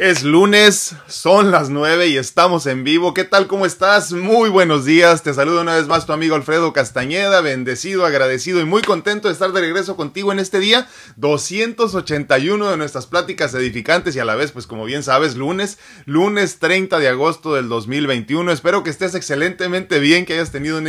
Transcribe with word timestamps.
Es 0.00 0.22
lunes, 0.22 0.94
son 1.08 1.50
las 1.50 1.68
9 1.68 2.06
y 2.06 2.16
estamos 2.16 2.64
en 2.64 2.84
vivo. 2.84 3.12
¿Qué 3.12 3.24
tal? 3.24 3.46
¿Cómo 3.46 3.66
estás? 3.66 4.14
Muy 4.14 4.48
buenos 4.48 4.86
días. 4.86 5.22
Te 5.22 5.34
saludo 5.34 5.60
una 5.60 5.74
vez 5.74 5.88
más 5.88 6.06
tu 6.06 6.14
amigo 6.14 6.36
Alfredo 6.36 6.72
Castañeda, 6.72 7.42
bendecido, 7.42 8.06
agradecido 8.06 8.60
y 8.60 8.64
muy 8.64 8.80
contento 8.80 9.28
de 9.28 9.34
estar 9.34 9.52
de 9.52 9.60
regreso 9.60 9.96
contigo 9.96 10.32
en 10.32 10.38
este 10.38 10.58
día 10.58 10.88
281 11.16 12.70
de 12.70 12.78
nuestras 12.78 13.06
pláticas 13.06 13.52
edificantes 13.52 14.16
y 14.16 14.20
a 14.20 14.24
la 14.24 14.36
vez, 14.36 14.52
pues 14.52 14.66
como 14.66 14.86
bien 14.86 15.02
sabes, 15.02 15.36
lunes, 15.36 15.76
lunes 16.06 16.60
30 16.60 16.98
de 16.98 17.08
agosto 17.08 17.54
del 17.54 17.68
2021. 17.68 18.52
Espero 18.52 18.82
que 18.82 18.88
estés 18.88 19.14
excelentemente 19.14 19.98
bien, 19.98 20.24
que 20.24 20.32
hayas 20.32 20.50
tenido 20.50 20.78
un, 20.78 20.88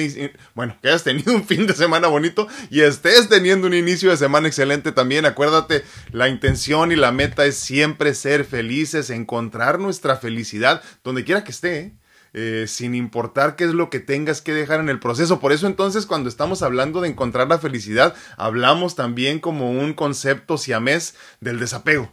bueno, 0.55 0.77
que 0.81 0.87
hayas 0.87 1.03
tenido 1.03 1.33
un 1.33 1.43
fin 1.45 1.67
de 1.67 1.73
semana 1.73 2.07
bonito 2.07 2.47
y 2.69 2.79
estés 2.79 3.27
teniendo 3.27 3.67
un 3.67 3.73
inicio 3.73 4.09
de 4.09 4.15
semana 4.15 4.47
excelente 4.47 4.93
también. 4.93 5.25
Acuérdate, 5.25 5.83
la 6.13 6.29
intención 6.29 6.93
y 6.93 6.95
la 6.95 7.11
meta 7.11 7.45
es 7.45 7.57
siempre 7.57 8.13
ser 8.13 8.45
felices 8.45 9.00
encontrar 9.09 9.79
nuestra 9.79 10.15
felicidad 10.17 10.81
donde 11.03 11.23
quiera 11.23 11.43
que 11.43 11.51
esté. 11.51 11.95
¿eh? 12.33 12.65
Sin 12.67 12.95
importar 12.95 13.55
qué 13.55 13.65
es 13.65 13.73
lo 13.73 13.89
que 13.89 13.99
tengas 13.99 14.41
que 14.41 14.53
dejar 14.53 14.79
en 14.79 14.89
el 14.89 14.99
proceso. 14.99 15.39
Por 15.39 15.51
eso 15.51 15.67
entonces 15.67 16.05
cuando 16.05 16.29
estamos 16.29 16.61
hablando 16.61 17.01
de 17.01 17.09
encontrar 17.09 17.47
la 17.47 17.59
felicidad, 17.59 18.15
hablamos 18.37 18.95
también 18.95 19.39
como 19.39 19.71
un 19.71 19.93
concepto 19.93 20.57
siamés 20.57 21.15
del 21.39 21.59
desapego 21.59 22.11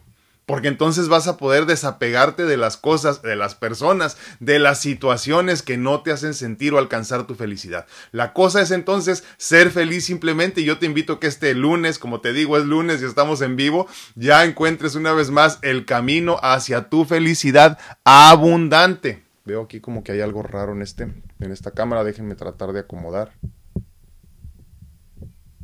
porque 0.49 0.67
entonces 0.67 1.09
vas 1.09 1.27
a 1.27 1.37
poder 1.37 1.67
desapegarte 1.67 2.43
de 2.43 2.57
las 2.57 2.75
cosas, 2.75 3.21
de 3.21 3.35
las 3.35 3.53
personas, 3.53 4.17
de 4.39 4.57
las 4.57 4.79
situaciones 4.79 5.61
que 5.61 5.77
no 5.77 6.01
te 6.01 6.11
hacen 6.11 6.33
sentir 6.33 6.73
o 6.73 6.79
alcanzar 6.79 7.27
tu 7.27 7.35
felicidad. 7.35 7.85
La 8.11 8.33
cosa 8.33 8.59
es 8.63 8.71
entonces 8.71 9.23
ser 9.37 9.69
feliz 9.69 10.05
simplemente 10.05 10.61
y 10.61 10.65
yo 10.65 10.79
te 10.79 10.87
invito 10.87 11.19
que 11.19 11.27
este 11.27 11.53
lunes, 11.53 11.99
como 11.99 12.19
te 12.19 12.33
digo, 12.33 12.57
es 12.57 12.65
lunes 12.65 12.99
y 12.99 13.05
estamos 13.05 13.41
en 13.41 13.57
vivo, 13.57 13.85
ya 14.15 14.43
encuentres 14.43 14.95
una 14.95 15.13
vez 15.13 15.29
más 15.29 15.59
el 15.61 15.85
camino 15.85 16.39
hacia 16.41 16.89
tu 16.89 17.05
felicidad 17.05 17.77
abundante. 18.03 19.23
Veo 19.45 19.61
aquí 19.61 19.79
como 19.79 20.03
que 20.03 20.13
hay 20.13 20.21
algo 20.21 20.41
raro 20.41 20.71
en 20.71 20.81
este 20.81 21.03
en 21.03 21.51
esta 21.51 21.69
cámara, 21.69 22.03
déjenme 22.03 22.33
tratar 22.33 22.73
de 22.73 22.79
acomodar. 22.79 23.33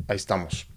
Ahí 0.07 0.17
estamos. 0.17 0.67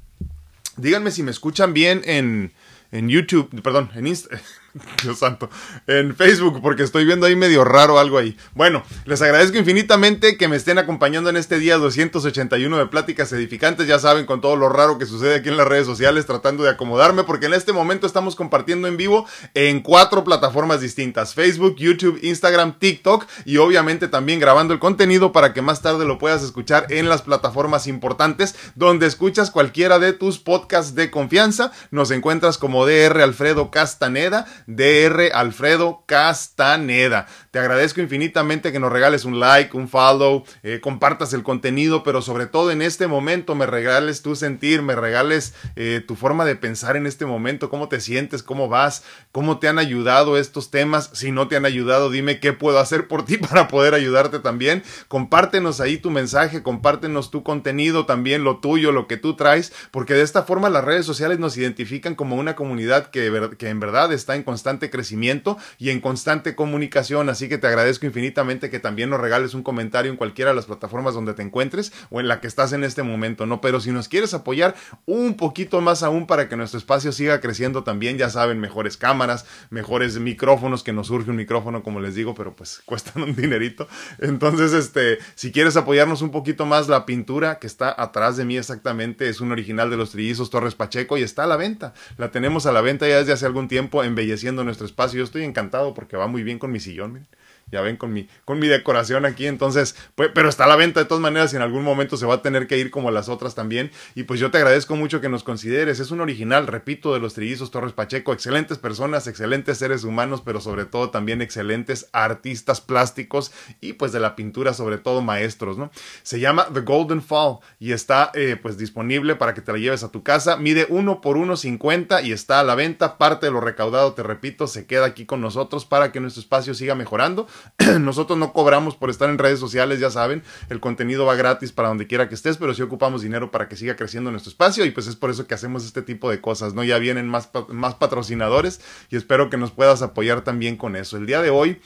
Díganme 0.79 1.11
si 1.11 1.23
me 1.23 1.31
escuchan 1.31 1.75
bien 1.75 2.01
en 2.07 2.55
en 2.91 3.09
YouTube, 3.09 3.63
perdón, 3.63 3.91
en 3.95 4.07
Instagram. 4.07 4.41
Dios 5.03 5.19
santo, 5.19 5.49
en 5.87 6.15
Facebook, 6.15 6.61
porque 6.61 6.83
estoy 6.83 7.05
viendo 7.05 7.27
ahí 7.27 7.37
medio 7.37 7.65
raro 7.65 7.99
algo 7.99 8.19
ahí. 8.19 8.37
Bueno, 8.55 8.83
les 9.07 9.23
agradezco 9.23 9.57
infinitamente 9.59 10.37
que 10.37 10.49
me 10.49 10.57
estén 10.57 10.79
acompañando 10.79 11.31
en 11.31 11.37
este 11.37 11.59
día 11.59 11.79
281 11.79 12.77
de 12.77 12.87
Pláticas 12.87 13.33
Edificantes. 13.33 13.87
Ya 13.87 13.99
saben, 13.99 14.27
con 14.27 14.41
todo 14.41 14.57
lo 14.57 14.69
raro 14.69 14.99
que 14.99 15.07
sucede 15.07 15.37
aquí 15.37 15.49
en 15.49 15.57
las 15.57 15.67
redes 15.67 15.87
sociales, 15.87 16.27
tratando 16.27 16.65
de 16.65 16.71
acomodarme, 16.71 17.25
porque 17.25 17.47
en 17.47 17.55
este 17.55 17.73
momento 17.73 18.07
estamos 18.07 18.37
compartiendo 18.37 18.89
en 18.89 18.97
vivo 18.97 19.27
en 19.55 19.81
cuatro 19.81 20.25
plataformas 20.25 20.81
distintas: 20.81 21.35
Facebook, 21.35 21.77
YouTube, 21.77 22.19
Instagram, 22.23 22.79
TikTok 22.79 23.27
y 23.45 23.57
obviamente 23.57 24.09
también 24.09 24.41
grabando 24.41 24.75
el 24.75 24.81
contenido 24.81 25.33
para 25.33 25.53
que 25.53 25.63
más 25.63 25.83
tarde 25.83 26.05
lo 26.05 26.19
puedas 26.19 26.43
escuchar 26.43 26.87
en 26.91 27.09
las 27.09 27.23
plataformas 27.23 27.87
importantes 27.87 28.55
donde 28.75 29.07
escuchas 29.07 29.51
cualquiera 29.51 29.99
de 29.99 30.13
tus 30.13 30.39
podcasts 30.39 30.95
de 30.95 31.11
confianza. 31.11 31.73
Nos 31.91 32.11
encuentras 32.11 32.59
como 32.59 32.87
DR 32.87 33.23
Alfredo 33.23 33.71
Castaneda 33.71 34.47
DR 34.69 35.31
Alfredo 35.33 36.05
Castaneda. 36.05 37.27
Te 37.51 37.59
agradezco 37.59 38.03
infinitamente 38.03 38.71
que 38.71 38.79
nos 38.79 38.93
regales 38.93 39.25
un 39.25 39.41
like, 39.41 39.75
un 39.75 39.89
follow, 39.89 40.45
eh, 40.63 40.81
compartas 40.83 41.33
el 41.33 41.43
contenido, 41.43 42.03
pero 42.03 42.21
sobre 42.21 42.45
todo 42.45 42.71
en 42.71 42.83
este 42.83 43.07
momento 43.07 43.55
me 43.55 43.65
regales 43.65 44.21
tu 44.21 44.37
sentir, 44.37 44.83
me 44.83 44.95
regales 44.95 45.55
eh, 45.75 46.05
tu 46.07 46.17
forma 46.17 46.45
de 46.45 46.55
pensar 46.55 46.97
en 46.97 47.07
este 47.07 47.25
momento, 47.25 47.71
cómo 47.71 47.89
te 47.89 47.99
sientes, 48.01 48.43
cómo 48.43 48.69
vas, 48.69 49.05
cómo 49.33 49.59
te 49.59 49.69
han 49.69 49.79
ayudado 49.79 50.37
estos 50.37 50.71
temas. 50.71 51.09
Si 51.15 51.33
no 51.33 51.49
te 51.49 51.57
han 51.57 51.65
ayudado, 51.65 52.11
dime 52.11 52.39
qué 52.39 52.53
puedo 52.53 52.79
hacer 52.79 53.09
por 53.09 53.25
ti 53.25 53.39
para 53.39 53.69
poder 53.69 53.95
ayudarte 53.95 54.39
también. 54.39 54.83
Compártenos 55.09 55.81
ahí 55.81 55.97
tu 55.97 56.11
mensaje, 56.11 56.63
compártenos 56.63 57.31
tu 57.31 57.43
contenido, 57.43 58.05
también 58.05 58.45
lo 58.45 58.59
tuyo, 58.59 58.93
lo 58.93 59.07
que 59.07 59.17
tú 59.17 59.35
traes, 59.35 59.73
porque 59.91 60.13
de 60.13 60.23
esta 60.23 60.43
forma 60.43 60.69
las 60.69 60.85
redes 60.85 61.07
sociales 61.07 61.39
nos 61.39 61.57
identifican 61.57 62.15
como 62.15 62.37
una 62.37 62.55
comunidad 62.55 63.07
que, 63.07 63.29
en 63.61 63.81
verdad 63.81 64.13
está 64.13 64.37
en 64.37 64.43
constante 64.43 64.58
crecimiento 64.91 65.57
y 65.79 65.91
en 65.91 66.01
constante 66.01 66.55
comunicación. 66.55 67.29
Así 67.29 67.49
que 67.49 67.59
te 67.59 67.67
agradezco 67.67 68.07
infinitamente 68.07 68.71
que 68.71 68.81
también 68.81 69.11
nos 69.11 69.21
regales 69.21 69.55
un 69.55 69.63
comentario 69.63 70.11
en 70.11 70.17
cualquiera 70.17 70.51
de 70.51 70.57
las 70.57 70.67
plataformas 70.67 71.15
donde 71.15 71.35
te 71.35 71.43
encuentres 71.43 71.93
o 72.11 72.21
en 72.21 72.29
la 72.29 72.41
que 72.41 72.47
estás 72.47 72.73
en 72.73 72.85
este 72.85 73.03
momento, 73.03 73.47
¿no? 73.47 73.61
Pero 73.61 73.81
si 73.81 73.91
nos 73.91 74.09
quieres 74.09 74.35
apoyar 74.35 74.75
un 75.07 75.35
poquito 75.37 75.81
más 75.81 76.03
aún 76.03 76.27
para 76.27 76.49
que 76.49 76.57
nuestro 76.57 76.79
espacio 76.79 77.13
siga 77.13 77.41
creciendo 77.41 77.85
también, 77.85 78.19
ya 78.19 78.31
saben, 78.31 78.61
mejores 78.61 78.97
cámaras, 78.97 79.47
mejores 79.71 80.19
micrófonos, 80.19 80.83
que 80.83 80.93
nos 80.93 81.09
surge 81.09 81.31
un 81.31 81.37
micrófono, 81.37 81.83
como 81.83 82.01
les 82.01 82.15
digo, 82.15 82.35
pero 82.35 82.55
pues 82.55 82.83
cuestan 82.85 83.23
un 83.23 83.35
dinerito. 83.35 83.89
Entonces, 84.19 84.73
este, 84.73 85.19
si 85.35 85.53
quieres 85.53 85.77
apoyarnos 85.77 86.23
un 86.23 86.31
poquito 86.31 86.67
más, 86.67 86.89
la 86.89 87.07
pintura 87.07 87.59
que 87.59 87.67
está 87.67 87.95
atrás 87.97 88.37
de 88.37 88.45
mí 88.45 88.57
exactamente 88.57 89.29
es 89.29 89.41
un 89.41 89.53
original 89.53 89.91
de 89.91 89.97
los 89.97 90.11
trillizos 90.11 90.51
Torres 90.51 90.75
Pacheco 90.75 91.17
y 91.17 91.23
está 91.23 91.45
a 91.45 91.47
la 91.47 91.57
venta. 91.57 91.95
La 92.17 92.31
tenemos 92.31 92.67
a 92.67 92.73
la 92.73 92.81
venta 92.81 93.09
ya 93.09 93.19
desde 93.19 93.33
hace 93.33 93.47
algún 93.47 93.69
tiempo, 93.69 94.03
embelleciendo 94.39 94.65
nuestro 94.65 94.87
espacio. 94.87 95.19
Yo 95.19 95.25
estoy 95.25 95.45
encantado 95.45 95.95
porque 95.95 96.17
va 96.17 96.27
muy 96.29 96.43
bien 96.43 96.59
con 96.59 96.71
mi 96.71 96.81
sillón 96.81 97.27
ya 97.71 97.81
ven 97.81 97.97
con 97.97 98.13
mi, 98.13 98.29
con 98.45 98.59
mi 98.59 98.69
decoración 98.69 99.25
aquí, 99.25 99.47
entonces, 99.47 99.95
pues, 100.15 100.31
pero 100.35 100.49
está 100.49 100.65
a 100.65 100.69
la 100.69 100.77
venta 100.77 101.01
de 101.01 101.07
todas 101.07 101.23
maneras 101.23 101.53
y 101.53 101.57
en 101.57 101.63
algún 101.63 101.85
momento 101.85 102.17
se 102.17 102.27
va 102.27 102.35
a 102.35 102.43
tener 102.43 102.67
que 102.67 102.79
ir 102.79 102.91
como 102.91 103.11
las 103.11 103.29
otras 103.29 103.55
también. 103.55 103.91
Y 104.15 104.25
pues 104.25 104.41
yo 104.41 104.51
te 104.51 104.59
agradezco 104.59 104.97
mucho 104.97 105.21
que 105.21 105.29
nos 105.29 105.45
consideres. 105.45 106.01
Es 106.01 106.11
un 106.11 106.21
original, 106.21 106.67
repito, 106.67 107.13
de 107.13 107.21
los 107.21 107.35
trillizos 107.35 107.71
Torres 107.71 107.93
Pacheco. 107.93 108.33
Excelentes 108.33 108.79
personas, 108.79 109.27
excelentes 109.27 109.79
seres 109.79 110.05
humanos, 110.05 110.43
pero 110.45 110.61
sobre 110.61 110.85
todo 110.85 111.11
también 111.11 111.43
excelentes 111.43 112.09
artistas 112.13 112.81
plásticos 112.81 113.53
y 113.81 113.95
pues 113.95 114.13
de 114.13 114.21
la 114.21 114.37
pintura, 114.37 114.75
sobre 114.75 114.99
todo 114.99 115.23
maestros, 115.23 115.79
¿no? 115.79 115.91
Se 116.23 116.41
llama 116.41 116.69
The 116.73 116.81
Golden 116.81 117.23
Fall 117.23 117.59
y 117.79 117.93
está 117.93 118.31
eh, 118.35 118.57
pues 118.61 118.79
disponible 118.79 119.37
para 119.37 119.55
que 119.55 119.61
te 119.61 119.73
la 119.73 119.79
lleves 119.79 120.03
a 120.03 120.11
tu 120.11 120.23
casa. 120.23 120.57
Mide 120.57 120.87
uno 120.89 121.21
por 121.21 121.37
uno 121.37 121.57
cincuenta 121.57 122.23
y 122.23 122.33
está 122.33 122.61
a 122.61 122.65
la 122.65 122.75
venta. 122.75 123.19
Parte 123.19 123.47
de 123.47 123.53
lo 123.53 123.61
recaudado, 123.61 124.13
te 124.13 124.23
repito, 124.23 124.67
se 124.67 124.87
queda 124.87 125.07
aquí 125.07 125.27
con 125.27 125.41
nosotros 125.41 125.85
para 125.85 126.13
que 126.13 126.21
nuestro 126.21 126.41
espacio 126.41 126.75
siga 126.75 126.95
mejorando. 126.95 127.47
Nosotros 128.01 128.39
no 128.39 128.53
cobramos 128.53 128.97
por 128.97 129.11
estar 129.11 129.31
en 129.31 129.39
redes 129.39 129.61
sociales, 129.61 130.01
ya 130.01 130.11
saben, 130.11 130.43
el 130.69 130.81
contenido 130.81 131.27
va 131.27 131.35
gratis 131.35 131.73
para 131.73 131.89
donde 131.89 132.07
quiera 132.07 132.29
que 132.29 132.35
estés, 132.35 132.57
pero 132.57 132.75
sí 132.75 132.83
ocupamos 132.83 133.23
dinero 133.23 133.51
para 133.51 133.69
que 133.69 133.77
siga 133.77 133.97
creciendo 133.97 134.31
nuestro 134.31 134.51
espacio 134.51 134.85
y 134.85 134.91
pues 134.91 135.07
es 135.07 135.17
por 135.17 135.31
eso 135.31 135.47
que 135.47 135.55
hacemos 135.55 135.85
este 135.85 136.03
tipo 136.03 136.31
de 136.31 136.41
cosas, 136.41 136.75
¿no? 136.75 136.85
Ya 136.85 136.99
vienen 136.99 137.29
más, 137.29 137.51
más 137.69 137.95
patrocinadores 137.95 138.81
y 139.11 139.17
espero 139.17 139.51
que 139.51 139.57
nos 139.57 139.71
puedas 139.71 140.03
apoyar 140.03 140.43
también 140.43 140.77
con 140.77 140.97
eso. 140.97 141.17
El 141.17 141.27
día 141.27 141.43
de 141.43 141.51
hoy, 141.51 141.81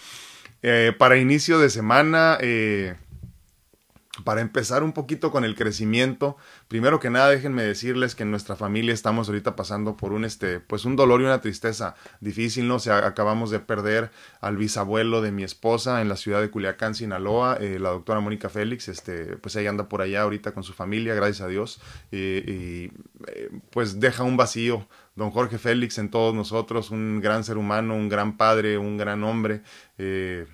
eh, 0.62 0.92
para 0.98 1.16
inicio 1.16 1.58
de 1.58 1.70
semana, 1.70 2.38
eh, 2.40 2.94
para 4.24 4.40
empezar 4.40 4.82
un 4.82 4.92
poquito 4.92 5.30
con 5.30 5.44
el 5.44 5.54
crecimiento, 5.54 6.36
primero 6.68 7.00
que 7.00 7.10
nada 7.10 7.28
déjenme 7.28 7.62
decirles 7.62 8.14
que 8.14 8.22
en 8.22 8.30
nuestra 8.30 8.56
familia 8.56 8.94
estamos 8.94 9.28
ahorita 9.28 9.56
pasando 9.56 9.96
por 9.96 10.12
un 10.12 10.24
este 10.24 10.60
pues 10.60 10.84
un 10.84 10.96
dolor 10.96 11.20
y 11.20 11.24
una 11.24 11.40
tristeza 11.40 11.94
difícil, 12.20 12.68
no 12.68 12.76
o 12.76 12.92
acabamos 12.92 13.50
de 13.50 13.60
perder 13.60 14.10
al 14.40 14.56
bisabuelo 14.56 15.20
de 15.22 15.32
mi 15.32 15.44
esposa 15.44 16.00
en 16.00 16.08
la 16.08 16.16
ciudad 16.16 16.40
de 16.40 16.50
Culiacán, 16.50 16.94
Sinaloa, 16.94 17.56
eh, 17.60 17.78
la 17.78 17.90
doctora 17.90 18.20
Mónica 18.20 18.48
Félix, 18.48 18.88
este 18.88 19.36
pues 19.36 19.56
ella 19.56 19.70
anda 19.70 19.88
por 19.88 20.02
allá 20.02 20.22
ahorita 20.22 20.52
con 20.52 20.62
su 20.62 20.72
familia, 20.72 21.14
gracias 21.14 21.40
a 21.40 21.48
Dios, 21.48 21.80
y 22.10 22.16
eh, 22.16 23.50
pues 23.70 24.00
deja 24.00 24.22
un 24.22 24.36
vacío. 24.36 24.86
Don 25.14 25.30
Jorge 25.30 25.58
Félix 25.58 25.98
en 25.98 26.10
todos 26.10 26.34
nosotros, 26.34 26.90
un 26.90 27.20
gran 27.20 27.44
ser 27.44 27.58
humano, 27.58 27.94
un 27.94 28.08
gran 28.08 28.38
padre, 28.38 28.78
un 28.78 28.96
gran 28.96 29.22
hombre, 29.24 29.60
eh, 29.98 30.46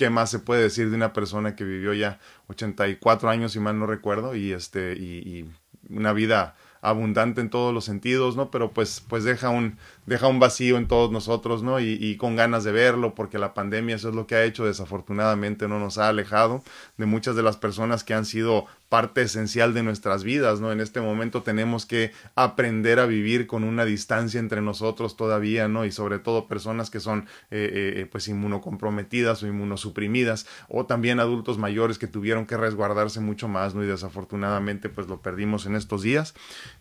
¿qué 0.00 0.08
más 0.08 0.30
se 0.30 0.38
puede 0.38 0.62
decir 0.62 0.88
de 0.88 0.96
una 0.96 1.12
persona 1.12 1.54
que 1.54 1.62
vivió 1.62 1.92
ya 1.92 2.20
84 2.46 3.28
años, 3.28 3.52
si 3.52 3.60
mal 3.60 3.78
no 3.78 3.84
recuerdo, 3.86 4.34
y, 4.34 4.50
este, 4.50 4.94
y, 4.94 5.18
y 5.28 5.50
una 5.94 6.14
vida 6.14 6.56
abundante 6.80 7.42
en 7.42 7.50
todos 7.50 7.74
los 7.74 7.84
sentidos, 7.84 8.34
¿no? 8.34 8.50
Pero 8.50 8.72
pues, 8.72 9.04
pues 9.06 9.24
deja 9.24 9.50
un, 9.50 9.76
deja 10.10 10.26
un 10.26 10.40
vacío 10.40 10.76
en 10.76 10.88
todos 10.88 11.12
nosotros, 11.12 11.62
¿no? 11.62 11.78
Y, 11.78 11.96
y, 12.00 12.16
con 12.16 12.34
ganas 12.34 12.64
de 12.64 12.72
verlo, 12.72 13.14
porque 13.14 13.38
la 13.38 13.54
pandemia 13.54 13.94
eso 13.94 14.08
es 14.08 14.16
lo 14.16 14.26
que 14.26 14.34
ha 14.34 14.42
hecho, 14.42 14.66
desafortunadamente 14.66 15.68
no 15.68 15.78
nos 15.78 15.98
ha 15.98 16.08
alejado 16.08 16.64
de 16.98 17.06
muchas 17.06 17.36
de 17.36 17.44
las 17.44 17.56
personas 17.56 18.02
que 18.02 18.12
han 18.12 18.24
sido 18.24 18.66
parte 18.90 19.22
esencial 19.22 19.72
de 19.72 19.84
nuestras 19.84 20.24
vidas, 20.24 20.60
¿no? 20.60 20.72
En 20.72 20.80
este 20.80 21.00
momento 21.00 21.44
tenemos 21.44 21.86
que 21.86 22.10
aprender 22.34 22.98
a 22.98 23.06
vivir 23.06 23.46
con 23.46 23.62
una 23.62 23.84
distancia 23.84 24.40
entre 24.40 24.62
nosotros 24.62 25.16
todavía, 25.16 25.68
¿no? 25.68 25.84
Y 25.84 25.92
sobre 25.92 26.18
todo 26.18 26.48
personas 26.48 26.90
que 26.90 26.98
son, 26.98 27.26
eh, 27.52 27.94
eh, 28.00 28.08
pues, 28.10 28.26
inmunocomprometidas 28.26 29.44
o 29.44 29.46
inmunosuprimidas, 29.46 30.48
o 30.68 30.86
también 30.86 31.20
adultos 31.20 31.56
mayores 31.56 31.98
que 31.98 32.08
tuvieron 32.08 32.46
que 32.46 32.56
resguardarse 32.56 33.20
mucho 33.20 33.46
más, 33.46 33.76
¿no? 33.76 33.84
Y 33.84 33.86
desafortunadamente, 33.86 34.88
pues, 34.88 35.06
lo 35.06 35.22
perdimos 35.22 35.66
en 35.66 35.76
estos 35.76 36.02
días, 36.02 36.34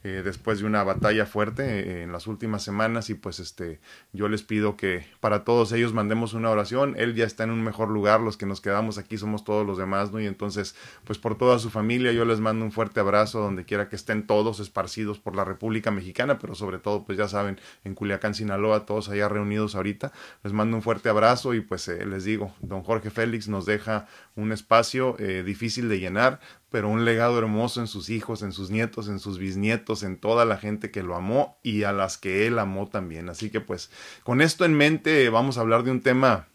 eh, 0.03 0.24
después 0.25 0.62
de 0.62 0.65
una 0.65 0.83
batalla 0.83 1.27
fuerte 1.27 1.63
eh, 1.63 2.03
en 2.03 2.12
las 2.12 2.25
últimas 2.25 2.63
semanas, 2.63 3.12
y 3.12 3.19
pues, 3.21 3.39
este, 3.39 3.80
yo 4.13 4.27
les 4.27 4.44
pido 4.44 4.77
que 4.77 5.06
para 5.19 5.44
todos 5.44 5.71
ellos 5.71 5.94
mandemos 5.94 6.33
una 6.33 6.50
oración, 6.50 6.95
él 6.98 7.16
ya 7.16 7.25
está 7.25 7.44
en 7.44 7.51
un 7.51 7.63
mejor 7.63 7.89
lugar, 7.89 8.21
los 8.21 8.38
que 8.38 8.45
nos 8.45 8.62
quedamos 8.62 8.98
aquí 8.98 9.18
somos 9.18 9.44
todos 9.44 9.66
los 9.66 9.77
demás, 9.77 10.12
¿no? 10.12 10.19
Y 10.19 10.27
entonces, 10.27 10.75
pues, 11.04 11.19
por 11.19 11.38
toda 11.38 11.60
su 11.60 11.69
familia, 11.69 12.12
yo 12.12 12.25
les 12.25 12.39
mando 12.39 12.66
un 12.66 12.71
fuerte 12.71 13.00
abrazo 13.00 13.39
donde 13.39 13.66
quiera 13.66 13.89
que 13.89 13.95
estén 13.95 14.25
todos 14.25 14.60
esparcidos 14.60 15.19
por 15.19 15.36
la 15.36 15.45
República 15.45 15.92
Mexicana, 15.92 16.39
pero 16.39 16.56
sobre 16.56 16.80
todo, 16.80 17.06
pues 17.06 17.18
ya 17.18 17.27
saben, 17.27 17.60
en 17.83 17.95
Culiacán, 17.95 18.33
Sinaloa, 18.33 18.86
todos 18.86 19.10
allá 19.10 19.30
reunidos 19.30 19.75
ahorita. 19.75 20.12
Les 20.44 20.54
mando 20.54 20.77
un 20.77 20.83
fuerte 20.83 21.10
abrazo 21.10 21.54
y 21.54 21.62
pues 21.62 21.88
eh, 21.88 22.06
les 22.06 22.24
digo, 22.24 22.54
don 22.62 22.83
Jorge 22.83 23.10
Félix 23.10 23.48
nos 23.48 23.65
deja 23.65 24.07
un 24.39 24.51
espacio 24.51 25.15
eh, 25.19 25.44
difícil 25.44 25.89
de 25.89 26.00
llenar, 26.00 26.39
pero 26.69 26.89
un 26.89 27.06
legado 27.06 27.38
hermoso 27.38 27.81
en 27.81 27.88
sus 27.88 28.09
hijos, 28.09 28.41
en 28.41 28.51
sus 28.51 28.69
nietos, 28.69 29.07
en 29.07 29.19
sus 29.19 29.38
bisnietos, 29.38 30.03
en 30.03 30.18
toda 30.18 30.45
la 30.45 30.57
gente 30.57 30.91
que 30.91 31.03
lo 31.03 31.15
amó 31.15 31.59
y 31.63 31.83
a 31.83 31.91
las 31.91 32.18
que 32.18 32.47
él 32.47 32.59
amó 32.59 32.88
también. 32.88 33.30
Así 33.30 33.50
que 33.50 33.62
pues 33.62 33.91
con 34.24 34.41
esto 34.41 34.65
en 34.65 34.75
mente 34.75 35.30
vamos 35.30 35.57
a 35.57 35.62
hablar 35.62 35.83
de 35.83 35.91
un 35.91 36.01
tema 36.01 36.47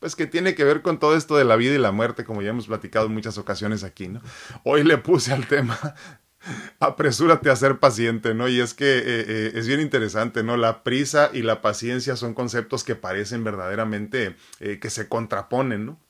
pues 0.00 0.14
que 0.14 0.26
tiene 0.26 0.54
que 0.54 0.64
ver 0.64 0.82
con 0.82 0.98
todo 0.98 1.16
esto 1.16 1.36
de 1.36 1.44
la 1.44 1.56
vida 1.56 1.74
y 1.74 1.78
la 1.78 1.90
muerte, 1.90 2.24
como 2.24 2.42
ya 2.42 2.50
hemos 2.50 2.66
platicado 2.66 3.06
en 3.06 3.14
muchas 3.14 3.38
ocasiones 3.38 3.82
aquí, 3.82 4.08
¿no? 4.08 4.20
Hoy 4.62 4.84
le 4.84 4.98
puse 4.98 5.32
al 5.32 5.46
tema 5.46 5.78
apresúrate 6.80 7.50
a 7.50 7.56
ser 7.56 7.78
paciente, 7.78 8.34
¿no? 8.34 8.46
Y 8.48 8.60
es 8.60 8.74
que 8.74 8.98
eh, 8.98 9.02
eh, 9.06 9.52
es 9.54 9.66
bien 9.66 9.80
interesante, 9.80 10.42
¿no? 10.42 10.56
La 10.56 10.82
prisa 10.82 11.30
y 11.32 11.42
la 11.42 11.62
paciencia 11.62 12.14
son 12.16 12.34
conceptos 12.34 12.84
que 12.84 12.94
parecen 12.94 13.42
verdaderamente 13.42 14.36
que 14.58 14.90
se 14.90 15.08
contraponen, 15.08 15.86
¿no? 15.86 16.05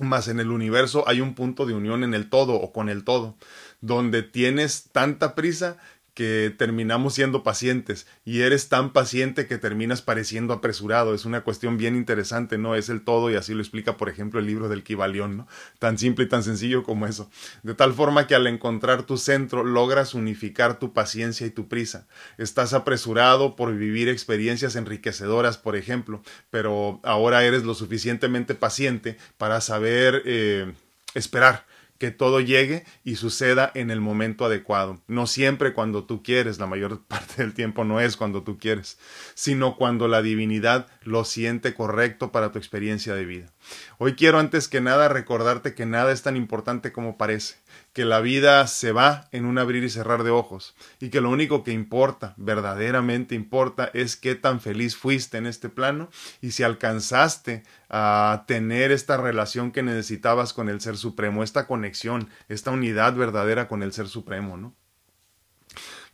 Más 0.00 0.28
en 0.28 0.40
el 0.40 0.50
universo 0.50 1.04
hay 1.08 1.20
un 1.20 1.34
punto 1.34 1.66
de 1.66 1.74
unión 1.74 2.04
en 2.04 2.14
el 2.14 2.28
todo 2.30 2.54
o 2.54 2.72
con 2.72 2.88
el 2.88 3.04
todo, 3.04 3.36
donde 3.80 4.22
tienes 4.22 4.90
tanta 4.92 5.34
prisa 5.34 5.78
que 6.18 6.52
terminamos 6.58 7.14
siendo 7.14 7.44
pacientes 7.44 8.08
y 8.24 8.40
eres 8.40 8.68
tan 8.68 8.92
paciente 8.92 9.46
que 9.46 9.56
terminas 9.56 10.02
pareciendo 10.02 10.52
apresurado. 10.52 11.14
Es 11.14 11.24
una 11.24 11.42
cuestión 11.42 11.76
bien 11.76 11.94
interesante, 11.94 12.58
¿no? 12.58 12.74
Es 12.74 12.88
el 12.88 13.02
todo 13.02 13.30
y 13.30 13.36
así 13.36 13.54
lo 13.54 13.60
explica, 13.60 13.96
por 13.96 14.08
ejemplo, 14.08 14.40
el 14.40 14.46
libro 14.46 14.68
del 14.68 14.82
Kibalión, 14.82 15.36
¿no? 15.36 15.46
Tan 15.78 15.96
simple 15.96 16.24
y 16.24 16.28
tan 16.28 16.42
sencillo 16.42 16.82
como 16.82 17.06
eso. 17.06 17.30
De 17.62 17.72
tal 17.74 17.94
forma 17.94 18.26
que 18.26 18.34
al 18.34 18.48
encontrar 18.48 19.04
tu 19.04 19.16
centro 19.16 19.62
logras 19.62 20.12
unificar 20.12 20.80
tu 20.80 20.92
paciencia 20.92 21.46
y 21.46 21.50
tu 21.50 21.68
prisa. 21.68 22.08
Estás 22.36 22.72
apresurado 22.72 23.54
por 23.54 23.72
vivir 23.76 24.08
experiencias 24.08 24.74
enriquecedoras, 24.74 25.56
por 25.56 25.76
ejemplo, 25.76 26.20
pero 26.50 26.98
ahora 27.04 27.44
eres 27.44 27.62
lo 27.62 27.74
suficientemente 27.76 28.56
paciente 28.56 29.18
para 29.36 29.60
saber 29.60 30.22
eh, 30.24 30.72
esperar 31.14 31.64
que 31.98 32.10
todo 32.10 32.40
llegue 32.40 32.84
y 33.04 33.16
suceda 33.16 33.70
en 33.74 33.90
el 33.90 34.00
momento 34.00 34.44
adecuado. 34.44 35.02
No 35.08 35.26
siempre 35.26 35.74
cuando 35.74 36.04
tú 36.04 36.22
quieres, 36.22 36.58
la 36.58 36.66
mayor 36.66 37.04
parte 37.08 37.42
del 37.42 37.54
tiempo 37.54 37.84
no 37.84 38.00
es 38.00 38.16
cuando 38.16 38.42
tú 38.42 38.58
quieres, 38.58 38.98
sino 39.34 39.76
cuando 39.76 40.08
la 40.08 40.22
divinidad 40.22 40.86
lo 41.02 41.24
siente 41.24 41.74
correcto 41.74 42.32
para 42.32 42.52
tu 42.52 42.58
experiencia 42.58 43.14
de 43.14 43.24
vida. 43.24 43.52
Hoy 43.98 44.14
quiero 44.14 44.38
antes 44.38 44.68
que 44.68 44.80
nada 44.80 45.08
recordarte 45.08 45.74
que 45.74 45.86
nada 45.86 46.12
es 46.12 46.22
tan 46.22 46.36
importante 46.36 46.92
como 46.92 47.16
parece 47.16 47.56
que 47.92 48.04
la 48.04 48.20
vida 48.20 48.66
se 48.66 48.92
va 48.92 49.28
en 49.32 49.44
un 49.44 49.58
abrir 49.58 49.82
y 49.84 49.90
cerrar 49.90 50.22
de 50.22 50.30
ojos 50.30 50.76
y 51.00 51.10
que 51.10 51.20
lo 51.20 51.30
único 51.30 51.64
que 51.64 51.72
importa, 51.72 52.34
verdaderamente 52.36 53.34
importa, 53.34 53.90
es 53.94 54.16
qué 54.16 54.34
tan 54.34 54.60
feliz 54.60 54.96
fuiste 54.96 55.38
en 55.38 55.46
este 55.46 55.68
plano 55.68 56.10
y 56.40 56.52
si 56.52 56.62
alcanzaste 56.62 57.64
a 57.88 58.44
tener 58.46 58.92
esta 58.92 59.16
relación 59.16 59.72
que 59.72 59.82
necesitabas 59.82 60.52
con 60.52 60.68
el 60.68 60.80
Ser 60.80 60.96
Supremo, 60.96 61.42
esta 61.42 61.66
conexión, 61.66 62.28
esta 62.48 62.70
unidad 62.70 63.14
verdadera 63.14 63.68
con 63.68 63.82
el 63.82 63.92
Ser 63.92 64.08
Supremo, 64.08 64.56
¿no? 64.56 64.74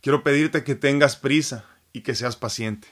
Quiero 0.01 0.23
pedirte 0.23 0.63
que 0.63 0.75
tengas 0.75 1.15
prisa 1.15 1.65
y 1.91 2.01
que 2.01 2.15
seas 2.15 2.35
paciente, 2.35 2.87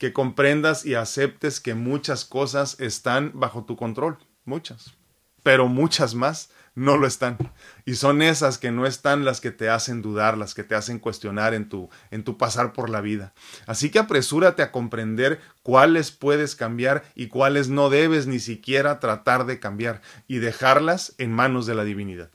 que 0.00 0.14
comprendas 0.14 0.86
y 0.86 0.94
aceptes 0.94 1.60
que 1.60 1.74
muchas 1.74 2.24
cosas 2.24 2.80
están 2.80 3.32
bajo 3.34 3.66
tu 3.66 3.76
control, 3.76 4.16
muchas, 4.46 4.94
pero 5.42 5.68
muchas 5.68 6.14
más 6.14 6.48
no 6.74 6.96
lo 6.96 7.06
están. 7.06 7.36
Y 7.84 7.96
son 7.96 8.22
esas 8.22 8.56
que 8.56 8.70
no 8.70 8.86
están 8.86 9.26
las 9.26 9.42
que 9.42 9.50
te 9.50 9.68
hacen 9.68 10.00
dudar, 10.00 10.38
las 10.38 10.54
que 10.54 10.64
te 10.64 10.74
hacen 10.74 11.00
cuestionar 11.00 11.52
en 11.52 11.68
tu, 11.68 11.90
en 12.10 12.24
tu 12.24 12.38
pasar 12.38 12.72
por 12.72 12.88
la 12.88 13.02
vida. 13.02 13.34
Así 13.66 13.90
que 13.90 13.98
apresúrate 13.98 14.62
a 14.62 14.72
comprender 14.72 15.38
cuáles 15.62 16.12
puedes 16.12 16.56
cambiar 16.56 17.04
y 17.14 17.26
cuáles 17.26 17.68
no 17.68 17.90
debes 17.90 18.26
ni 18.26 18.38
siquiera 18.38 19.00
tratar 19.00 19.44
de 19.44 19.60
cambiar 19.60 20.00
y 20.26 20.38
dejarlas 20.38 21.14
en 21.18 21.30
manos 21.30 21.66
de 21.66 21.74
la 21.74 21.84
divinidad. 21.84 22.30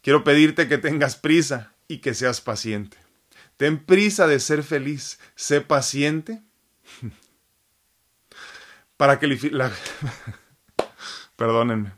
Quiero 0.00 0.24
pedirte 0.24 0.66
que 0.66 0.78
tengas 0.78 1.16
prisa 1.16 1.74
y 1.88 1.98
que 1.98 2.14
seas 2.14 2.40
paciente. 2.40 2.96
Ten 3.58 3.84
prisa 3.84 4.26
de 4.26 4.40
ser 4.40 4.62
feliz, 4.62 5.18
sé 5.34 5.60
paciente 5.60 6.40
para 8.96 9.18
que 9.18 9.26
la... 9.26 9.72
Perdónenme 11.36 11.92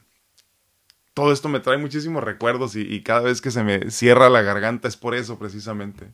todo 1.19 1.33
esto 1.33 1.49
me 1.49 1.59
trae 1.59 1.79
muchísimos 1.79 2.23
recuerdos 2.23 2.77
y, 2.77 3.03
cada 3.03 3.23
vez 3.23 3.41
que 3.41 3.51
se 3.51 3.65
me 3.65 3.91
cierra 3.91 4.29
la 4.29 4.43
garganta 4.43 4.87
es 4.87 4.97
por 4.97 5.17
eso 5.17 5.37
precisamente. 5.37 6.13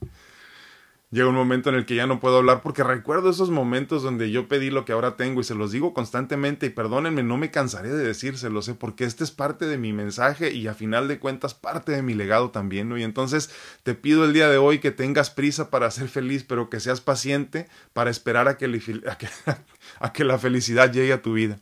Llega 1.15 1.29
un 1.29 1.37
momento 1.37 1.69
en 1.69 1.77
el 1.77 1.87
que 1.87 1.95
ya 1.95 2.09
no 2.09 2.19
puedo 2.19 2.39
hablar 2.39 2.61
porque 2.61 2.83
recuerdo 2.83 3.31
esos 3.31 3.49
momentos 3.49 4.03
donde 4.03 4.33
yo 4.33 4.49
pedí 4.49 4.71
lo 4.71 4.85
que 4.85 4.91
ahora 4.91 5.17
tengo 5.17 5.41
y 5.41 5.45
se 5.45 5.55
los 5.55 5.71
digo 5.71 5.95
constantemente 5.95 6.67
y 6.67 6.71
perdónenme, 6.71 7.23
no 7.23 7.37
me 7.37 7.53
cansaré 7.53 7.91
de 7.91 8.03
decírselo, 8.03 8.63
sé, 8.63 8.75
porque 8.75 9.05
este 9.05 9.23
es 9.23 9.31
parte 9.31 9.67
de 9.67 9.79
mi 9.79 9.93
mensaje 9.93 10.53
y 10.53 10.67
a 10.67 10.75
final 10.75 11.07
de 11.07 11.21
cuentas 11.21 11.55
parte 11.55 11.93
de 11.93 12.03
mi 12.03 12.15
legado 12.15 12.51
también, 12.51 12.89
¿no? 12.89 12.99
Y 12.99 13.05
entonces 13.05 13.51
te 13.85 13.95
pido 13.95 14.25
el 14.25 14.33
día 14.33 14.49
de 14.49 14.57
hoy 14.57 14.81
que 14.81 14.91
tengas 14.91 15.31
prisa 15.31 15.71
para 15.71 15.89
ser 15.93 16.09
feliz, 16.09 16.43
pero 16.43 16.69
que 16.69 16.81
seas 16.81 17.01
paciente 17.01 17.69
para 17.93 18.11
esperar 18.11 18.49
a 18.49 18.57
que, 18.57 18.65
a 19.07 19.17
que, 19.17 19.29
a 20.01 20.13
que 20.13 20.25
la 20.25 20.37
felicidad 20.41 20.91
llegue 20.91 21.13
a 21.13 21.23
tu 21.23 21.35
vida. 21.35 21.61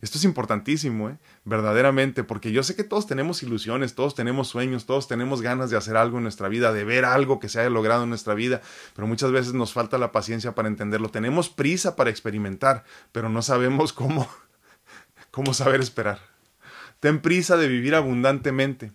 Esto 0.00 0.16
es 0.16 0.22
importantísimo, 0.22 1.10
¿eh? 1.10 1.18
verdaderamente, 1.44 2.22
porque 2.22 2.52
yo 2.52 2.62
sé 2.62 2.76
que 2.76 2.84
todos 2.84 3.08
tenemos 3.08 3.42
ilusiones, 3.42 3.96
todos 3.96 4.14
tenemos 4.14 4.46
sueños, 4.46 4.86
todos 4.86 5.08
tenemos 5.08 5.42
ganas 5.42 5.70
de 5.70 5.76
hacer 5.76 5.96
algo 5.96 6.18
en 6.18 6.22
nuestra 6.22 6.48
vida, 6.48 6.72
de 6.72 6.84
ver 6.84 7.04
algo 7.04 7.40
que 7.40 7.48
se 7.48 7.58
haya 7.58 7.70
logrado 7.70 8.04
en 8.04 8.08
nuestra 8.08 8.34
vida, 8.34 8.62
pero 8.94 9.08
muchas 9.08 9.32
veces 9.32 9.54
nos 9.54 9.72
falta 9.72 9.98
la 9.98 10.12
paciencia 10.12 10.54
para 10.54 10.68
entenderlo. 10.68 11.08
Tenemos 11.08 11.48
prisa 11.48 11.96
para 11.96 12.10
experimentar, 12.10 12.84
pero 13.10 13.28
no 13.28 13.42
sabemos 13.42 13.92
cómo, 13.94 14.28
cómo 15.32 15.52
saber 15.52 15.80
esperar. 15.80 16.20
Ten 17.00 17.20
prisa 17.20 17.56
de 17.56 17.66
vivir 17.66 17.96
abundantemente, 17.96 18.92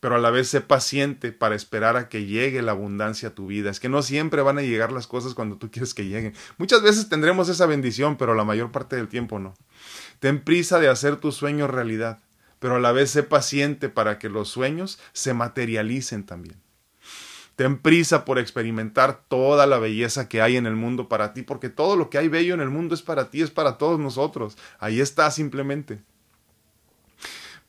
pero 0.00 0.16
a 0.16 0.18
la 0.18 0.30
vez 0.30 0.48
sé 0.48 0.60
paciente 0.60 1.30
para 1.30 1.54
esperar 1.54 1.96
a 1.96 2.08
que 2.08 2.24
llegue 2.24 2.62
la 2.62 2.72
abundancia 2.72 3.28
a 3.28 3.34
tu 3.34 3.46
vida. 3.46 3.70
Es 3.70 3.78
que 3.78 3.88
no 3.88 4.02
siempre 4.02 4.42
van 4.42 4.58
a 4.58 4.62
llegar 4.62 4.90
las 4.90 5.06
cosas 5.06 5.34
cuando 5.34 5.58
tú 5.58 5.70
quieres 5.70 5.94
que 5.94 6.06
lleguen. 6.06 6.34
Muchas 6.58 6.82
veces 6.82 7.08
tendremos 7.08 7.48
esa 7.48 7.66
bendición, 7.66 8.16
pero 8.16 8.34
la 8.34 8.44
mayor 8.44 8.72
parte 8.72 8.96
del 8.96 9.08
tiempo 9.08 9.38
no. 9.38 9.54
Ten 10.20 10.44
prisa 10.44 10.78
de 10.78 10.88
hacer 10.88 11.16
tus 11.16 11.34
sueños 11.34 11.70
realidad, 11.70 12.20
pero 12.58 12.76
a 12.76 12.80
la 12.80 12.92
vez 12.92 13.10
sé 13.10 13.22
paciente 13.22 13.88
para 13.88 14.18
que 14.18 14.28
los 14.28 14.48
sueños 14.48 15.00
se 15.12 15.34
materialicen 15.34 16.24
también. 16.24 16.60
Ten 17.56 17.78
prisa 17.78 18.24
por 18.24 18.38
experimentar 18.38 19.22
toda 19.28 19.66
la 19.66 19.78
belleza 19.78 20.28
que 20.28 20.40
hay 20.40 20.56
en 20.56 20.66
el 20.66 20.76
mundo 20.76 21.08
para 21.08 21.32
ti, 21.32 21.42
porque 21.42 21.68
todo 21.68 21.96
lo 21.96 22.08
que 22.08 22.18
hay 22.18 22.28
bello 22.28 22.54
en 22.54 22.60
el 22.60 22.70
mundo 22.70 22.94
es 22.94 23.02
para 23.02 23.30
ti, 23.30 23.42
es 23.42 23.50
para 23.50 23.76
todos 23.76 23.98
nosotros. 23.98 24.56
Ahí 24.78 25.00
está 25.00 25.30
simplemente 25.30 26.00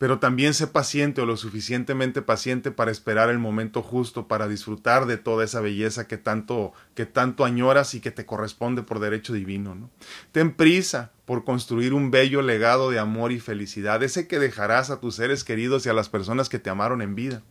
pero 0.02 0.18
también 0.18 0.56
sé 0.56 0.66
paciente 0.66 1.22
o 1.22 1.28
lo 1.28 1.38
suficientemente 1.38 2.24
paciente 2.24 2.72
para 2.72 2.90
esperar 2.90 3.30
el 3.30 3.38
momento 3.38 3.84
justo 3.84 4.28
para 4.28 4.48
disfrutar 4.48 5.06
de 5.06 5.18
toda 5.18 5.46
esa 5.46 5.62
belleza 5.62 6.08
que 6.08 6.18
tanto 6.18 6.74
que 6.96 7.06
tanto 7.06 7.46
añoras 7.46 7.94
y 7.94 8.02
que 8.02 8.10
te 8.10 8.26
corresponde 8.26 8.82
por 8.82 8.98
derecho 8.98 9.32
divino, 9.32 9.76
¿no? 9.76 9.92
Ten 10.32 10.56
prisa 10.56 11.12
por 11.26 11.44
construir 11.44 11.94
un 11.94 12.10
bello 12.10 12.42
legado 12.42 12.90
de 12.90 12.98
amor 12.98 13.32
y 13.32 13.40
felicidad, 13.40 14.02
ese 14.02 14.28
que 14.28 14.40
dejarás 14.40 14.90
a 14.90 15.00
tus 15.00 15.18
seres 15.18 15.44
queridos 15.44 15.86
y 15.86 15.90
a 15.90 15.94
las 15.94 16.10
personas 16.10 16.50
que 16.50 16.58
te 16.58 16.72
amaron 16.72 17.04
en 17.04 17.14
vida. 17.14 17.44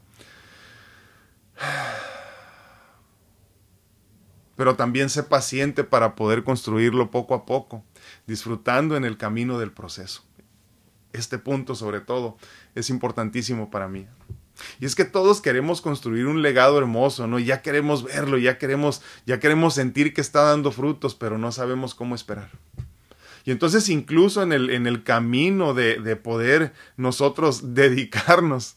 Pero 4.57 4.75
también 4.75 5.09
sé 5.09 5.23
paciente 5.23 5.85
para 5.85 6.17
poder 6.17 6.43
construirlo 6.43 7.13
poco 7.13 7.37
a 7.37 7.47
poco, 7.47 7.85
disfrutando 8.27 8.97
en 8.97 9.05
el 9.05 9.17
camino 9.17 9.61
del 9.61 9.71
proceso 9.71 10.25
este 11.13 11.39
punto 11.39 11.75
sobre 11.75 12.01
todo 12.01 12.37
es 12.75 12.91
importantísimo 12.91 13.71
para 13.71 13.89
mí. 13.89 14.07
Y 14.79 14.87
es 14.87 14.95
que 14.95 15.05
todos 15.05 15.41
queremos 15.41 15.81
construir 15.81 16.27
un 16.27 16.43
legado 16.43 16.79
hermoso, 16.79 17.27
¿no? 17.27 17.39
Ya 17.39 17.63
queremos 17.63 18.05
verlo, 18.05 18.39
ya 18.39 18.59
queremos, 18.59 19.03
ya 19.27 19.41
queremos 19.41 19.75
sentir 19.75 20.13
que 20.13 20.21
está 20.21 20.43
dando 20.43 20.71
frutos, 20.73 21.15
pero 21.15 21.39
no 21.39 21.53
sabemos 21.53 21.95
cómo 21.95 22.15
esperar. 22.15 22.51
Y 23.45 23.51
entonces 23.53 23.89
incluso 23.89 24.43
en 24.43 24.53
el, 24.53 24.71
en 24.71 24.87
el 24.87 25.03
camino 25.03 25.73
de, 25.73 26.01
de 26.01 26.17
poder 26.17 26.75
nosotros 26.97 27.75
dedicarnos 27.75 28.77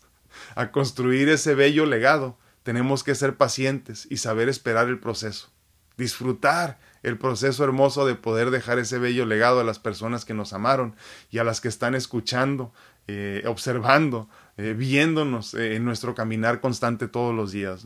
a 0.55 0.71
construir 0.71 1.29
ese 1.29 1.53
bello 1.55 1.85
legado, 1.85 2.37
tenemos 2.63 3.03
que 3.03 3.15
ser 3.15 3.35
pacientes 3.35 4.07
y 4.09 4.17
saber 4.17 4.47
esperar 4.47 4.87
el 4.87 4.99
proceso, 4.99 5.49
disfrutar 5.97 6.79
el 7.03 7.17
proceso 7.17 7.63
hermoso 7.65 8.05
de 8.05 8.15
poder 8.15 8.49
dejar 8.49 8.79
ese 8.79 8.97
bello 8.97 9.25
legado 9.25 9.59
a 9.59 9.63
las 9.63 9.77
personas 9.77 10.23
que 10.25 10.33
nos 10.33 10.53
amaron 10.53 10.95
y 11.29 11.37
a 11.37 11.43
las 11.43 11.59
que 11.59 11.67
están 11.67 11.95
escuchando, 11.95 12.73
eh, 13.07 13.43
observando, 13.45 14.29
eh, 14.57 14.73
viéndonos 14.75 15.53
eh, 15.53 15.75
en 15.75 15.83
nuestro 15.85 16.15
caminar 16.15 16.61
constante 16.61 17.09
todos 17.09 17.35
los 17.35 17.51
días. 17.51 17.85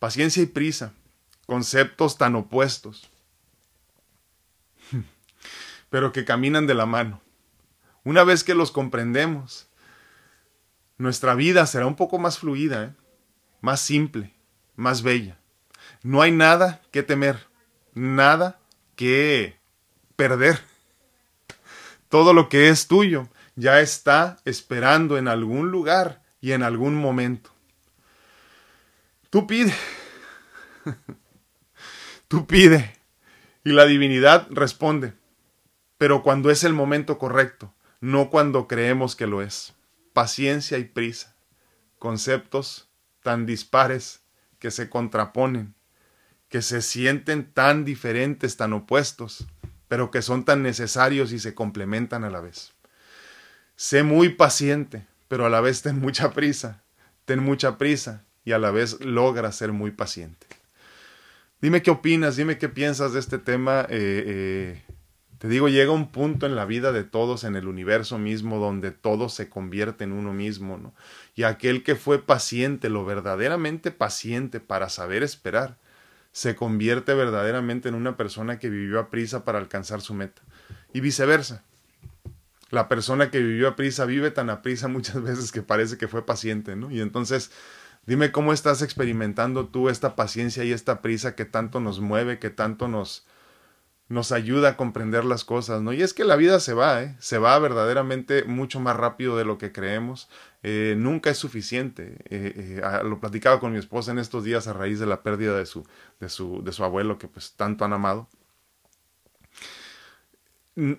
Paciencia 0.00 0.42
y 0.42 0.46
prisa, 0.46 0.92
conceptos 1.46 2.18
tan 2.18 2.34
opuestos, 2.34 3.08
pero 5.88 6.12
que 6.12 6.24
caminan 6.24 6.66
de 6.66 6.74
la 6.74 6.86
mano. 6.86 7.22
Una 8.02 8.24
vez 8.24 8.42
que 8.42 8.54
los 8.54 8.72
comprendemos, 8.72 9.68
nuestra 10.98 11.34
vida 11.34 11.64
será 11.66 11.86
un 11.86 11.96
poco 11.96 12.18
más 12.18 12.38
fluida, 12.38 12.96
más 13.60 13.80
simple, 13.80 14.34
más 14.74 15.02
bella. 15.02 15.38
No 16.02 16.20
hay 16.20 16.32
nada 16.32 16.82
que 16.90 17.02
temer, 17.02 17.46
nada 17.94 18.60
que 18.96 19.56
perder. 20.16 20.60
Todo 22.08 22.32
lo 22.32 22.48
que 22.48 22.68
es 22.68 22.86
tuyo 22.86 23.28
ya 23.56 23.80
está 23.80 24.38
esperando 24.44 25.18
en 25.18 25.28
algún 25.28 25.70
lugar 25.70 26.22
y 26.40 26.52
en 26.52 26.62
algún 26.62 26.94
momento. 26.94 27.50
Tú 29.30 29.46
pide, 29.46 29.74
tú 32.28 32.46
pide, 32.46 32.94
y 33.64 33.70
la 33.72 33.86
divinidad 33.86 34.46
responde, 34.50 35.14
pero 35.98 36.22
cuando 36.22 36.50
es 36.50 36.62
el 36.62 36.72
momento 36.72 37.18
correcto, 37.18 37.74
no 38.00 38.30
cuando 38.30 38.68
creemos 38.68 39.16
que 39.16 39.26
lo 39.26 39.42
es. 39.42 39.74
Paciencia 40.12 40.78
y 40.78 40.84
prisa, 40.84 41.34
conceptos 41.98 42.88
tan 43.22 43.46
dispares 43.46 44.22
que 44.58 44.70
se 44.70 44.88
contraponen, 44.88 45.74
que 46.54 46.62
se 46.62 46.82
sienten 46.82 47.50
tan 47.52 47.84
diferentes, 47.84 48.56
tan 48.56 48.74
opuestos, 48.74 49.44
pero 49.88 50.12
que 50.12 50.22
son 50.22 50.44
tan 50.44 50.62
necesarios 50.62 51.32
y 51.32 51.40
se 51.40 51.52
complementan 51.52 52.22
a 52.22 52.30
la 52.30 52.40
vez. 52.40 52.74
Sé 53.74 54.04
muy 54.04 54.28
paciente, 54.28 55.04
pero 55.26 55.46
a 55.46 55.50
la 55.50 55.60
vez 55.60 55.82
ten 55.82 55.98
mucha 55.98 56.30
prisa. 56.30 56.84
Ten 57.24 57.40
mucha 57.40 57.76
prisa 57.76 58.22
y 58.44 58.52
a 58.52 58.60
la 58.60 58.70
vez 58.70 59.00
logra 59.00 59.50
ser 59.50 59.72
muy 59.72 59.90
paciente. 59.90 60.46
Dime 61.60 61.82
qué 61.82 61.90
opinas, 61.90 62.36
dime 62.36 62.56
qué 62.56 62.68
piensas 62.68 63.14
de 63.14 63.18
este 63.18 63.38
tema. 63.38 63.80
Eh, 63.90 64.22
eh, 64.24 64.82
te 65.38 65.48
digo, 65.48 65.68
llega 65.68 65.90
un 65.90 66.12
punto 66.12 66.46
en 66.46 66.54
la 66.54 66.66
vida 66.66 66.92
de 66.92 67.02
todos, 67.02 67.42
en 67.42 67.56
el 67.56 67.66
universo 67.66 68.16
mismo, 68.16 68.60
donde 68.60 68.92
todo 68.92 69.28
se 69.28 69.48
convierte 69.48 70.04
en 70.04 70.12
uno 70.12 70.32
mismo, 70.32 70.78
¿no? 70.78 70.94
Y 71.34 71.42
aquel 71.42 71.82
que 71.82 71.96
fue 71.96 72.22
paciente, 72.22 72.90
lo 72.90 73.04
verdaderamente 73.04 73.90
paciente 73.90 74.60
para 74.60 74.88
saber 74.88 75.24
esperar, 75.24 75.82
se 76.34 76.56
convierte 76.56 77.14
verdaderamente 77.14 77.88
en 77.88 77.94
una 77.94 78.16
persona 78.16 78.58
que 78.58 78.68
vivió 78.68 78.98
a 78.98 79.08
prisa 79.08 79.44
para 79.44 79.58
alcanzar 79.58 80.00
su 80.00 80.14
meta. 80.14 80.42
Y 80.92 80.98
viceversa. 80.98 81.62
La 82.70 82.88
persona 82.88 83.30
que 83.30 83.38
vivió 83.38 83.68
a 83.68 83.76
prisa 83.76 84.04
vive 84.04 84.32
tan 84.32 84.50
a 84.50 84.60
prisa 84.60 84.88
muchas 84.88 85.22
veces 85.22 85.52
que 85.52 85.62
parece 85.62 85.96
que 85.96 86.08
fue 86.08 86.26
paciente, 86.26 86.74
¿no? 86.74 86.90
Y 86.90 87.00
entonces, 87.00 87.52
dime 88.04 88.32
cómo 88.32 88.52
estás 88.52 88.82
experimentando 88.82 89.68
tú 89.68 89.88
esta 89.88 90.16
paciencia 90.16 90.64
y 90.64 90.72
esta 90.72 91.02
prisa 91.02 91.36
que 91.36 91.44
tanto 91.44 91.78
nos 91.78 92.00
mueve, 92.00 92.40
que 92.40 92.50
tanto 92.50 92.88
nos, 92.88 93.24
nos 94.08 94.32
ayuda 94.32 94.70
a 94.70 94.76
comprender 94.76 95.24
las 95.24 95.44
cosas, 95.44 95.82
¿no? 95.82 95.92
Y 95.92 96.02
es 96.02 96.14
que 96.14 96.24
la 96.24 96.34
vida 96.34 96.58
se 96.58 96.74
va, 96.74 97.00
¿eh? 97.00 97.16
Se 97.20 97.38
va 97.38 97.56
verdaderamente 97.60 98.42
mucho 98.42 98.80
más 98.80 98.96
rápido 98.96 99.36
de 99.36 99.44
lo 99.44 99.56
que 99.56 99.70
creemos. 99.70 100.28
Eh, 100.66 100.94
nunca 100.96 101.28
es 101.28 101.36
suficiente. 101.36 102.16
Eh, 102.30 102.80
eh, 102.82 103.04
lo 103.04 103.20
platicaba 103.20 103.60
con 103.60 103.72
mi 103.72 103.78
esposa 103.78 104.12
en 104.12 104.18
estos 104.18 104.44
días 104.44 104.66
a 104.66 104.72
raíz 104.72 104.98
de 104.98 105.04
la 105.04 105.22
pérdida 105.22 105.54
de 105.58 105.66
su, 105.66 105.86
de 106.20 106.30
su, 106.30 106.64
de 106.64 106.72
su 106.72 106.82
abuelo 106.82 107.18
que 107.18 107.28
pues 107.28 107.52
tanto 107.52 107.84
han 107.84 107.92
amado. 107.92 108.26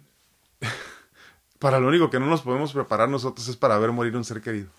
Para 1.59 1.79
lo 1.79 1.87
único 1.87 2.11
que 2.11 2.19
no 2.19 2.27
nos 2.27 2.43
podemos 2.43 2.73
preparar 2.73 3.09
nosotros 3.09 3.47
es 3.47 3.57
para 3.57 3.79
ver 3.79 3.91
morir 3.91 4.15
un 4.15 4.23
ser 4.23 4.41
querido. 4.41 4.69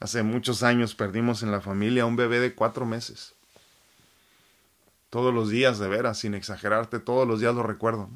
Hace 0.00 0.22
muchos 0.22 0.62
años 0.62 0.94
perdimos 0.94 1.42
en 1.42 1.50
la 1.50 1.60
familia 1.60 2.04
a 2.04 2.06
un 2.06 2.16
bebé 2.16 2.40
de 2.40 2.54
cuatro 2.54 2.86
meses 2.86 3.34
todos 5.10 5.34
los 5.34 5.50
días, 5.50 5.78
de 5.78 5.88
veras, 5.88 6.18
sin 6.18 6.34
exagerarte, 6.34 6.98
todos 6.98 7.28
los 7.28 7.40
días 7.40 7.54
lo 7.54 7.62
recuerdo. 7.62 8.08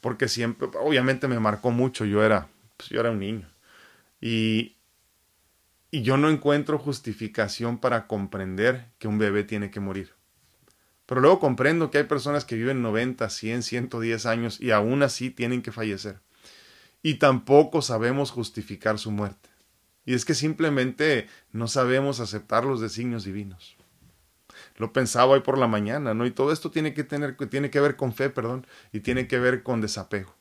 Porque 0.00 0.28
siempre, 0.28 0.68
obviamente 0.80 1.26
me 1.26 1.40
marcó 1.40 1.70
mucho, 1.70 2.04
yo 2.04 2.22
era, 2.22 2.48
pues 2.76 2.88
yo 2.90 3.00
era 3.00 3.10
un 3.10 3.18
niño. 3.18 3.51
Y, 4.22 4.78
y 5.90 6.00
yo 6.00 6.16
no 6.16 6.30
encuentro 6.30 6.78
justificación 6.78 7.76
para 7.76 8.06
comprender 8.06 8.86
que 8.98 9.08
un 9.08 9.18
bebé 9.18 9.44
tiene 9.44 9.70
que 9.70 9.80
morir. 9.80 10.14
Pero 11.04 11.20
luego 11.20 11.40
comprendo 11.40 11.90
que 11.90 11.98
hay 11.98 12.04
personas 12.04 12.46
que 12.46 12.54
viven 12.54 12.80
90, 12.80 13.28
100, 13.28 13.62
110 13.62 14.24
años 14.24 14.58
y 14.58 14.70
aún 14.70 15.02
así 15.02 15.30
tienen 15.30 15.60
que 15.60 15.72
fallecer. 15.72 16.20
Y 17.02 17.14
tampoco 17.14 17.82
sabemos 17.82 18.30
justificar 18.30 18.98
su 18.98 19.10
muerte. 19.10 19.50
Y 20.06 20.14
es 20.14 20.24
que 20.24 20.34
simplemente 20.34 21.28
no 21.52 21.68
sabemos 21.68 22.20
aceptar 22.20 22.64
los 22.64 22.80
designios 22.80 23.24
divinos 23.24 23.76
lo 24.76 24.92
pensaba 24.92 25.32
hoy 25.32 25.40
por 25.40 25.58
la 25.58 25.66
mañana, 25.66 26.14
¿no? 26.14 26.26
Y 26.26 26.30
todo 26.30 26.52
esto 26.52 26.70
tiene 26.70 26.94
que 26.94 27.04
tener, 27.04 27.36
tiene 27.48 27.70
que 27.70 27.80
ver 27.80 27.96
con 27.96 28.12
fe, 28.12 28.30
perdón, 28.30 28.66
y 28.92 29.00
tiene 29.00 29.26
que 29.26 29.38
ver 29.38 29.62
con 29.62 29.80
desapego. 29.80 30.34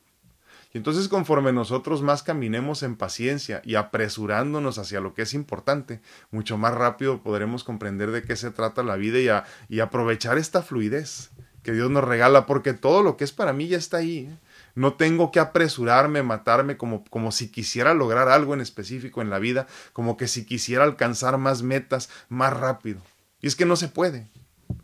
Y 0.74 0.78
entonces 0.78 1.08
conforme 1.08 1.52
nosotros 1.52 2.02
más 2.02 2.24
caminemos 2.24 2.84
en 2.84 2.96
paciencia 2.96 3.62
y 3.66 3.76
apresurándonos 3.76 4.78
hacia 4.78 5.02
lo 5.02 5.14
que 5.14 5.24
es 5.24 5.34
importante, 5.34 6.02
mucho 6.32 6.58
más 6.58 6.74
rápido 6.74 7.22
podremos 7.22 7.64
comprender 7.64 8.12
de 8.12 8.24
qué 8.24 8.36
se 8.36 8.52
trata 8.52 8.84
la 8.84 8.96
vida 8.96 9.46
y, 9.70 9.76
y 9.76 9.80
aprovechar 9.82 10.38
esta 10.38 10.62
fluidez 10.62 11.32
que 11.64 11.74
Dios 11.74 11.92
nos 11.92 12.04
regala, 12.04 12.46
porque 12.46 12.74
todo 12.74 13.04
lo 13.04 13.18
que 13.18 13.24
es 13.24 13.32
para 13.32 13.54
mí 13.54 13.68
ya 13.68 13.78
está 13.78 13.98
ahí. 13.98 14.30
¿eh? 14.32 14.38
No 14.74 14.94
tengo 14.94 15.32
que 15.32 15.40
apresurarme, 15.40 16.24
matarme 16.24 16.78
como, 16.78 17.04
como 17.06 17.32
si 17.32 17.50
quisiera 17.50 17.94
lograr 17.94 18.30
algo 18.30 18.54
en 18.54 18.62
específico 18.62 19.22
en 19.22 19.30
la 19.30 19.40
vida, 19.40 19.68
como 19.94 20.18
que 20.18 20.28
si 20.28 20.46
quisiera 20.46 20.84
alcanzar 20.84 21.38
más 21.38 21.62
metas 21.62 22.10
más 22.30 22.54
rápido. 22.54 23.02
Y 23.42 23.48
es 23.48 23.56
que 23.56 23.66
no 23.66 23.76
se 23.76 23.90
puede. 23.90 24.28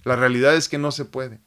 La 0.04 0.16
realidad 0.16 0.56
es 0.56 0.70
que 0.70 0.78
no 0.78 0.92
se 0.92 1.06
puede. 1.06 1.40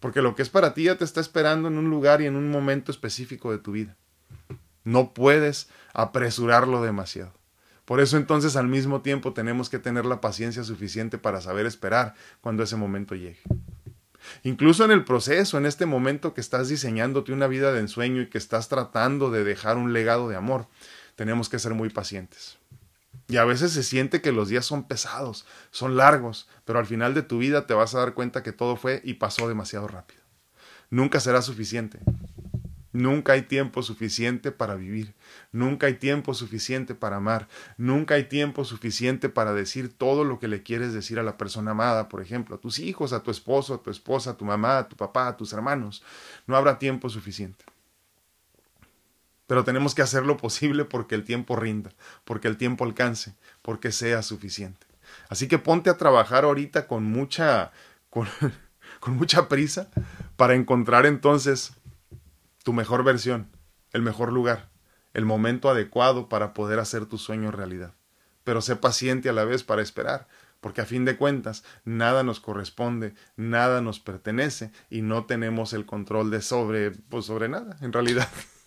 Porque 0.00 0.22
lo 0.22 0.34
que 0.34 0.42
es 0.42 0.48
para 0.48 0.74
ti 0.74 0.84
ya 0.84 0.96
te 0.96 1.04
está 1.04 1.20
esperando 1.20 1.68
en 1.68 1.78
un 1.78 1.90
lugar 1.90 2.20
y 2.20 2.26
en 2.26 2.36
un 2.36 2.50
momento 2.50 2.92
específico 2.92 3.50
de 3.50 3.58
tu 3.58 3.72
vida. 3.72 3.96
No 4.84 5.12
puedes 5.12 5.68
apresurarlo 5.92 6.82
demasiado. 6.82 7.32
Por 7.84 8.00
eso 8.00 8.16
entonces 8.16 8.54
al 8.56 8.68
mismo 8.68 9.00
tiempo 9.00 9.32
tenemos 9.32 9.70
que 9.70 9.78
tener 9.78 10.04
la 10.04 10.20
paciencia 10.20 10.62
suficiente 10.62 11.16
para 11.16 11.40
saber 11.40 11.64
esperar 11.64 12.14
cuando 12.40 12.62
ese 12.62 12.76
momento 12.76 13.14
llegue. 13.14 13.40
Incluso 14.42 14.84
en 14.84 14.90
el 14.90 15.04
proceso, 15.04 15.56
en 15.56 15.64
este 15.64 15.86
momento 15.86 16.34
que 16.34 16.42
estás 16.42 16.68
diseñándote 16.68 17.32
una 17.32 17.46
vida 17.46 17.72
de 17.72 17.80
ensueño 17.80 18.20
y 18.20 18.28
que 18.28 18.38
estás 18.38 18.68
tratando 18.68 19.30
de 19.30 19.42
dejar 19.42 19.78
un 19.78 19.94
legado 19.94 20.28
de 20.28 20.36
amor, 20.36 20.66
tenemos 21.16 21.48
que 21.48 21.58
ser 21.58 21.72
muy 21.72 21.88
pacientes. 21.88 22.57
Y 23.30 23.36
a 23.36 23.44
veces 23.44 23.72
se 23.72 23.82
siente 23.82 24.22
que 24.22 24.32
los 24.32 24.48
días 24.48 24.64
son 24.64 24.88
pesados, 24.88 25.44
son 25.70 25.98
largos, 25.98 26.48
pero 26.64 26.78
al 26.78 26.86
final 26.86 27.12
de 27.12 27.22
tu 27.22 27.36
vida 27.36 27.66
te 27.66 27.74
vas 27.74 27.94
a 27.94 27.98
dar 27.98 28.14
cuenta 28.14 28.42
que 28.42 28.52
todo 28.52 28.76
fue 28.76 29.02
y 29.04 29.14
pasó 29.14 29.48
demasiado 29.48 29.86
rápido. 29.86 30.22
Nunca 30.88 31.20
será 31.20 31.42
suficiente. 31.42 31.98
Nunca 32.92 33.34
hay 33.34 33.42
tiempo 33.42 33.82
suficiente 33.82 34.50
para 34.50 34.76
vivir. 34.76 35.14
Nunca 35.52 35.88
hay 35.88 35.94
tiempo 35.94 36.32
suficiente 36.32 36.94
para 36.94 37.16
amar. 37.16 37.48
Nunca 37.76 38.14
hay 38.14 38.24
tiempo 38.24 38.64
suficiente 38.64 39.28
para 39.28 39.52
decir 39.52 39.92
todo 39.92 40.24
lo 40.24 40.38
que 40.38 40.48
le 40.48 40.62
quieres 40.62 40.94
decir 40.94 41.18
a 41.18 41.22
la 41.22 41.36
persona 41.36 41.72
amada, 41.72 42.08
por 42.08 42.22
ejemplo, 42.22 42.56
a 42.56 42.60
tus 42.60 42.78
hijos, 42.78 43.12
a 43.12 43.22
tu 43.22 43.30
esposo, 43.30 43.74
a 43.74 43.82
tu 43.82 43.90
esposa, 43.90 44.30
a 44.30 44.36
tu 44.38 44.46
mamá, 44.46 44.78
a 44.78 44.88
tu 44.88 44.96
papá, 44.96 45.28
a 45.28 45.36
tus 45.36 45.52
hermanos. 45.52 46.02
No 46.46 46.56
habrá 46.56 46.78
tiempo 46.78 47.10
suficiente 47.10 47.66
pero 49.48 49.64
tenemos 49.64 49.94
que 49.94 50.02
hacer 50.02 50.26
lo 50.26 50.36
posible 50.36 50.84
porque 50.84 51.16
el 51.16 51.24
tiempo 51.24 51.56
rinda, 51.56 51.90
porque 52.24 52.46
el 52.48 52.58
tiempo 52.58 52.84
alcance, 52.84 53.34
porque 53.62 53.90
sea 53.92 54.22
suficiente. 54.22 54.86
Así 55.30 55.48
que 55.48 55.58
ponte 55.58 55.88
a 55.88 55.96
trabajar 55.96 56.44
ahorita 56.44 56.86
con 56.86 57.04
mucha, 57.04 57.72
con, 58.10 58.28
mucha 59.06 59.48
prisa 59.48 59.88
para 60.36 60.54
encontrar 60.54 61.06
entonces 61.06 61.72
tu 62.62 62.74
mejor 62.74 63.04
versión, 63.04 63.48
el 63.92 64.02
mejor 64.02 64.32
lugar, 64.34 64.68
el 65.14 65.24
momento 65.24 65.70
adecuado 65.70 66.28
para 66.28 66.52
poder 66.52 66.78
hacer 66.78 67.06
tu 67.06 67.16
sueño 67.16 67.50
realidad. 67.50 67.94
Pero 68.44 68.60
sé 68.60 68.76
paciente 68.76 69.30
a 69.30 69.32
la 69.32 69.46
vez 69.46 69.64
para 69.64 69.80
esperar, 69.80 70.28
porque 70.60 70.82
a 70.82 70.86
fin 70.86 71.06
de 71.06 71.16
cuentas 71.16 71.64
nada 71.86 72.22
nos 72.22 72.38
corresponde, 72.38 73.14
nada 73.36 73.80
nos 73.80 73.98
pertenece 73.98 74.72
y 74.90 75.00
no 75.00 75.24
tenemos 75.24 75.72
el 75.72 75.86
control 75.86 76.30
de 76.30 76.42
sobre, 76.42 76.90
pues 76.90 77.24
sobre 77.24 77.48
nada, 77.48 77.78
en 77.80 77.94
realidad. 77.94 78.28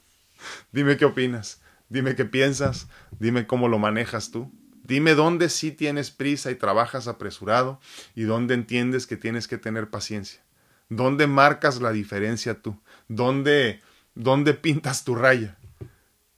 Dime 0.72 0.98
qué 0.98 1.06
opinas, 1.06 1.62
dime 1.90 2.16
qué 2.16 2.26
piensas, 2.26 2.88
dime 3.20 3.48
cómo 3.48 3.68
lo 3.68 3.80
manejas 3.80 4.32
tú. 4.32 4.52
Dime 4.84 5.16
dónde 5.16 5.50
sí 5.50 5.72
tienes 5.72 6.12
prisa 6.12 6.52
y 6.52 6.56
trabajas 6.56 7.08
apresurado 7.08 7.80
y 8.16 8.24
dónde 8.24 8.56
entiendes 8.56 9.08
que 9.08 9.16
tienes 9.16 9.48
que 9.48 9.58
tener 9.58 9.90
paciencia. 9.90 10.42
¿Dónde 10.90 11.28
marcas 11.28 11.82
la 11.82 11.92
diferencia 11.92 12.62
tú? 12.62 12.78
¿Dónde, 13.08 13.82
dónde 14.16 14.54
pintas 14.54 15.06
tu 15.06 15.16
raya? 15.16 15.58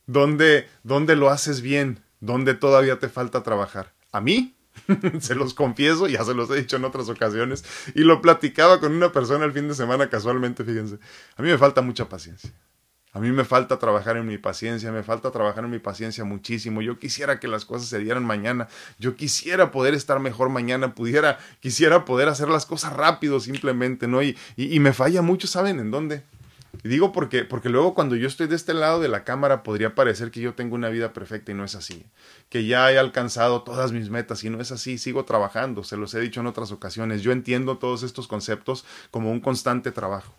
¿Dónde, 0.05 0.67
¿Dónde 0.83 1.15
lo 1.15 1.29
haces 1.29 1.61
bien? 1.61 2.03
¿Dónde 2.19 2.53
todavía 2.53 2.99
te 2.99 3.09
falta 3.09 3.43
trabajar? 3.43 3.93
¿A 4.11 4.21
mí? 4.21 4.55
se 5.19 5.35
los 5.35 5.53
confieso, 5.53 6.07
ya 6.07 6.23
se 6.23 6.33
los 6.33 6.49
he 6.51 6.55
dicho 6.55 6.75
en 6.75 6.85
otras 6.85 7.09
ocasiones, 7.09 7.63
y 7.95 8.01
lo 8.01 8.21
platicaba 8.21 8.79
con 8.79 8.93
una 8.93 9.11
persona 9.11 9.45
el 9.45 9.53
fin 9.53 9.67
de 9.67 9.75
semana 9.75 10.09
casualmente, 10.09 10.63
fíjense. 10.63 10.99
A 11.35 11.41
mí 11.41 11.49
me 11.49 11.57
falta 11.57 11.81
mucha 11.81 12.09
paciencia. 12.09 12.51
A 13.15 13.19
mí 13.19 13.31
me 13.31 13.45
falta 13.45 13.77
trabajar 13.77 14.17
en 14.17 14.25
mi 14.25 14.39
paciencia, 14.39 14.91
me 14.91 15.03
falta 15.03 15.29
trabajar 15.29 15.63
en 15.63 15.69
mi 15.69 15.77
paciencia 15.77 16.23
muchísimo. 16.23 16.81
Yo 16.81 16.97
quisiera 16.97 17.39
que 17.39 17.47
las 17.47 17.63
cosas 17.63 17.87
se 17.87 17.99
dieran 17.99 18.25
mañana. 18.25 18.67
Yo 18.97 19.15
quisiera 19.15 19.69
poder 19.69 19.93
estar 19.93 20.19
mejor 20.19 20.49
mañana, 20.49 20.95
pudiera, 20.95 21.37
quisiera 21.59 22.05
poder 22.05 22.27
hacer 22.27 22.49
las 22.49 22.65
cosas 22.65 22.91
rápido 22.93 23.39
simplemente, 23.39 24.07
¿no? 24.07 24.23
Y, 24.23 24.35
me 24.79 24.93
falla 24.93 25.21
mucho, 25.21 25.45
¿saben 25.45 25.79
en 25.79 25.91
dónde? 25.91 26.23
Y 26.83 26.89
digo 26.89 27.11
porque, 27.11 27.45
porque 27.45 27.69
luego 27.69 27.93
cuando 27.93 28.15
yo 28.15 28.27
estoy 28.27 28.47
de 28.47 28.55
este 28.55 28.73
lado 28.73 28.99
de 28.99 29.07
la 29.07 29.23
cámara 29.23 29.61
podría 29.61 29.93
parecer 29.93 30.31
que 30.31 30.41
yo 30.41 30.55
tengo 30.55 30.73
una 30.73 30.89
vida 30.89 31.13
perfecta 31.13 31.51
y 31.51 31.55
no 31.55 31.63
es 31.63 31.75
así. 31.75 32.07
Que 32.49 32.65
ya 32.65 32.91
he 32.91 32.97
alcanzado 32.97 33.61
todas 33.61 33.91
mis 33.91 34.09
metas 34.09 34.43
y 34.43 34.49
no 34.49 34.59
es 34.59 34.71
así. 34.71 34.97
Sigo 34.97 35.23
trabajando, 35.23 35.83
se 35.83 35.97
los 35.97 36.15
he 36.15 36.19
dicho 36.19 36.41
en 36.41 36.47
otras 36.47 36.71
ocasiones. 36.71 37.21
Yo 37.21 37.31
entiendo 37.31 37.77
todos 37.77 38.01
estos 38.01 38.27
conceptos 38.27 38.85
como 39.11 39.31
un 39.31 39.39
constante 39.39 39.91
trabajo. 39.91 40.33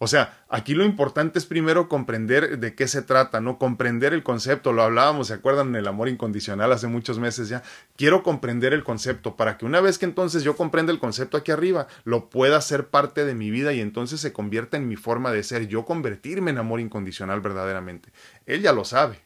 O 0.00 0.06
sea, 0.06 0.44
aquí 0.48 0.74
lo 0.74 0.84
importante 0.84 1.40
es 1.40 1.46
primero 1.46 1.88
comprender 1.88 2.60
de 2.60 2.76
qué 2.76 2.86
se 2.86 3.02
trata, 3.02 3.40
¿no? 3.40 3.58
Comprender 3.58 4.14
el 4.14 4.22
concepto, 4.22 4.72
lo 4.72 4.84
hablábamos, 4.84 5.26
¿se 5.26 5.34
acuerdan? 5.34 5.70
En 5.70 5.76
el 5.76 5.88
amor 5.88 6.08
incondicional 6.08 6.70
hace 6.70 6.86
muchos 6.86 7.18
meses 7.18 7.48
ya. 7.48 7.64
Quiero 7.96 8.22
comprender 8.22 8.72
el 8.72 8.84
concepto 8.84 9.34
para 9.34 9.58
que 9.58 9.66
una 9.66 9.80
vez 9.80 9.98
que 9.98 10.04
entonces 10.04 10.44
yo 10.44 10.56
comprenda 10.56 10.92
el 10.92 11.00
concepto 11.00 11.36
aquí 11.36 11.50
arriba, 11.50 11.88
lo 12.04 12.30
pueda 12.30 12.60
ser 12.60 12.86
parte 12.90 13.24
de 13.24 13.34
mi 13.34 13.50
vida 13.50 13.72
y 13.72 13.80
entonces 13.80 14.20
se 14.20 14.32
convierta 14.32 14.76
en 14.76 14.86
mi 14.86 14.94
forma 14.94 15.32
de 15.32 15.42
ser, 15.42 15.66
yo 15.66 15.84
convertirme 15.84 16.52
en 16.52 16.58
amor 16.58 16.78
incondicional 16.78 17.40
verdaderamente. 17.40 18.12
Él 18.46 18.62
ya 18.62 18.72
lo 18.72 18.84
sabe. 18.84 19.20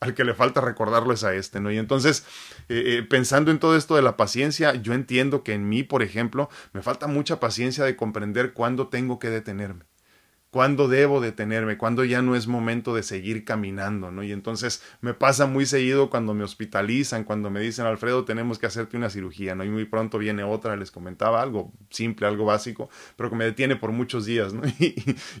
Al 0.00 0.12
que 0.12 0.24
le 0.24 0.34
falta 0.34 0.60
recordarlo 0.60 1.14
es 1.14 1.24
a 1.24 1.34
este, 1.34 1.60
¿no? 1.60 1.70
Y 1.70 1.78
entonces, 1.78 2.24
eh, 2.68 2.98
eh, 2.98 3.02
pensando 3.08 3.50
en 3.50 3.58
todo 3.58 3.76
esto 3.76 3.96
de 3.96 4.02
la 4.02 4.16
paciencia, 4.16 4.74
yo 4.74 4.92
entiendo 4.92 5.42
que 5.42 5.54
en 5.54 5.68
mí, 5.68 5.84
por 5.84 6.02
ejemplo, 6.02 6.50
me 6.72 6.82
falta 6.82 7.06
mucha 7.06 7.40
paciencia 7.40 7.84
de 7.84 7.96
comprender 7.96 8.52
cuándo 8.52 8.88
tengo 8.88 9.18
que 9.18 9.30
detenerme 9.30 9.84
cuándo 10.56 10.88
debo 10.88 11.20
detenerme, 11.20 11.76
cuándo 11.76 12.02
ya 12.02 12.22
no 12.22 12.34
es 12.34 12.46
momento 12.46 12.94
de 12.94 13.02
seguir 13.02 13.44
caminando, 13.44 14.10
¿no? 14.10 14.22
Y 14.22 14.32
entonces 14.32 14.82
me 15.02 15.12
pasa 15.12 15.44
muy 15.44 15.66
seguido 15.66 16.08
cuando 16.08 16.32
me 16.32 16.44
hospitalizan, 16.44 17.24
cuando 17.24 17.50
me 17.50 17.60
dicen, 17.60 17.84
Alfredo, 17.84 18.24
tenemos 18.24 18.58
que 18.58 18.64
hacerte 18.64 18.96
una 18.96 19.10
cirugía, 19.10 19.54
¿no? 19.54 19.64
Y 19.64 19.68
muy 19.68 19.84
pronto 19.84 20.16
viene 20.16 20.44
otra, 20.44 20.74
les 20.76 20.90
comentaba 20.90 21.42
algo 21.42 21.74
simple, 21.90 22.26
algo 22.26 22.46
básico, 22.46 22.88
pero 23.16 23.28
que 23.28 23.36
me 23.36 23.44
detiene 23.44 23.76
por 23.76 23.92
muchos 23.92 24.24
días, 24.24 24.54
¿no? 24.54 24.62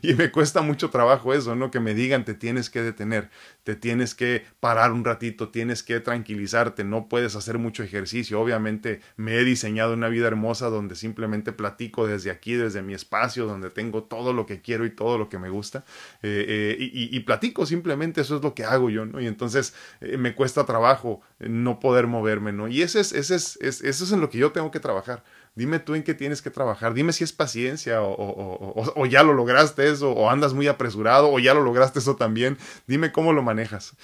Y, 0.02 0.12
me 0.12 0.30
cuesta 0.30 0.60
mucho 0.60 0.90
trabajo 0.90 1.32
eso, 1.32 1.56
¿no? 1.56 1.70
Que 1.70 1.80
me 1.80 1.94
digan, 1.94 2.26
te 2.26 2.34
tienes 2.34 2.68
que 2.68 2.82
detener, 2.82 3.30
te 3.66 3.74
tienes 3.74 4.14
que 4.14 4.44
parar 4.60 4.92
un 4.92 5.04
ratito, 5.04 5.48
tienes 5.48 5.82
que 5.82 5.98
tranquilizarte, 5.98 6.84
no 6.84 7.08
puedes 7.08 7.34
hacer 7.34 7.58
mucho 7.58 7.82
ejercicio. 7.82 8.40
Obviamente 8.40 9.00
me 9.16 9.34
he 9.34 9.44
diseñado 9.44 9.94
una 9.94 10.08
vida 10.08 10.28
hermosa 10.28 10.68
donde 10.68 10.94
simplemente 10.94 11.50
platico 11.50 12.06
desde 12.06 12.30
aquí, 12.30 12.54
desde 12.54 12.82
mi 12.82 12.94
espacio, 12.94 13.44
donde 13.44 13.70
tengo 13.70 14.04
todo 14.04 14.32
lo 14.32 14.46
que 14.46 14.60
quiero 14.60 14.86
y 14.86 14.90
todo 14.90 15.18
lo 15.18 15.28
que 15.28 15.40
me 15.40 15.50
gusta 15.50 15.84
eh, 16.22 16.46
eh, 16.48 16.76
y, 16.78 17.18
platico 17.20 17.66
simplemente, 17.66 18.20
eso 18.20 18.36
es 18.36 18.42
lo 18.44 18.54
que 18.54 18.62
hago 18.62 18.88
yo, 18.88 19.04
¿no? 19.04 19.20
Y 19.20 19.26
entonces 19.26 19.74
eh, 20.00 20.16
me 20.16 20.36
cuesta 20.36 20.64
trabajo 20.64 21.20
no 21.40 21.80
poder 21.80 22.06
moverme, 22.06 22.52
¿no? 22.52 22.68
Y 22.68 22.82
ese 22.82 23.00
es, 23.00 23.12
ese 23.12 23.34
es, 23.34 23.58
eso 23.60 24.04
es 24.04 24.12
en 24.12 24.20
lo 24.20 24.30
que 24.30 24.38
yo 24.38 24.52
tengo 24.52 24.70
que 24.70 24.78
trabajar. 24.78 25.24
Dime 25.56 25.80
tú 25.80 25.94
en 25.94 26.04
qué 26.04 26.14
tienes 26.14 26.42
que 26.42 26.50
trabajar, 26.50 26.94
dime 26.94 27.12
si 27.12 27.24
es 27.24 27.32
paciencia 27.32 28.02
o, 28.02 28.12
o, 28.12 28.92
o 28.94 29.06
ya 29.06 29.22
lo 29.22 29.32
lograste 29.32 29.90
eso, 29.90 30.12
o 30.12 30.30
andas 30.30 30.52
muy 30.52 30.68
apresurado, 30.68 31.32
o 31.32 31.38
ya 31.38 31.54
lo 31.54 31.62
lograste 31.62 31.98
eso 31.98 32.14
también, 32.14 32.58
dime 32.86 33.10
cómo 33.10 33.32
lo 33.32 33.42
manejas. 33.42 33.96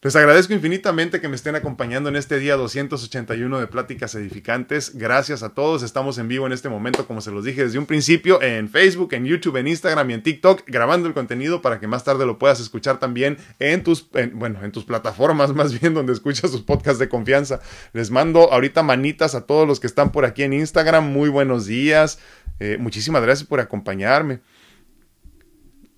Les 0.00 0.14
agradezco 0.14 0.52
infinitamente 0.52 1.20
que 1.20 1.26
me 1.26 1.34
estén 1.34 1.56
acompañando 1.56 2.08
en 2.08 2.14
este 2.14 2.38
día 2.38 2.54
281 2.54 3.58
de 3.58 3.66
Pláticas 3.66 4.14
Edificantes. 4.14 4.96
Gracias 4.96 5.42
a 5.42 5.54
todos. 5.54 5.82
Estamos 5.82 6.18
en 6.18 6.28
vivo 6.28 6.46
en 6.46 6.52
este 6.52 6.68
momento, 6.68 7.04
como 7.04 7.20
se 7.20 7.32
los 7.32 7.44
dije 7.44 7.64
desde 7.64 7.80
un 7.80 7.86
principio, 7.86 8.40
en 8.40 8.68
Facebook, 8.68 9.12
en 9.14 9.24
YouTube, 9.24 9.56
en 9.56 9.66
Instagram 9.66 10.08
y 10.10 10.14
en 10.14 10.22
TikTok, 10.22 10.62
grabando 10.68 11.08
el 11.08 11.14
contenido 11.14 11.62
para 11.62 11.80
que 11.80 11.88
más 11.88 12.04
tarde 12.04 12.26
lo 12.26 12.38
puedas 12.38 12.60
escuchar 12.60 13.00
también 13.00 13.38
en 13.58 13.82
tus, 13.82 14.08
bueno, 14.34 14.62
en 14.62 14.70
tus 14.70 14.84
plataformas, 14.84 15.52
más 15.56 15.80
bien 15.80 15.94
donde 15.94 16.12
escuchas 16.12 16.52
tus 16.52 16.62
podcasts 16.62 17.00
de 17.00 17.08
confianza. 17.08 17.58
Les 17.92 18.12
mando 18.12 18.52
ahorita 18.52 18.84
manitas 18.84 19.34
a 19.34 19.46
todos 19.46 19.66
los 19.66 19.80
que 19.80 19.88
están 19.88 20.12
por 20.12 20.24
aquí 20.24 20.44
en 20.44 20.52
Instagram. 20.52 21.12
Muy 21.12 21.28
buenos 21.28 21.66
días. 21.66 22.20
Eh, 22.60 22.76
muchísimas 22.78 23.22
gracias 23.22 23.48
por 23.48 23.58
acompañarme. 23.58 24.38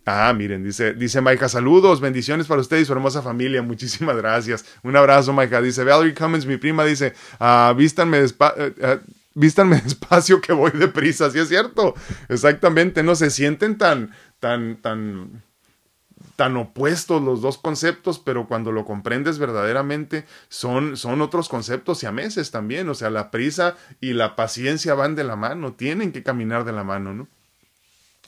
Ah, 0.07 0.33
miren, 0.33 0.65
dice, 0.65 0.95
dice 0.95 1.21
Maika, 1.21 1.49
saludos, 1.49 2.01
bendiciones 2.01 2.47
para 2.47 2.61
usted 2.61 2.79
y 2.79 2.85
su 2.85 2.93
hermosa 2.93 3.23
familia, 3.23 3.63
muchísimas 3.63 4.17
gracias. 4.17 4.65
Un 4.83 4.97
abrazo, 4.97 5.33
Maika. 5.33 5.61
Dice 5.61 5.85
Valerie 5.85 6.15
Cummins, 6.15 6.47
mi 6.47 6.57
prima, 6.57 6.85
dice, 6.85 7.13
ah, 7.39 7.75
vístanme, 7.77 8.19
eh, 8.19 8.29
eh, 8.57 8.99
vístanme 9.35 9.81
despacio 9.85 10.41
que 10.41 10.53
voy 10.53 10.71
deprisa, 10.73 11.31
sí 11.31 11.39
es 11.39 11.49
cierto, 11.49 11.95
exactamente, 12.29 13.03
no 13.03 13.15
se 13.15 13.31
sienten 13.31 13.77
tan, 13.77 14.13
tan, 14.41 14.77
tan, 14.77 15.43
tan 16.37 16.57
opuestos 16.57 17.23
los 17.23 17.43
dos 17.43 17.59
conceptos, 17.59 18.19
pero 18.19 18.49
cuando 18.49 18.73
lo 18.73 18.87
comprendes 18.87 19.39
verdaderamente 19.39 20.25
son, 20.49 20.97
son 20.97 21.21
otros 21.21 21.49
conceptos 21.51 22.03
y 22.03 22.07
a 22.07 22.13
meses 22.13 22.51
también, 22.51 22.89
o 22.89 22.95
sea, 22.95 23.11
la 23.11 23.31
prisa 23.31 23.77
y 24.01 24.15
la 24.15 24.35
paciencia 24.35 24.95
van 24.95 25.15
de 25.15 25.25
la 25.25 25.37
mano, 25.37 25.75
tienen 25.75 26.13
que 26.13 26.23
caminar 26.23 26.65
de 26.65 26.73
la 26.73 26.85
mano, 26.85 27.13
¿no? 27.13 27.29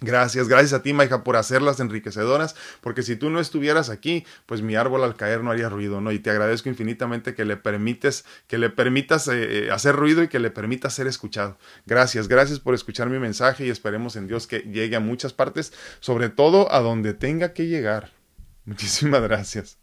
Gracias, 0.03 0.49
gracias 0.49 0.73
a 0.73 0.83
ti, 0.83 0.93
Maija, 0.93 1.23
por 1.23 1.37
hacerlas 1.37 1.79
enriquecedoras, 1.79 2.57
porque 2.81 3.03
si 3.03 3.15
tú 3.15 3.31
no 3.31 3.39
estuvieras 3.39 3.89
aquí, 3.89 4.27
pues 4.47 4.61
mi 4.61 4.75
árbol 4.75 5.05
al 5.05 5.15
caer 5.15 5.45
no 5.45 5.53
haría 5.53 5.69
ruido, 5.69 6.01
¿no? 6.01 6.11
Y 6.11 6.19
te 6.19 6.31
agradezco 6.31 6.69
infinitamente 6.69 7.37
que 7.37 7.45
le 7.45 7.57
permites, 7.57 8.25
que 8.49 8.59
le 8.59 8.69
permitas 8.69 9.29
eh, 9.29 9.67
eh, 9.67 9.71
hacer 9.71 9.95
ruido 9.95 10.25
y 10.25 10.29
que 10.29 10.41
le 10.41 10.51
permitas 10.51 10.93
ser 10.93 11.07
escuchado. 11.07 11.57
Gracias, 11.87 12.27
gracias 12.27 12.59
por 12.59 12.75
escuchar 12.75 13.09
mi 13.11 13.21
mensaje 13.21 13.65
y 13.65 13.71
esperemos 13.71 14.17
en 14.17 14.27
Dios 14.27 14.49
que 14.49 14.59
llegue 14.59 14.97
a 14.97 15.01
muchas 15.01 15.33
partes, 15.33 15.73
sobre 16.01 16.31
todo 16.31 16.73
a 16.73 16.81
donde 16.81 17.15
tenga 17.15 17.53
que 17.53 17.69
llegar. 17.69 18.11
Muchísimas 18.65 19.23
gracias. 19.23 19.79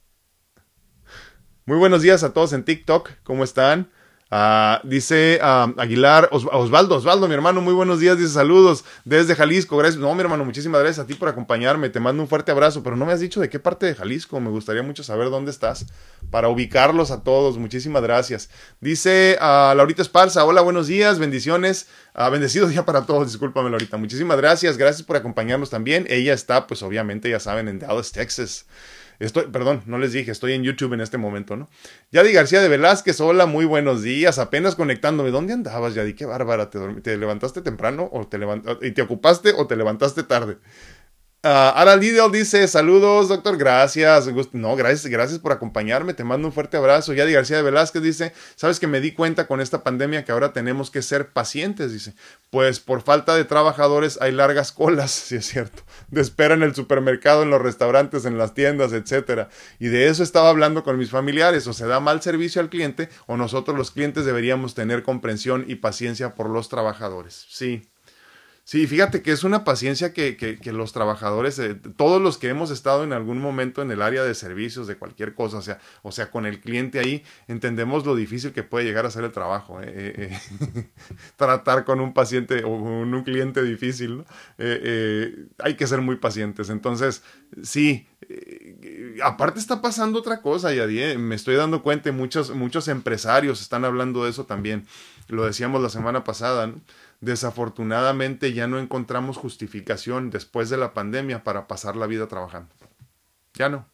Muy 1.65 1.77
buenos 1.77 2.01
días 2.01 2.23
a 2.23 2.33
todos 2.33 2.51
en 2.51 2.65
TikTok, 2.65 3.11
¿cómo 3.23 3.45
están? 3.45 3.89
Ah, 4.31 4.79
dice 4.83 5.39
ah, 5.41 5.73
Aguilar, 5.77 6.29
Osvaldo, 6.31 6.97
Osvaldo, 6.97 7.27
mi 7.27 7.33
hermano, 7.33 7.61
muy 7.61 7.73
buenos 7.73 7.99
días, 7.99 8.15
dice 8.15 8.29
saludos 8.29 8.85
desde 9.03 9.33
Jalisco, 9.33 9.75
gracias. 9.75 9.99
No, 9.99 10.13
mi 10.13 10.21
hermano, 10.21 10.45
muchísimas 10.45 10.81
gracias 10.81 11.03
a 11.03 11.07
ti 11.07 11.15
por 11.15 11.29
acompañarme, 11.29 11.89
te 11.89 11.99
mando 11.99 12.21
un 12.21 12.29
fuerte 12.29 12.51
abrazo, 12.51 12.83
pero 12.83 12.95
no 12.95 13.07
me 13.07 13.13
has 13.13 13.19
dicho 13.19 13.39
de 13.39 13.49
qué 13.49 13.59
parte 13.59 13.87
de 13.87 13.95
Jalisco, 13.95 14.39
me 14.39 14.51
gustaría 14.51 14.83
mucho 14.83 15.03
saber 15.03 15.31
dónde 15.31 15.49
estás 15.49 15.87
para 16.29 16.47
ubicarlos 16.47 17.09
a 17.09 17.23
todos, 17.23 17.57
muchísimas 17.57 18.03
gracias. 18.03 18.51
Dice 18.81 19.35
a 19.41 19.73
Laurita 19.75 20.03
Esparza, 20.03 20.45
hola, 20.45 20.61
buenos 20.61 20.85
días, 20.85 21.17
bendiciones, 21.17 21.87
uh, 22.15 22.29
bendecido 22.29 22.67
día 22.67 22.85
para 22.85 23.07
todos, 23.07 23.31
discúlpame 23.31 23.71
Laurita, 23.71 23.97
muchísimas 23.97 24.37
gracias, 24.37 24.77
gracias 24.77 25.01
por 25.01 25.15
acompañarnos 25.15 25.71
también. 25.71 26.05
Ella 26.07 26.33
está, 26.33 26.67
pues 26.67 26.83
obviamente, 26.83 27.31
ya 27.31 27.39
saben, 27.39 27.67
en 27.67 27.79
Dallas, 27.79 28.11
Texas. 28.11 28.67
Estoy, 29.19 29.47
perdón, 29.47 29.83
no 29.85 29.97
les 29.97 30.13
dije, 30.13 30.31
estoy 30.31 30.53
en 30.53 30.63
YouTube 30.63 30.93
en 30.93 31.01
este 31.01 31.17
momento, 31.17 31.57
¿no? 31.57 31.69
Yadi 32.11 32.31
García 32.31 32.61
de 32.61 32.69
Velázquez, 32.69 33.19
hola, 33.19 33.45
muy 33.45 33.65
buenos 33.65 34.01
días, 34.01 34.39
apenas 34.39 34.75
conectándome. 34.75 35.29
¿Dónde 35.29 35.53
andabas, 35.53 35.93
Yadi? 35.93 36.13
Qué 36.13 36.25
bárbara, 36.25 36.69
¿te, 36.69 36.79
te 37.01 37.17
levantaste 37.17 37.61
temprano 37.61 38.09
o 38.13 38.25
te 38.27 38.37
levantaste, 38.37 38.87
y 38.87 38.91
te 38.91 39.01
ocupaste 39.01 39.53
o 39.57 39.67
te 39.67 39.75
levantaste 39.75 40.23
tarde? 40.23 40.57
Uh, 41.41 41.71
Ara 41.73 41.95
Lidl 41.95 42.33
dice, 42.33 42.67
saludos, 42.67 43.29
doctor, 43.29 43.55
gracias. 43.55 44.27
No, 44.51 44.75
gracias, 44.75 45.05
gracias 45.05 45.39
por 45.39 45.53
acompañarme, 45.53 46.13
te 46.13 46.25
mando 46.25 46.49
un 46.49 46.53
fuerte 46.53 46.75
abrazo. 46.75 47.13
Yadi 47.13 47.31
García 47.31 47.55
de 47.55 47.63
Velázquez 47.63 48.01
dice, 48.01 48.33
sabes 48.57 48.77
que 48.81 48.87
me 48.87 48.99
di 48.99 49.13
cuenta 49.13 49.47
con 49.47 49.61
esta 49.61 49.81
pandemia 49.81 50.25
que 50.25 50.33
ahora 50.33 50.51
tenemos 50.51 50.91
que 50.91 51.01
ser 51.01 51.29
pacientes, 51.29 51.93
dice. 51.93 52.13
Pues 52.49 52.81
por 52.81 53.01
falta 53.03 53.35
de 53.35 53.45
trabajadores 53.45 54.17
hay 54.21 54.33
largas 54.33 54.73
colas, 54.73 55.11
si 55.27 55.37
es 55.37 55.45
cierto, 55.45 55.83
de 56.11 56.21
espera 56.21 56.53
en 56.53 56.63
el 56.63 56.75
supermercado, 56.75 57.43
en 57.43 57.49
los 57.49 57.61
restaurantes, 57.61 58.25
en 58.25 58.37
las 58.37 58.53
tiendas, 58.53 58.93
etcétera. 58.93 59.49
Y 59.79 59.87
de 59.87 60.07
eso 60.07 60.23
estaba 60.23 60.49
hablando 60.49 60.83
con 60.83 60.97
mis 60.97 61.09
familiares, 61.09 61.67
o 61.67 61.73
se 61.73 61.87
da 61.87 61.99
mal 61.99 62.21
servicio 62.21 62.61
al 62.61 62.69
cliente, 62.69 63.09
o 63.27 63.37
nosotros 63.37 63.77
los 63.77 63.91
clientes 63.91 64.25
deberíamos 64.25 64.75
tener 64.75 65.03
comprensión 65.03 65.65
y 65.67 65.75
paciencia 65.75 66.35
por 66.35 66.49
los 66.49 66.69
trabajadores. 66.69 67.45
Sí, 67.49 67.89
Sí, 68.69 68.85
fíjate 68.85 69.23
que 69.23 69.31
es 69.31 69.43
una 69.43 69.63
paciencia 69.63 70.13
que, 70.13 70.37
que, 70.37 70.71
los 70.73 70.93
trabajadores, 70.93 71.57
eh, 71.57 71.73
todos 71.73 72.21
los 72.21 72.37
que 72.37 72.49
hemos 72.49 72.69
estado 72.69 73.03
en 73.03 73.13
algún 73.13 73.39
momento 73.41 73.81
en 73.81 73.89
el 73.89 73.99
área 73.99 74.23
de 74.23 74.35
servicios, 74.35 74.85
de 74.85 74.95
cualquier 74.95 75.33
cosa, 75.33 75.57
o 75.57 75.61
sea, 75.63 75.79
o 76.03 76.11
sea, 76.11 76.29
con 76.29 76.45
el 76.45 76.61
cliente 76.61 76.99
ahí, 76.99 77.23
entendemos 77.47 78.05
lo 78.05 78.15
difícil 78.15 78.51
que 78.51 78.61
puede 78.61 78.85
llegar 78.85 79.07
a 79.07 79.09
ser 79.09 79.23
el 79.23 79.31
trabajo. 79.31 79.81
Eh, 79.81 80.29
eh, 80.37 80.89
tratar 81.35 81.83
con 81.83 81.99
un 81.99 82.13
paciente 82.13 82.63
o 82.63 82.79
con 82.79 83.11
un 83.11 83.23
cliente 83.23 83.63
difícil, 83.63 84.17
¿no? 84.19 84.25
hay 84.59 85.73
que 85.75 85.87
ser 85.87 86.01
muy 86.01 86.17
pacientes. 86.17 86.69
Entonces, 86.69 87.23
sí, 87.63 88.07
aparte 89.23 89.59
está 89.59 89.81
pasando 89.81 90.19
otra 90.19 90.43
cosa, 90.43 90.71
ya 90.75 90.85
me 91.17 91.33
estoy 91.33 91.55
dando 91.55 91.81
cuenta, 91.81 92.11
muchos, 92.11 92.51
muchos 92.51 92.87
empresarios 92.87 93.61
están 93.61 93.83
hablando 93.83 94.25
de 94.25 94.29
eso 94.29 94.45
también. 94.45 94.85
Lo 95.27 95.45
decíamos 95.45 95.81
la 95.81 95.89
semana 95.89 96.23
pasada, 96.23 96.67
¿no? 96.67 96.81
Desafortunadamente 97.21 98.53
ya 98.53 98.67
no 98.67 98.79
encontramos 98.79 99.37
justificación 99.37 100.29
después 100.29 100.69
de 100.69 100.77
la 100.77 100.93
pandemia 100.93 101.43
para 101.43 101.67
pasar 101.67 101.95
la 101.95 102.07
vida 102.07 102.27
trabajando. 102.27 102.73
Ya 103.53 103.69
no. 103.69 103.85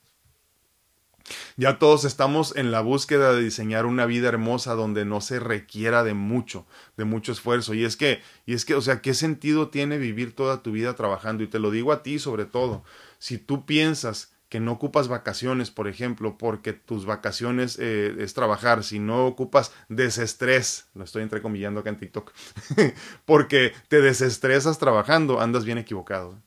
Ya 1.58 1.80
todos 1.80 2.06
estamos 2.06 2.56
en 2.56 2.72
la 2.72 2.82
búsqueda 2.82 3.34
de 3.34 3.42
diseñar 3.42 3.86
una 3.86 4.06
vida 4.06 4.28
hermosa 4.28 4.76
donde 4.76 5.06
no 5.06 5.22
se 5.22 5.40
requiera 5.40 6.04
de 6.04 6.14
mucho, 6.14 6.68
de 6.98 7.06
mucho 7.06 7.32
esfuerzo. 7.32 7.74
Y 7.74 7.84
es 7.84 7.98
que, 7.98 8.22
y 8.46 8.54
es 8.54 8.66
que, 8.66 8.76
o 8.76 8.82
sea, 8.82 9.02
¿qué 9.02 9.14
sentido 9.14 9.70
tiene 9.70 9.98
vivir 9.98 10.36
toda 10.36 10.62
tu 10.62 10.72
vida 10.72 10.96
trabajando? 10.96 11.44
Y 11.44 11.48
te 11.48 11.60
lo 11.60 11.72
digo 11.72 11.92
a 11.92 12.04
ti 12.04 12.20
sobre 12.20 12.46
todo. 12.46 12.84
Si 13.18 13.40
tú 13.40 13.66
piensas 13.66 14.35
que 14.50 14.60
no 14.60 14.74
ocupas 14.74 15.08
vacaciones, 15.08 15.72
por 15.72 15.88
ejemplo, 15.88 16.38
porque 16.38 16.74
tus 16.74 17.06
vacaciones 17.06 17.78
eh, 17.80 18.16
es 18.20 18.34
trabajar, 18.34 18.84
si 18.84 19.00
no 19.00 19.26
ocupas 19.26 19.72
desestrés, 19.90 20.88
lo 20.94 21.04
estoy 21.04 21.24
entrecomillando 21.24 21.80
acá 21.80 21.90
en 21.90 21.98
TikTok, 21.98 22.32
porque 23.26 23.74
te 23.88 24.02
desestresas 24.02 24.78
trabajando, 24.78 25.42
andas 25.42 25.66
bien 25.66 25.78
equivocado. 25.78 26.38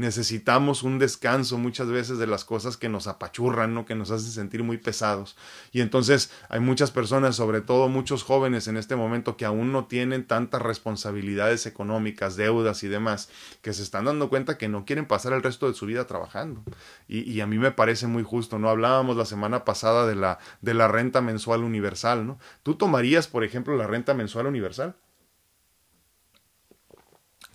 Necesitamos 0.00 0.82
un 0.82 0.98
descanso 0.98 1.58
muchas 1.58 1.88
veces 1.88 2.18
de 2.18 2.26
las 2.26 2.44
cosas 2.44 2.76
que 2.76 2.88
nos 2.88 3.06
apachurran, 3.06 3.74
¿no? 3.74 3.84
que 3.84 3.94
nos 3.94 4.10
hacen 4.10 4.30
sentir 4.30 4.62
muy 4.62 4.78
pesados. 4.78 5.36
Y 5.72 5.82
entonces 5.82 6.32
hay 6.48 6.60
muchas 6.60 6.90
personas, 6.90 7.36
sobre 7.36 7.60
todo 7.60 7.88
muchos 7.88 8.22
jóvenes 8.22 8.66
en 8.66 8.76
este 8.76 8.96
momento, 8.96 9.36
que 9.36 9.44
aún 9.44 9.72
no 9.72 9.84
tienen 9.84 10.26
tantas 10.26 10.62
responsabilidades 10.62 11.66
económicas, 11.66 12.36
deudas 12.36 12.82
y 12.82 12.88
demás, 12.88 13.28
que 13.62 13.72
se 13.72 13.82
están 13.82 14.06
dando 14.06 14.28
cuenta 14.30 14.58
que 14.58 14.68
no 14.68 14.84
quieren 14.84 15.06
pasar 15.06 15.34
el 15.34 15.42
resto 15.42 15.68
de 15.68 15.74
su 15.74 15.86
vida 15.86 16.06
trabajando. 16.06 16.62
Y, 17.06 17.30
y 17.30 17.40
a 17.42 17.46
mí 17.46 17.58
me 17.58 17.70
parece 17.70 18.06
muy 18.06 18.22
justo, 18.22 18.58
¿no? 18.58 18.70
Hablábamos 18.70 19.16
la 19.16 19.26
semana 19.26 19.64
pasada 19.64 20.06
de 20.06 20.16
la, 20.16 20.38
de 20.62 20.74
la 20.74 20.88
renta 20.88 21.20
mensual 21.20 21.62
universal, 21.62 22.26
¿no? 22.26 22.38
¿Tú 22.62 22.74
tomarías, 22.74 23.28
por 23.28 23.44
ejemplo, 23.44 23.76
la 23.76 23.86
renta 23.86 24.14
mensual 24.14 24.46
universal? 24.46 24.96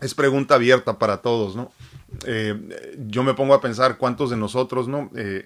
es 0.01 0.13
pregunta 0.13 0.55
abierta 0.55 0.99
para 0.99 1.21
todos, 1.21 1.55
¿no? 1.55 1.71
Eh, 2.25 2.97
yo 3.07 3.23
me 3.23 3.33
pongo 3.33 3.53
a 3.53 3.61
pensar 3.61 3.97
cuántos 3.97 4.29
de 4.29 4.37
nosotros, 4.37 4.87
¿no? 4.87 5.11
Eh, 5.15 5.45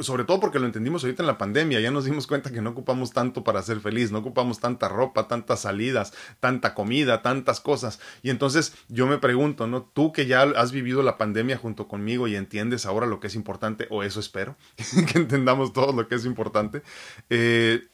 sobre 0.00 0.24
todo 0.24 0.40
porque 0.40 0.58
lo 0.58 0.66
entendimos 0.66 1.02
ahorita 1.02 1.22
en 1.22 1.26
la 1.26 1.38
pandemia, 1.38 1.80
ya 1.80 1.90
nos 1.90 2.04
dimos 2.04 2.26
cuenta 2.26 2.50
que 2.50 2.60
no 2.60 2.70
ocupamos 2.70 3.12
tanto 3.12 3.44
para 3.44 3.62
ser 3.62 3.80
feliz, 3.80 4.12
no 4.12 4.18
ocupamos 4.18 4.60
tanta 4.60 4.88
ropa, 4.88 5.26
tantas 5.26 5.60
salidas, 5.60 6.12
tanta 6.38 6.74
comida, 6.74 7.22
tantas 7.22 7.58
cosas. 7.60 7.98
Y 8.22 8.28
entonces 8.28 8.74
yo 8.88 9.06
me 9.06 9.16
pregunto, 9.16 9.66
¿no? 9.66 9.84
Tú 9.84 10.12
que 10.12 10.26
ya 10.26 10.42
has 10.42 10.70
vivido 10.70 11.02
la 11.02 11.16
pandemia 11.16 11.56
junto 11.56 11.88
conmigo 11.88 12.28
y 12.28 12.36
entiendes 12.36 12.84
ahora 12.84 13.06
lo 13.06 13.20
que 13.20 13.28
es 13.28 13.34
importante, 13.34 13.86
o 13.88 14.02
eso 14.02 14.20
espero, 14.20 14.56
que 15.12 15.18
entendamos 15.18 15.72
todo 15.72 15.92
lo 15.92 16.08
que 16.08 16.16
es 16.16 16.26
importante, 16.26 16.82
eh, 17.30 17.86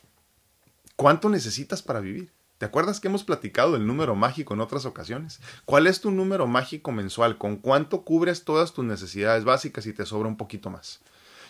¿cuánto 0.97 1.29
necesitas 1.29 1.83
para 1.83 2.01
vivir? 2.01 2.33
¿Te 2.65 2.69
acuerdas 2.69 2.99
que 2.99 3.09
hemos 3.09 3.25
platicado 3.25 3.73
del 3.73 3.87
número 3.87 4.15
mágico 4.15 4.55
en 4.55 4.63
otras 4.63 4.87
ocasiones? 4.87 5.39
¿Cuál 5.67 5.87
es 5.87 6.01
tu 6.01 6.11
número 6.11 6.47
mágico 6.47 6.93
mensual? 6.93 7.37
¿Con 7.37 7.57
cuánto 7.57 8.05
cubres 8.05 8.45
todas 8.45 8.73
tus 8.73 8.87
necesidades 8.87 9.45
básicas 9.45 9.85
y 9.85 9.93
te 9.93 10.07
sobra 10.07 10.31
un 10.31 10.39
poquito 10.39 10.71
más? 10.71 11.03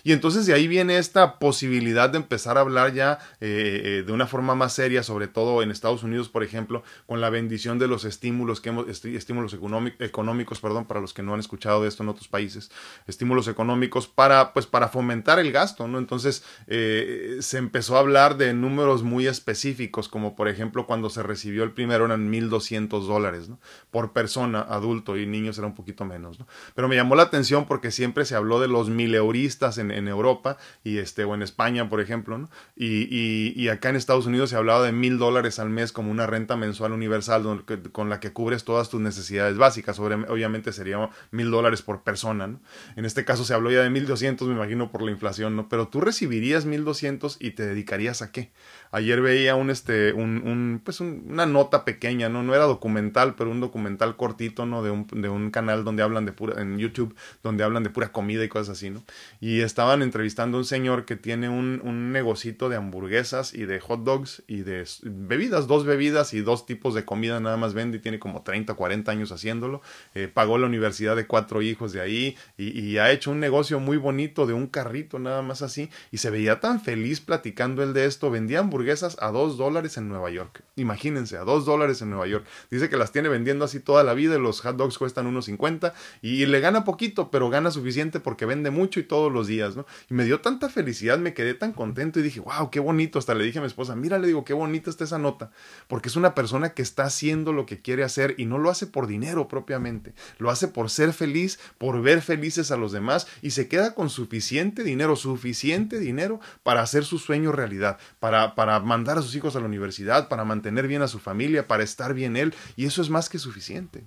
Y 0.04 0.12
entonces 0.12 0.44
de 0.44 0.52
ahí 0.52 0.68
viene 0.68 0.98
esta 0.98 1.38
posibilidad 1.38 2.10
de 2.10 2.18
empezar 2.18 2.58
a 2.58 2.60
hablar 2.60 2.92
ya 2.92 3.18
eh, 3.40 3.80
eh, 3.84 4.04
de 4.06 4.12
una 4.12 4.26
forma 4.26 4.54
más 4.54 4.74
seria, 4.74 5.02
sobre 5.02 5.28
todo 5.28 5.62
en 5.62 5.70
Estados 5.70 6.02
Unidos, 6.02 6.28
por 6.28 6.44
ejemplo, 6.44 6.82
con 7.06 7.22
la 7.22 7.30
bendición 7.30 7.78
de 7.78 7.88
los 7.88 8.04
estímulos 8.04 8.60
que 8.60 8.68
hemos, 8.68 8.86
estímulos 8.86 9.54
económicos, 9.54 10.60
perdón, 10.60 10.84
para 10.84 11.00
los 11.00 11.14
que 11.14 11.22
no 11.22 11.32
han 11.32 11.40
escuchado 11.40 11.82
de 11.82 11.88
esto 11.88 12.02
en 12.02 12.10
otros 12.10 12.28
países, 12.28 12.70
estímulos 13.06 13.48
económicos 13.48 14.06
para, 14.06 14.52
pues, 14.52 14.66
para 14.66 14.88
fomentar 14.88 15.38
el 15.38 15.50
gasto, 15.52 15.88
¿no? 15.88 15.98
Entonces 15.98 16.44
eh, 16.66 17.38
se 17.40 17.56
empezó 17.56 17.96
a 17.96 18.00
hablar 18.00 18.36
de 18.36 18.52
números 18.52 19.02
muy 19.02 19.26
específicos, 19.26 20.10
como 20.10 20.36
por 20.36 20.48
ejemplo 20.48 20.86
cuando 20.86 21.08
se 21.08 21.22
recibió 21.22 21.64
el 21.64 21.72
primero 21.72 22.04
eran 22.04 22.30
1.200 22.30 23.06
dólares, 23.06 23.48
¿no? 23.48 23.58
Por 23.90 24.12
persona, 24.12 24.60
adulto 24.60 25.16
y 25.16 25.24
niños 25.26 25.56
era 25.56 25.66
un 25.66 25.74
poquito 25.74 26.04
menos, 26.04 26.38
¿no? 26.38 26.46
Pero 26.74 26.88
me 26.88 26.96
llamó 26.96 27.14
la 27.14 27.22
atención 27.22 27.64
porque 27.64 27.90
siempre 27.90 28.26
se 28.26 28.34
habló 28.34 28.60
de 28.60 28.68
los 28.68 28.90
mileuristas 28.90 29.78
en, 29.78 29.93
en 29.94 30.08
Europa 30.08 30.56
y 30.82 30.98
este, 30.98 31.24
o 31.24 31.34
en 31.34 31.42
España, 31.42 31.88
por 31.88 32.00
ejemplo, 32.00 32.38
¿no? 32.38 32.48
y, 32.76 33.54
y, 33.56 33.68
acá 33.68 33.90
en 33.90 33.96
Estados 33.96 34.26
Unidos 34.26 34.50
se 34.50 34.56
hablaba 34.56 34.84
de 34.84 34.92
mil 34.92 35.18
dólares 35.18 35.58
al 35.58 35.70
mes 35.70 35.92
como 35.92 36.10
una 36.10 36.26
renta 36.26 36.56
mensual 36.56 36.92
universal 36.92 37.64
con 37.92 38.08
la 38.08 38.20
que 38.20 38.32
cubres 38.32 38.64
todas 38.64 38.88
tus 38.88 39.00
necesidades 39.00 39.56
básicas. 39.56 39.98
obviamente 39.98 40.72
sería 40.72 41.10
mil 41.30 41.50
dólares 41.50 41.82
por 41.82 42.02
persona, 42.02 42.46
¿no? 42.46 42.60
En 42.96 43.04
este 43.04 43.24
caso 43.24 43.44
se 43.44 43.54
habló 43.54 43.70
ya 43.70 43.82
de 43.82 43.90
mil 43.90 44.06
doscientos, 44.06 44.48
me 44.48 44.54
imagino, 44.54 44.90
por 44.90 45.02
la 45.02 45.10
inflación, 45.10 45.56
¿no? 45.56 45.68
Pero 45.68 45.88
tú 45.88 46.00
recibirías 46.00 46.64
mil 46.64 46.84
doscientos 46.84 47.36
y 47.40 47.52
te 47.52 47.66
dedicarías 47.66 48.22
a 48.22 48.32
qué? 48.32 48.52
Ayer 48.90 49.20
veía 49.20 49.54
un, 49.56 49.70
este, 49.70 50.12
un, 50.12 50.80
pues 50.84 51.00
una 51.00 51.46
nota 51.46 51.84
pequeña, 51.84 52.28
¿no? 52.28 52.42
No 52.42 52.54
era 52.54 52.64
documental, 52.64 53.34
pero 53.34 53.50
un 53.50 53.60
documental 53.60 54.16
cortito, 54.16 54.66
¿no? 54.66 54.82
De 54.82 54.90
un, 54.90 55.06
de 55.06 55.28
un 55.28 55.50
canal 55.50 55.84
donde 55.84 56.02
hablan 56.02 56.24
de 56.24 56.32
pura, 56.32 56.60
en 56.60 56.78
YouTube, 56.78 57.14
donde 57.42 57.64
hablan 57.64 57.82
de 57.82 57.90
pura 57.90 58.12
comida 58.12 58.44
y 58.44 58.48
cosas 58.48 58.76
así, 58.76 58.90
¿no? 58.90 59.02
Y 59.40 59.60
estaban 59.84 60.00
entrevistando 60.00 60.56
a 60.56 60.60
un 60.60 60.64
señor 60.64 61.04
que 61.04 61.14
tiene 61.14 61.50
un, 61.50 61.82
un 61.84 62.10
negocito 62.10 62.70
de 62.70 62.76
hamburguesas 62.76 63.52
y 63.52 63.66
de 63.66 63.80
hot 63.80 64.02
dogs 64.02 64.42
y 64.46 64.62
de 64.62 64.86
bebidas, 65.02 65.66
dos 65.66 65.84
bebidas 65.84 66.32
y 66.32 66.40
dos 66.40 66.64
tipos 66.64 66.94
de 66.94 67.04
comida 67.04 67.38
nada 67.38 67.58
más 67.58 67.74
vende 67.74 67.98
y 67.98 68.00
tiene 68.00 68.18
como 68.18 68.40
30, 68.40 68.72
40 68.72 69.12
años 69.12 69.30
haciéndolo. 69.30 69.82
Eh, 70.14 70.26
pagó 70.32 70.56
la 70.56 70.64
universidad 70.64 71.16
de 71.16 71.26
cuatro 71.26 71.60
hijos 71.60 71.92
de 71.92 72.00
ahí 72.00 72.34
y, 72.56 72.80
y 72.80 72.96
ha 72.96 73.10
hecho 73.10 73.30
un 73.30 73.40
negocio 73.40 73.78
muy 73.78 73.98
bonito 73.98 74.46
de 74.46 74.54
un 74.54 74.68
carrito 74.68 75.18
nada 75.18 75.42
más 75.42 75.60
así 75.60 75.90
y 76.10 76.16
se 76.16 76.30
veía 76.30 76.60
tan 76.60 76.80
feliz 76.80 77.20
platicando 77.20 77.82
él 77.82 77.92
de 77.92 78.06
esto, 78.06 78.30
vendía 78.30 78.60
hamburguesas 78.60 79.18
a 79.20 79.30
dos 79.32 79.58
dólares 79.58 79.98
en 79.98 80.08
Nueva 80.08 80.30
York. 80.30 80.62
Imagínense, 80.76 81.36
a 81.36 81.44
dos 81.44 81.66
dólares 81.66 82.00
en 82.00 82.08
Nueva 82.08 82.26
York. 82.26 82.46
Dice 82.70 82.88
que 82.88 82.96
las 82.96 83.12
tiene 83.12 83.28
vendiendo 83.28 83.66
así 83.66 83.80
toda 83.80 84.02
la 84.02 84.14
vida, 84.14 84.38
los 84.38 84.62
hot 84.62 84.76
dogs 84.76 84.96
cuestan 84.96 85.26
unos 85.26 85.46
1.50 85.50 85.92
y 86.22 86.46
le 86.46 86.60
gana 86.60 86.84
poquito, 86.84 87.30
pero 87.30 87.50
gana 87.50 87.70
suficiente 87.70 88.18
porque 88.18 88.46
vende 88.46 88.70
mucho 88.70 88.98
y 88.98 89.02
todos 89.02 89.30
los 89.30 89.46
días, 89.46 89.73
Y 90.10 90.14
me 90.14 90.24
dio 90.24 90.40
tanta 90.40 90.68
felicidad, 90.68 91.18
me 91.18 91.34
quedé 91.34 91.54
tan 91.54 91.72
contento 91.72 92.20
y 92.20 92.22
dije, 92.22 92.40
wow, 92.40 92.70
qué 92.70 92.80
bonito. 92.80 93.18
Hasta 93.18 93.34
le 93.34 93.44
dije 93.44 93.58
a 93.58 93.62
mi 93.62 93.66
esposa, 93.66 93.96
mira, 93.96 94.18
le 94.18 94.26
digo, 94.26 94.44
qué 94.44 94.52
bonita 94.52 94.90
está 94.90 95.04
esa 95.04 95.18
nota, 95.18 95.50
porque 95.88 96.08
es 96.08 96.16
una 96.16 96.34
persona 96.34 96.74
que 96.74 96.82
está 96.82 97.04
haciendo 97.04 97.52
lo 97.52 97.66
que 97.66 97.80
quiere 97.80 98.04
hacer 98.04 98.34
y 98.38 98.46
no 98.46 98.58
lo 98.58 98.70
hace 98.70 98.86
por 98.86 99.06
dinero 99.06 99.48
propiamente, 99.48 100.14
lo 100.38 100.50
hace 100.50 100.68
por 100.68 100.90
ser 100.90 101.12
feliz, 101.12 101.58
por 101.78 102.02
ver 102.02 102.22
felices 102.22 102.70
a 102.70 102.76
los 102.76 102.92
demás 102.92 103.26
y 103.42 103.50
se 103.50 103.68
queda 103.68 103.94
con 103.94 104.10
suficiente 104.10 104.84
dinero, 104.84 105.16
suficiente 105.16 105.98
dinero 105.98 106.40
para 106.62 106.82
hacer 106.82 107.04
su 107.04 107.18
sueño 107.18 107.52
realidad, 107.52 107.98
para, 108.20 108.54
para 108.54 108.80
mandar 108.80 109.18
a 109.18 109.22
sus 109.22 109.34
hijos 109.34 109.56
a 109.56 109.60
la 109.60 109.66
universidad, 109.66 110.28
para 110.28 110.44
mantener 110.44 110.88
bien 110.88 111.02
a 111.02 111.08
su 111.08 111.18
familia, 111.18 111.66
para 111.66 111.82
estar 111.82 112.14
bien 112.14 112.36
él, 112.36 112.54
y 112.76 112.86
eso 112.86 113.02
es 113.02 113.10
más 113.10 113.28
que 113.28 113.38
suficiente. 113.38 114.04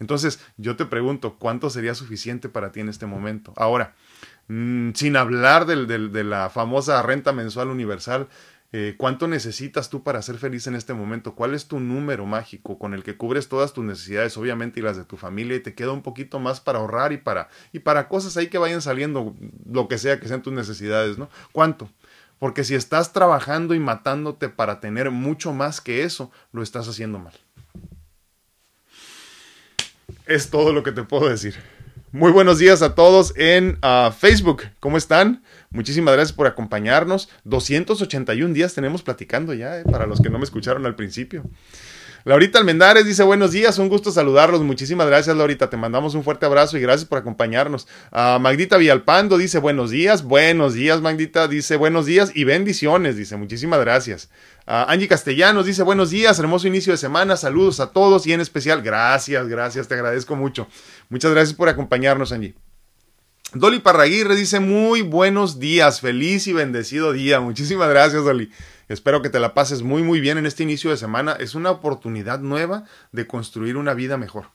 Entonces, 0.00 0.40
yo 0.56 0.76
te 0.76 0.86
pregunto, 0.86 1.36
¿cuánto 1.38 1.70
sería 1.70 1.94
suficiente 1.94 2.48
para 2.48 2.72
ti 2.72 2.80
en 2.80 2.88
este 2.88 3.06
momento? 3.06 3.52
Ahora, 3.56 3.94
mm, 4.48 4.90
sin 4.94 5.16
hablar 5.16 5.66
de 5.66 6.24
la 6.24 6.50
famosa 6.50 7.02
renta 7.02 7.32
mensual 7.32 7.68
universal, 7.68 8.28
eh, 8.76 8.96
¿cuánto 8.98 9.28
necesitas 9.28 9.88
tú 9.88 10.02
para 10.02 10.20
ser 10.20 10.36
feliz 10.36 10.66
en 10.66 10.74
este 10.74 10.94
momento? 10.94 11.36
¿Cuál 11.36 11.54
es 11.54 11.68
tu 11.68 11.78
número 11.78 12.26
mágico 12.26 12.76
con 12.76 12.92
el 12.92 13.04
que 13.04 13.16
cubres 13.16 13.48
todas 13.48 13.72
tus 13.72 13.84
necesidades, 13.84 14.36
obviamente, 14.36 14.80
y 14.80 14.82
las 14.82 14.96
de 14.96 15.04
tu 15.04 15.16
familia, 15.16 15.56
y 15.56 15.60
te 15.60 15.74
queda 15.74 15.92
un 15.92 16.02
poquito 16.02 16.40
más 16.40 16.60
para 16.60 16.80
ahorrar 16.80 17.12
y 17.12 17.18
para, 17.18 17.48
y 17.72 17.78
para 17.78 18.08
cosas 18.08 18.36
ahí 18.36 18.48
que 18.48 18.58
vayan 18.58 18.82
saliendo, 18.82 19.32
lo 19.70 19.86
que 19.86 19.96
sea 19.96 20.18
que 20.18 20.26
sean 20.26 20.42
tus 20.42 20.52
necesidades, 20.52 21.18
¿no? 21.18 21.30
¿Cuánto? 21.52 21.88
Porque 22.40 22.64
si 22.64 22.74
estás 22.74 23.12
trabajando 23.12 23.76
y 23.76 23.78
matándote 23.78 24.48
para 24.48 24.80
tener 24.80 25.12
mucho 25.12 25.52
más 25.52 25.80
que 25.80 26.02
eso, 26.02 26.32
lo 26.50 26.60
estás 26.60 26.88
haciendo 26.88 27.20
mal. 27.20 27.34
Es 30.26 30.50
todo 30.50 30.72
lo 30.72 30.82
que 30.82 30.90
te 30.90 31.04
puedo 31.04 31.28
decir. 31.28 31.54
Muy 32.14 32.30
buenos 32.30 32.60
días 32.60 32.80
a 32.82 32.94
todos 32.94 33.34
en 33.36 33.76
ah, 33.82 34.14
Facebook. 34.16 34.62
¿Cómo 34.78 34.96
están? 34.96 35.42
Muchísimas 35.70 36.14
gracias 36.14 36.32
por 36.32 36.46
acompañarnos. 36.46 37.28
281 37.42 38.54
días 38.54 38.72
tenemos 38.72 39.02
platicando 39.02 39.52
ya, 39.52 39.80
eh, 39.80 39.82
para 39.82 40.06
los 40.06 40.20
que 40.20 40.30
no 40.30 40.38
me 40.38 40.44
escucharon 40.44 40.86
al 40.86 40.94
principio. 40.94 41.42
Laurita 42.22 42.60
Almendares 42.60 43.04
dice 43.04 43.24
buenos 43.24 43.50
días, 43.50 43.80
un 43.80 43.88
gusto 43.88 44.12
saludarlos. 44.12 44.62
Muchísimas 44.62 45.08
gracias, 45.08 45.36
Laurita. 45.36 45.68
Te 45.68 45.76
mandamos 45.76 46.14
un 46.14 46.22
fuerte 46.22 46.46
abrazo 46.46 46.78
y 46.78 46.80
gracias 46.80 47.08
por 47.08 47.18
acompañarnos. 47.18 47.88
Uh, 48.12 48.38
Magdita 48.38 48.76
Villalpando 48.76 49.36
dice 49.36 49.58
buenos 49.58 49.90
días, 49.90 50.22
buenos 50.22 50.74
días, 50.74 51.00
Magdita. 51.00 51.48
Dice 51.48 51.74
buenos 51.76 52.06
días 52.06 52.30
y 52.32 52.44
bendiciones. 52.44 53.16
Dice 53.16 53.36
muchísimas 53.36 53.80
gracias. 53.80 54.30
Uh, 54.66 54.88
Angie 54.88 55.08
Castellanos 55.08 55.66
dice 55.66 55.82
buenos 55.82 56.08
días, 56.08 56.38
hermoso 56.38 56.66
inicio 56.66 56.94
de 56.94 56.96
semana. 56.96 57.36
Saludos 57.36 57.80
a 57.80 57.92
todos 57.92 58.26
y 58.26 58.32
en 58.32 58.40
especial, 58.40 58.80
gracias, 58.80 59.46
gracias, 59.46 59.88
te 59.88 59.94
agradezco 59.94 60.36
mucho. 60.36 60.66
Muchas 61.10 61.32
gracias 61.32 61.54
por 61.54 61.68
acompañarnos, 61.68 62.32
Angie. 62.32 62.54
Dolly 63.52 63.80
Parraguirre 63.80 64.34
dice 64.36 64.60
muy 64.60 65.02
buenos 65.02 65.58
días, 65.60 66.00
feliz 66.00 66.46
y 66.46 66.54
bendecido 66.54 67.12
día. 67.12 67.40
Muchísimas 67.40 67.90
gracias, 67.90 68.24
Dolly. 68.24 68.50
Espero 68.88 69.20
que 69.20 69.28
te 69.28 69.38
la 69.38 69.52
pases 69.52 69.82
muy 69.82 70.02
muy 70.02 70.20
bien 70.20 70.38
en 70.38 70.46
este 70.46 70.62
inicio 70.62 70.90
de 70.90 70.96
semana. 70.96 71.36
Es 71.38 71.54
una 71.54 71.70
oportunidad 71.70 72.40
nueva 72.40 72.84
de 73.12 73.26
construir 73.26 73.76
una 73.76 73.92
vida 73.92 74.16
mejor. 74.16 74.46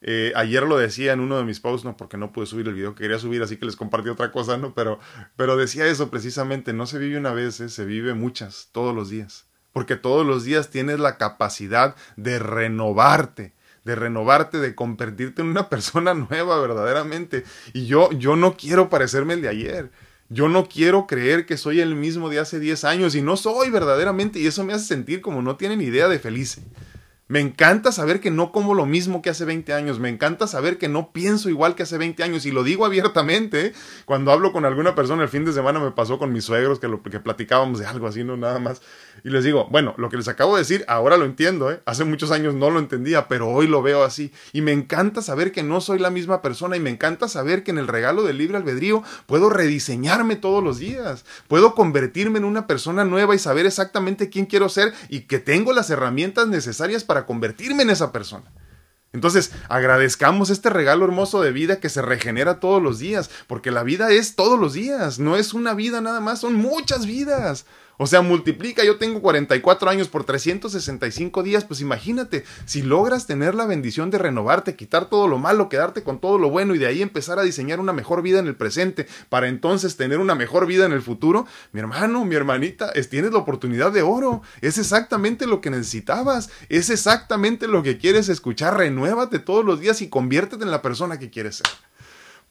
Eh, 0.00 0.32
ayer 0.36 0.62
lo 0.62 0.78
decía 0.78 1.12
en 1.12 1.20
uno 1.20 1.38
de 1.38 1.44
mis 1.44 1.60
posts, 1.60 1.84
no 1.84 1.96
porque 1.96 2.16
no 2.16 2.32
pude 2.32 2.46
subir 2.46 2.68
el 2.68 2.74
video 2.74 2.94
que 2.94 3.02
quería 3.02 3.18
subir, 3.18 3.42
así 3.42 3.56
que 3.56 3.66
les 3.66 3.76
compartí 3.76 4.08
otra 4.08 4.30
cosa, 4.30 4.56
¿no? 4.56 4.74
Pero, 4.74 4.98
pero 5.36 5.56
decía 5.56 5.86
eso 5.86 6.10
precisamente, 6.10 6.72
no 6.72 6.86
se 6.86 6.98
vive 6.98 7.18
una 7.18 7.32
vez, 7.32 7.60
¿eh? 7.60 7.68
se 7.68 7.84
vive 7.84 8.14
muchas, 8.14 8.68
todos 8.72 8.94
los 8.94 9.10
días. 9.10 9.46
Porque 9.72 9.96
todos 9.96 10.26
los 10.26 10.44
días 10.44 10.70
tienes 10.70 10.98
la 10.98 11.18
capacidad 11.18 11.94
de 12.16 12.38
renovarte, 12.38 13.54
de 13.84 13.94
renovarte, 13.94 14.58
de 14.58 14.74
convertirte 14.74 15.42
en 15.42 15.48
una 15.48 15.68
persona 15.68 16.14
nueva 16.14 16.60
verdaderamente. 16.60 17.44
Y 17.72 17.86
yo, 17.86 18.10
yo 18.12 18.36
no 18.36 18.56
quiero 18.56 18.88
parecerme 18.88 19.34
el 19.34 19.42
de 19.42 19.48
ayer. 19.48 19.90
Yo 20.30 20.48
no 20.48 20.68
quiero 20.68 21.06
creer 21.06 21.46
que 21.46 21.56
soy 21.56 21.80
el 21.80 21.94
mismo 21.94 22.28
de 22.28 22.38
hace 22.38 22.60
10 22.60 22.84
años 22.84 23.14
y 23.14 23.22
no 23.22 23.36
soy 23.38 23.70
verdaderamente 23.70 24.38
y 24.38 24.46
eso 24.46 24.62
me 24.62 24.74
hace 24.74 24.84
sentir 24.84 25.22
como 25.22 25.40
no 25.40 25.56
tienen 25.56 25.80
idea 25.80 26.06
de 26.06 26.18
feliz. 26.18 26.60
Me 27.30 27.40
encanta 27.40 27.92
saber 27.92 28.20
que 28.20 28.30
no 28.30 28.52
como 28.52 28.72
lo 28.72 28.86
mismo 28.86 29.20
que 29.20 29.28
hace 29.28 29.44
20 29.44 29.74
años. 29.74 29.98
Me 29.98 30.08
encanta 30.08 30.46
saber 30.46 30.78
que 30.78 30.88
no 30.88 31.12
pienso 31.12 31.50
igual 31.50 31.74
que 31.74 31.82
hace 31.82 31.98
20 31.98 32.22
años. 32.22 32.46
Y 32.46 32.52
lo 32.52 32.64
digo 32.64 32.86
abiertamente. 32.86 33.66
¿eh? 33.66 33.72
Cuando 34.06 34.32
hablo 34.32 34.50
con 34.50 34.64
alguna 34.64 34.94
persona 34.94 35.24
el 35.24 35.28
fin 35.28 35.44
de 35.44 35.52
semana 35.52 35.78
me 35.78 35.90
pasó 35.90 36.18
con 36.18 36.32
mis 36.32 36.44
suegros 36.44 36.78
que, 36.80 36.88
lo, 36.88 37.02
que 37.02 37.20
platicábamos 37.20 37.80
de 37.80 37.86
algo 37.86 38.06
así, 38.06 38.24
no 38.24 38.38
nada 38.38 38.58
más. 38.58 38.80
Y 39.24 39.30
les 39.30 39.44
digo, 39.44 39.66
bueno, 39.70 39.94
lo 39.98 40.08
que 40.08 40.16
les 40.16 40.28
acabo 40.28 40.54
de 40.54 40.62
decir, 40.62 40.86
ahora 40.88 41.18
lo 41.18 41.26
entiendo. 41.26 41.70
¿eh? 41.70 41.82
Hace 41.84 42.04
muchos 42.04 42.30
años 42.30 42.54
no 42.54 42.70
lo 42.70 42.78
entendía, 42.78 43.28
pero 43.28 43.48
hoy 43.48 43.66
lo 43.66 43.82
veo 43.82 44.04
así. 44.04 44.32
Y 44.54 44.62
me 44.62 44.72
encanta 44.72 45.20
saber 45.20 45.52
que 45.52 45.62
no 45.62 45.82
soy 45.82 45.98
la 45.98 46.08
misma 46.08 46.40
persona. 46.40 46.78
Y 46.78 46.80
me 46.80 46.88
encanta 46.88 47.28
saber 47.28 47.62
que 47.62 47.72
en 47.72 47.78
el 47.78 47.88
regalo 47.88 48.22
del 48.22 48.38
libre 48.38 48.56
albedrío 48.56 49.02
puedo 49.26 49.50
rediseñarme 49.50 50.36
todos 50.36 50.64
los 50.64 50.78
días. 50.78 51.26
Puedo 51.46 51.74
convertirme 51.74 52.38
en 52.38 52.46
una 52.46 52.66
persona 52.66 53.04
nueva 53.04 53.34
y 53.34 53.38
saber 53.38 53.66
exactamente 53.66 54.30
quién 54.30 54.46
quiero 54.46 54.70
ser 54.70 54.94
y 55.10 55.20
que 55.20 55.38
tengo 55.38 55.74
las 55.74 55.90
herramientas 55.90 56.48
necesarias 56.48 57.04
para 57.04 57.17
convertirme 57.26 57.82
en 57.82 57.90
esa 57.90 58.12
persona. 58.12 58.52
Entonces, 59.12 59.52
agradezcamos 59.68 60.50
este 60.50 60.68
regalo 60.68 61.06
hermoso 61.06 61.40
de 61.40 61.50
vida 61.50 61.80
que 61.80 61.88
se 61.88 62.02
regenera 62.02 62.60
todos 62.60 62.82
los 62.82 62.98
días, 62.98 63.30
porque 63.46 63.70
la 63.70 63.82
vida 63.82 64.10
es 64.10 64.36
todos 64.36 64.60
los 64.60 64.74
días, 64.74 65.18
no 65.18 65.36
es 65.36 65.54
una 65.54 65.72
vida 65.74 66.00
nada 66.00 66.20
más, 66.20 66.40
son 66.40 66.54
muchas 66.54 67.06
vidas. 67.06 67.64
O 68.00 68.06
sea, 68.06 68.22
multiplica, 68.22 68.84
yo 68.84 68.96
tengo 68.96 69.20
44 69.20 69.90
años 69.90 70.06
por 70.06 70.22
365 70.22 71.42
días, 71.42 71.64
pues 71.64 71.80
imagínate, 71.80 72.44
si 72.64 72.82
logras 72.82 73.26
tener 73.26 73.56
la 73.56 73.66
bendición 73.66 74.10
de 74.10 74.18
renovarte, 74.18 74.76
quitar 74.76 75.10
todo 75.10 75.26
lo 75.26 75.38
malo, 75.38 75.68
quedarte 75.68 76.04
con 76.04 76.20
todo 76.20 76.38
lo 76.38 76.48
bueno 76.48 76.76
y 76.76 76.78
de 76.78 76.86
ahí 76.86 77.02
empezar 77.02 77.40
a 77.40 77.42
diseñar 77.42 77.80
una 77.80 77.92
mejor 77.92 78.22
vida 78.22 78.38
en 78.38 78.46
el 78.46 78.54
presente, 78.54 79.08
para 79.28 79.48
entonces 79.48 79.96
tener 79.96 80.20
una 80.20 80.36
mejor 80.36 80.66
vida 80.66 80.86
en 80.86 80.92
el 80.92 81.02
futuro, 81.02 81.46
mi 81.72 81.80
hermano, 81.80 82.24
mi 82.24 82.36
hermanita, 82.36 82.90
es, 82.90 83.08
tienes 83.08 83.32
la 83.32 83.38
oportunidad 83.38 83.90
de 83.90 84.02
oro, 84.02 84.42
es 84.60 84.78
exactamente 84.78 85.48
lo 85.48 85.60
que 85.60 85.70
necesitabas, 85.70 86.50
es 86.68 86.90
exactamente 86.90 87.66
lo 87.66 87.82
que 87.82 87.98
quieres 87.98 88.28
escuchar, 88.28 88.76
renuévate 88.76 89.40
todos 89.40 89.64
los 89.64 89.80
días 89.80 90.02
y 90.02 90.08
conviértete 90.08 90.62
en 90.62 90.70
la 90.70 90.82
persona 90.82 91.18
que 91.18 91.30
quieres 91.30 91.56
ser. 91.56 91.87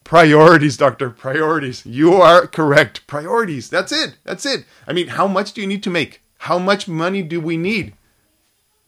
Priorities, 0.07 0.77
doctor. 0.77 1.09
Priorities. 1.09 1.85
You 1.85 2.13
are 2.21 2.47
correct. 2.47 3.05
Priorities. 3.07 3.69
That's 3.69 3.91
it. 3.91 4.15
That's 4.23 4.45
it. 4.45 4.63
I 4.87 4.93
mean, 4.93 5.09
how 5.09 5.27
much 5.27 5.51
do 5.51 5.59
you 5.59 5.67
need 5.67 5.83
to 5.83 5.89
make? 5.89 6.21
How 6.37 6.57
much 6.57 6.87
money 6.87 7.21
do 7.21 7.41
we 7.41 7.57
need? 7.57 7.93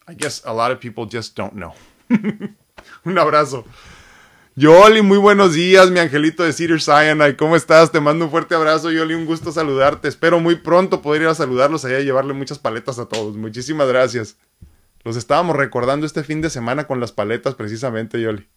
I 0.08 0.14
guess 0.14 0.42
a 0.46 0.54
lot 0.54 0.72
of 0.72 0.80
people 0.80 1.06
just 1.06 1.36
don't 1.36 1.56
know. 1.56 1.74
un 2.10 3.18
abrazo. 3.18 3.66
Yoli, 4.56 5.02
muy 5.02 5.18
buenos 5.18 5.54
días, 5.56 5.92
mi 5.92 6.00
angelito 6.00 6.46
de 6.46 6.54
Cedar 6.54 6.80
Sinai. 6.80 7.36
¿Cómo 7.36 7.58
estás? 7.58 7.92
Te 7.92 8.00
mando 8.00 8.24
un 8.24 8.32
fuerte 8.32 8.56
abrazo, 8.56 8.90
Yoli. 8.90 9.14
Un 9.14 9.26
gusto 9.26 9.52
saludarte. 9.52 10.08
Espero 10.08 10.40
muy 10.40 10.56
pronto 10.56 11.02
poder 11.02 11.24
ir 11.24 11.28
a 11.28 11.36
saludarlos 11.36 11.84
allá 11.84 12.00
y 12.00 12.06
llevarle 12.06 12.32
muchas 12.32 12.60
paletas 12.60 12.98
a 12.98 13.08
todos. 13.08 13.36
Muchísimas 13.36 13.90
gracias. 13.90 14.38
Los 15.04 15.18
estábamos 15.18 15.58
recordando 15.58 16.06
este 16.06 16.24
fin 16.24 16.40
de 16.40 16.50
semana 16.50 16.88
con 16.88 17.02
las 17.02 17.12
paletas, 17.12 17.56
precisamente, 17.56 18.22
Yoli. 18.22 18.48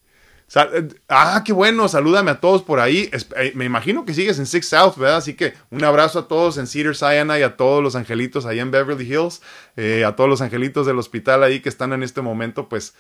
Eh, 0.55 0.89
ah, 1.09 1.43
qué 1.45 1.53
bueno, 1.53 1.89
salúdame 1.89 2.31
a 2.31 2.41
todos 2.41 2.63
por 2.63 2.81
ahí. 2.81 3.11
Eh, 3.37 3.53
me 3.55 3.65
imagino 3.65 4.05
que 4.05 4.15
sigues 4.15 4.39
en 4.39 4.47
Six 4.47 4.69
South, 4.69 4.97
¿verdad? 4.97 5.17
Así 5.17 5.35
que 5.35 5.55
un 5.71 5.83
abrazo 5.85 6.21
a 6.21 6.29
todos 6.29 6.59
en 6.59 6.67
Cedar 6.67 6.95
Sinai, 6.95 7.43
a 7.43 7.57
todos 7.57 7.83
los 7.83 7.97
angelitos 7.97 8.45
ahí 8.47 8.61
en 8.61 8.71
Beverly 8.71 9.05
Hills, 9.05 9.41
eh, 9.77 10.05
a 10.05 10.15
todos 10.15 10.29
los 10.29 10.41
angelitos 10.43 10.87
del 10.87 10.99
hospital 10.99 11.43
ahí 11.43 11.61
que 11.61 11.69
están 11.69 11.93
en 11.93 12.03
este 12.03 12.21
momento, 12.21 12.69
pues 12.69 12.95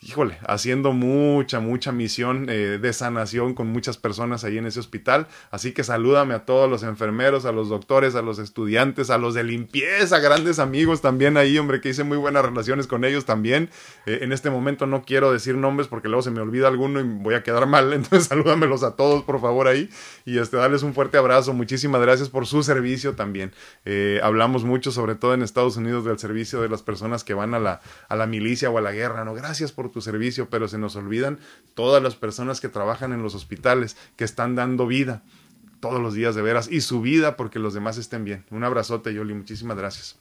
híjole, 0.00 0.38
haciendo 0.46 0.92
mucha, 0.92 1.58
mucha 1.58 1.90
misión 1.90 2.46
eh, 2.48 2.78
de 2.80 2.92
sanación 2.92 3.54
con 3.54 3.66
muchas 3.66 3.96
personas 3.96 4.44
ahí 4.44 4.56
en 4.56 4.66
ese 4.66 4.78
hospital. 4.78 5.26
Así 5.50 5.72
que 5.72 5.82
salúdame 5.82 6.34
a 6.34 6.44
todos 6.44 6.70
los 6.70 6.84
enfermeros, 6.84 7.44
a 7.44 7.52
los 7.52 7.68
doctores, 7.68 8.14
a 8.14 8.22
los 8.22 8.38
estudiantes, 8.38 9.10
a 9.10 9.18
los 9.18 9.34
de 9.34 9.42
limpieza, 9.42 10.20
grandes 10.20 10.60
amigos 10.60 11.00
también 11.00 11.36
ahí, 11.36 11.58
hombre, 11.58 11.80
que 11.80 11.88
hice 11.88 12.04
muy 12.04 12.16
buenas 12.16 12.44
relaciones 12.44 12.86
con 12.86 13.04
ellos 13.04 13.24
también. 13.24 13.70
Eh, 14.06 14.20
en 14.22 14.32
este 14.32 14.50
momento 14.50 14.86
no 14.86 15.02
quiero 15.02 15.32
decir 15.32 15.56
nombres 15.56 15.88
porque 15.88 16.08
luego 16.08 16.22
se 16.22 16.30
me 16.30 16.40
olvida 16.40 16.68
alguno 16.68 17.00
y 17.00 17.02
voy 17.02 17.34
a 17.34 17.42
quedar 17.42 17.66
mal. 17.66 17.92
Entonces 17.98 18.28
salúdamelos 18.28 18.84
a 18.84 18.94
todos, 18.94 19.24
por 19.24 19.40
favor, 19.40 19.66
ahí. 19.66 19.90
Y 20.24 20.38
este, 20.38 20.58
darles 20.58 20.84
un 20.84 20.94
fuerte 20.94 21.18
abrazo. 21.18 21.52
Muchísimas 21.54 22.00
gracias 22.00 22.28
por 22.28 22.46
su 22.46 22.62
servicio 22.62 23.16
también. 23.16 23.52
Eh, 23.84 24.20
hablamos 24.22 24.62
mucho, 24.62 24.92
sobre 24.92 25.16
todo 25.16 25.34
en 25.34 25.42
Estados 25.42 25.76
Unidos, 25.76 26.04
del 26.04 26.20
servicio 26.20 26.62
de 26.62 26.68
las 26.68 26.82
personas 26.82 27.24
que 27.24 27.34
van 27.34 27.54
a 27.54 27.58
la, 27.58 27.80
a 28.08 28.14
la 28.14 28.26
milicia 28.26 28.70
o 28.70 28.78
a 28.78 28.80
la 28.80 28.92
guerra. 28.92 29.24
No, 29.24 29.34
gracias 29.34 29.72
por 29.72 29.87
tu 29.90 30.00
servicio, 30.00 30.48
pero 30.50 30.68
se 30.68 30.78
nos 30.78 30.96
olvidan 30.96 31.38
todas 31.74 32.02
las 32.02 32.16
personas 32.16 32.60
que 32.60 32.68
trabajan 32.68 33.12
en 33.12 33.22
los 33.22 33.34
hospitales, 33.34 33.96
que 34.16 34.24
están 34.24 34.54
dando 34.54 34.86
vida 34.86 35.22
todos 35.80 36.00
los 36.00 36.14
días 36.14 36.34
de 36.34 36.42
veras 36.42 36.68
y 36.70 36.80
su 36.80 37.00
vida 37.00 37.36
porque 37.36 37.58
los 37.58 37.74
demás 37.74 37.98
estén 37.98 38.24
bien. 38.24 38.44
Un 38.50 38.64
abrazote, 38.64 39.14
Yoli, 39.14 39.34
muchísimas 39.34 39.76
gracias. 39.76 40.16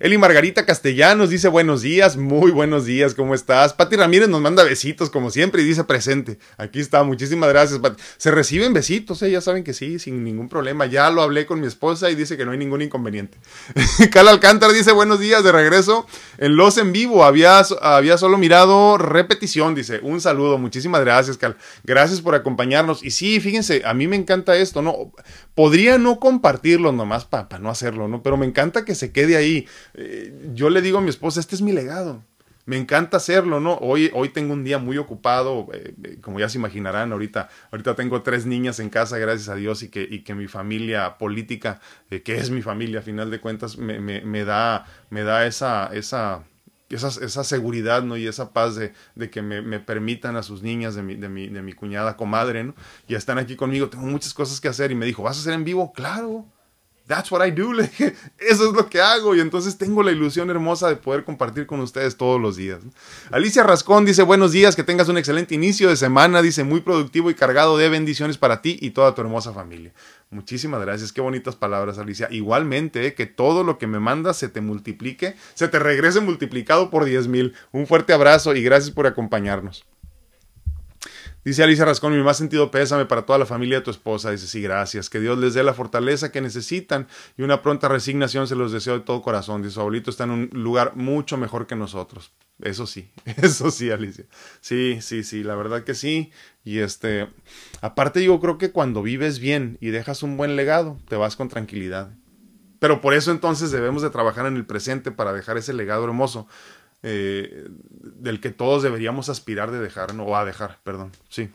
Eli 0.00 0.16
Margarita 0.16 0.64
Castellanos 0.64 1.28
dice 1.28 1.48
buenos 1.48 1.82
días, 1.82 2.16
muy 2.16 2.52
buenos 2.52 2.84
días, 2.84 3.16
¿cómo 3.16 3.34
estás? 3.34 3.72
Pati 3.72 3.96
Ramírez 3.96 4.28
nos 4.28 4.40
manda 4.40 4.62
besitos 4.62 5.10
como 5.10 5.30
siempre 5.30 5.62
y 5.62 5.64
dice 5.64 5.82
presente. 5.82 6.38
Aquí 6.56 6.78
está, 6.78 7.02
muchísimas 7.02 7.48
gracias. 7.48 7.80
Pati. 7.80 8.00
Se 8.16 8.30
reciben 8.30 8.72
besitos, 8.72 9.20
¿eh? 9.22 9.30
ya 9.32 9.40
saben 9.40 9.64
que 9.64 9.74
sí, 9.74 9.98
sin 9.98 10.22
ningún 10.22 10.48
problema. 10.48 10.86
Ya 10.86 11.10
lo 11.10 11.20
hablé 11.20 11.46
con 11.46 11.60
mi 11.60 11.66
esposa 11.66 12.10
y 12.10 12.14
dice 12.14 12.36
que 12.36 12.44
no 12.44 12.52
hay 12.52 12.58
ningún 12.58 12.80
inconveniente. 12.80 13.38
Cal 14.12 14.28
Alcántara 14.28 14.72
dice 14.72 14.92
buenos 14.92 15.18
días 15.18 15.42
de 15.42 15.50
regreso 15.50 16.06
en 16.38 16.54
los 16.54 16.78
en 16.78 16.92
vivo. 16.92 17.24
Había, 17.24 17.60
había 17.82 18.18
solo 18.18 18.38
mirado 18.38 18.98
repetición, 18.98 19.74
dice. 19.74 19.98
Un 20.04 20.20
saludo, 20.20 20.58
muchísimas 20.58 21.00
gracias, 21.00 21.38
Cal. 21.38 21.56
Gracias 21.82 22.20
por 22.20 22.36
acompañarnos. 22.36 23.02
Y 23.02 23.10
sí, 23.10 23.40
fíjense, 23.40 23.82
a 23.84 23.94
mí 23.94 24.06
me 24.06 24.14
encanta 24.14 24.56
esto, 24.56 24.80
¿no? 24.80 25.12
Podría 25.58 25.98
no 25.98 26.20
compartirlo 26.20 26.92
nomás 26.92 27.24
para 27.24 27.58
no 27.58 27.68
hacerlo, 27.68 28.06
¿no? 28.06 28.22
Pero 28.22 28.36
me 28.36 28.46
encanta 28.46 28.84
que 28.84 28.94
se 28.94 29.10
quede 29.10 29.36
ahí. 29.36 29.66
Eh, 29.94 30.52
yo 30.54 30.70
le 30.70 30.80
digo 30.82 30.98
a 30.98 31.00
mi 31.00 31.08
esposa, 31.10 31.40
este 31.40 31.56
es 31.56 31.62
mi 31.62 31.72
legado. 31.72 32.22
Me 32.64 32.76
encanta 32.76 33.16
hacerlo, 33.16 33.58
¿no? 33.58 33.74
Hoy, 33.78 34.08
hoy 34.14 34.28
tengo 34.28 34.52
un 34.52 34.62
día 34.62 34.78
muy 34.78 34.98
ocupado, 34.98 35.66
eh, 35.72 35.94
eh, 36.04 36.18
como 36.20 36.38
ya 36.38 36.48
se 36.48 36.58
imaginarán, 36.58 37.10
ahorita, 37.10 37.48
ahorita 37.72 37.96
tengo 37.96 38.22
tres 38.22 38.46
niñas 38.46 38.78
en 38.78 38.88
casa, 38.88 39.18
gracias 39.18 39.48
a 39.48 39.56
Dios, 39.56 39.82
y 39.82 39.88
que, 39.88 40.06
y 40.08 40.20
que 40.20 40.36
mi 40.36 40.46
familia 40.46 41.18
política, 41.18 41.80
que 42.08 42.36
es 42.36 42.50
mi 42.50 42.62
familia 42.62 43.00
a 43.00 43.02
final 43.02 43.28
de 43.28 43.40
cuentas, 43.40 43.78
me, 43.78 43.98
me, 43.98 44.20
me 44.20 44.44
da, 44.44 44.86
me 45.10 45.24
da 45.24 45.44
esa, 45.44 45.90
esa, 45.92 46.44
esa, 46.88 47.08
esa, 47.08 47.44
seguridad 47.44 48.02
¿no? 48.02 48.16
y 48.16 48.26
esa 48.26 48.52
paz 48.52 48.74
de, 48.74 48.92
de 49.14 49.30
que 49.30 49.42
me, 49.42 49.80
permitan 49.80 50.36
a 50.36 50.42
sus 50.42 50.62
niñas 50.62 50.94
de 50.94 51.02
mi, 51.02 51.14
de 51.14 51.28
mi, 51.28 51.48
de 51.48 51.62
mi 51.62 51.72
cuñada 51.72 52.16
comadre, 52.16 52.64
¿no? 52.64 52.74
Ya 53.08 53.18
están 53.18 53.38
aquí 53.38 53.56
conmigo, 53.56 53.88
tengo 53.88 54.06
muchas 54.06 54.34
cosas 54.34 54.60
que 54.60 54.68
hacer 54.68 54.90
y 54.90 54.94
me 54.94 55.06
dijo, 55.06 55.22
¿vas 55.22 55.36
a 55.36 55.40
hacer 55.40 55.54
en 55.54 55.64
vivo? 55.64 55.92
Claro, 55.92 56.46
That's 57.08 57.32
what 57.32 57.44
I 57.44 57.50
do. 57.50 57.72
Eso 58.38 58.68
es 58.68 58.72
lo 58.74 58.88
que 58.88 59.00
hago. 59.00 59.34
Y 59.34 59.40
entonces 59.40 59.78
tengo 59.78 60.02
la 60.02 60.12
ilusión 60.12 60.50
hermosa 60.50 60.88
de 60.88 60.96
poder 60.96 61.24
compartir 61.24 61.66
con 61.66 61.80
ustedes 61.80 62.18
todos 62.18 62.38
los 62.38 62.56
días. 62.56 62.80
Alicia 63.30 63.62
Rascón 63.62 64.04
dice, 64.04 64.22
buenos 64.22 64.52
días, 64.52 64.76
que 64.76 64.84
tengas 64.84 65.08
un 65.08 65.16
excelente 65.16 65.54
inicio 65.54 65.88
de 65.88 65.96
semana. 65.96 66.42
Dice, 66.42 66.64
muy 66.64 66.82
productivo 66.82 67.30
y 67.30 67.34
cargado 67.34 67.78
de 67.78 67.88
bendiciones 67.88 68.36
para 68.36 68.60
ti 68.60 68.78
y 68.82 68.90
toda 68.90 69.14
tu 69.14 69.22
hermosa 69.22 69.54
familia. 69.54 69.92
Muchísimas 70.30 70.82
gracias. 70.82 71.12
Qué 71.12 71.22
bonitas 71.22 71.56
palabras, 71.56 71.98
Alicia. 71.98 72.28
Igualmente, 72.30 73.06
eh, 73.06 73.14
que 73.14 73.24
todo 73.24 73.64
lo 73.64 73.78
que 73.78 73.86
me 73.86 73.98
mandas 73.98 74.36
se 74.36 74.50
te 74.50 74.60
multiplique, 74.60 75.34
se 75.54 75.68
te 75.68 75.78
regrese 75.78 76.20
multiplicado 76.20 76.90
por 76.90 77.06
10 77.06 77.26
mil. 77.28 77.54
Un 77.72 77.86
fuerte 77.86 78.12
abrazo 78.12 78.54
y 78.54 78.62
gracias 78.62 78.90
por 78.90 79.06
acompañarnos. 79.06 79.86
Dice 81.44 81.62
Alicia 81.62 81.84
Rascón, 81.84 82.16
mi 82.16 82.22
más 82.22 82.36
sentido 82.36 82.70
pésame 82.70 83.06
para 83.06 83.22
toda 83.22 83.38
la 83.38 83.46
familia 83.46 83.78
de 83.78 83.84
tu 83.84 83.90
esposa. 83.90 84.30
Dice, 84.30 84.46
sí, 84.46 84.60
gracias. 84.60 85.08
Que 85.08 85.20
Dios 85.20 85.38
les 85.38 85.54
dé 85.54 85.62
la 85.62 85.74
fortaleza 85.74 86.32
que 86.32 86.40
necesitan 86.40 87.06
y 87.36 87.42
una 87.42 87.62
pronta 87.62 87.88
resignación 87.88 88.46
se 88.46 88.56
los 88.56 88.72
deseo 88.72 88.98
de 88.98 89.04
todo 89.04 89.22
corazón. 89.22 89.62
Dice, 89.62 89.74
su 89.74 89.80
abuelito 89.80 90.10
está 90.10 90.24
en 90.24 90.30
un 90.30 90.50
lugar 90.52 90.96
mucho 90.96 91.36
mejor 91.36 91.66
que 91.66 91.76
nosotros. 91.76 92.32
Eso 92.60 92.86
sí, 92.86 93.10
eso 93.36 93.70
sí, 93.70 93.90
Alicia. 93.90 94.24
Sí, 94.60 94.98
sí, 95.00 95.22
sí, 95.22 95.44
la 95.44 95.54
verdad 95.54 95.84
que 95.84 95.94
sí. 95.94 96.32
Y 96.64 96.80
este, 96.80 97.28
aparte 97.80 98.22
yo 98.22 98.40
creo 98.40 98.58
que 98.58 98.72
cuando 98.72 99.02
vives 99.02 99.38
bien 99.38 99.78
y 99.80 99.88
dejas 99.88 100.22
un 100.22 100.36
buen 100.36 100.56
legado, 100.56 100.98
te 101.08 101.16
vas 101.16 101.36
con 101.36 101.48
tranquilidad. 101.48 102.10
Pero 102.78 103.00
por 103.00 103.14
eso 103.14 103.30
entonces 103.30 103.70
debemos 103.70 104.02
de 104.02 104.10
trabajar 104.10 104.46
en 104.46 104.56
el 104.56 104.66
presente 104.66 105.10
para 105.10 105.32
dejar 105.32 105.56
ese 105.56 105.72
legado 105.72 106.04
hermoso 106.04 106.46
eh, 107.02 107.66
del 107.68 108.40
que 108.40 108.50
todos 108.50 108.82
deberíamos 108.82 109.28
aspirar 109.28 109.70
de 109.70 109.80
dejar, 109.80 110.14
no, 110.14 110.36
a 110.36 110.44
dejar, 110.44 110.78
perdón, 110.84 111.12
sí. 111.28 111.50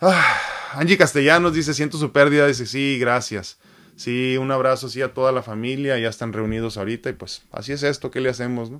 Ah, 0.00 0.38
Angie 0.74 0.96
Castellanos 0.96 1.52
dice, 1.52 1.74
siento 1.74 1.98
su 1.98 2.12
pérdida, 2.12 2.46
dice, 2.46 2.66
sí, 2.66 2.98
gracias. 2.98 3.58
Sí, 3.96 4.38
un 4.38 4.50
abrazo 4.50 4.88
sí 4.88 5.02
a 5.02 5.12
toda 5.12 5.30
la 5.30 5.42
familia, 5.42 5.98
ya 5.98 6.08
están 6.08 6.32
reunidos 6.32 6.78
ahorita 6.78 7.10
y 7.10 7.12
pues 7.12 7.42
así 7.52 7.72
es 7.72 7.82
esto, 7.82 8.10
¿qué 8.10 8.22
le 8.22 8.30
hacemos? 8.30 8.70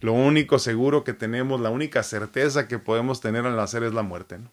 Lo 0.00 0.12
único 0.12 0.58
seguro 0.58 1.04
que 1.04 1.12
tenemos, 1.12 1.60
la 1.60 1.70
única 1.70 2.02
certeza 2.02 2.66
que 2.66 2.80
podemos 2.80 3.20
tener 3.20 3.46
al 3.46 3.54
nacer 3.54 3.84
es 3.84 3.94
la 3.94 4.02
muerte. 4.02 4.38
¿no? 4.38 4.50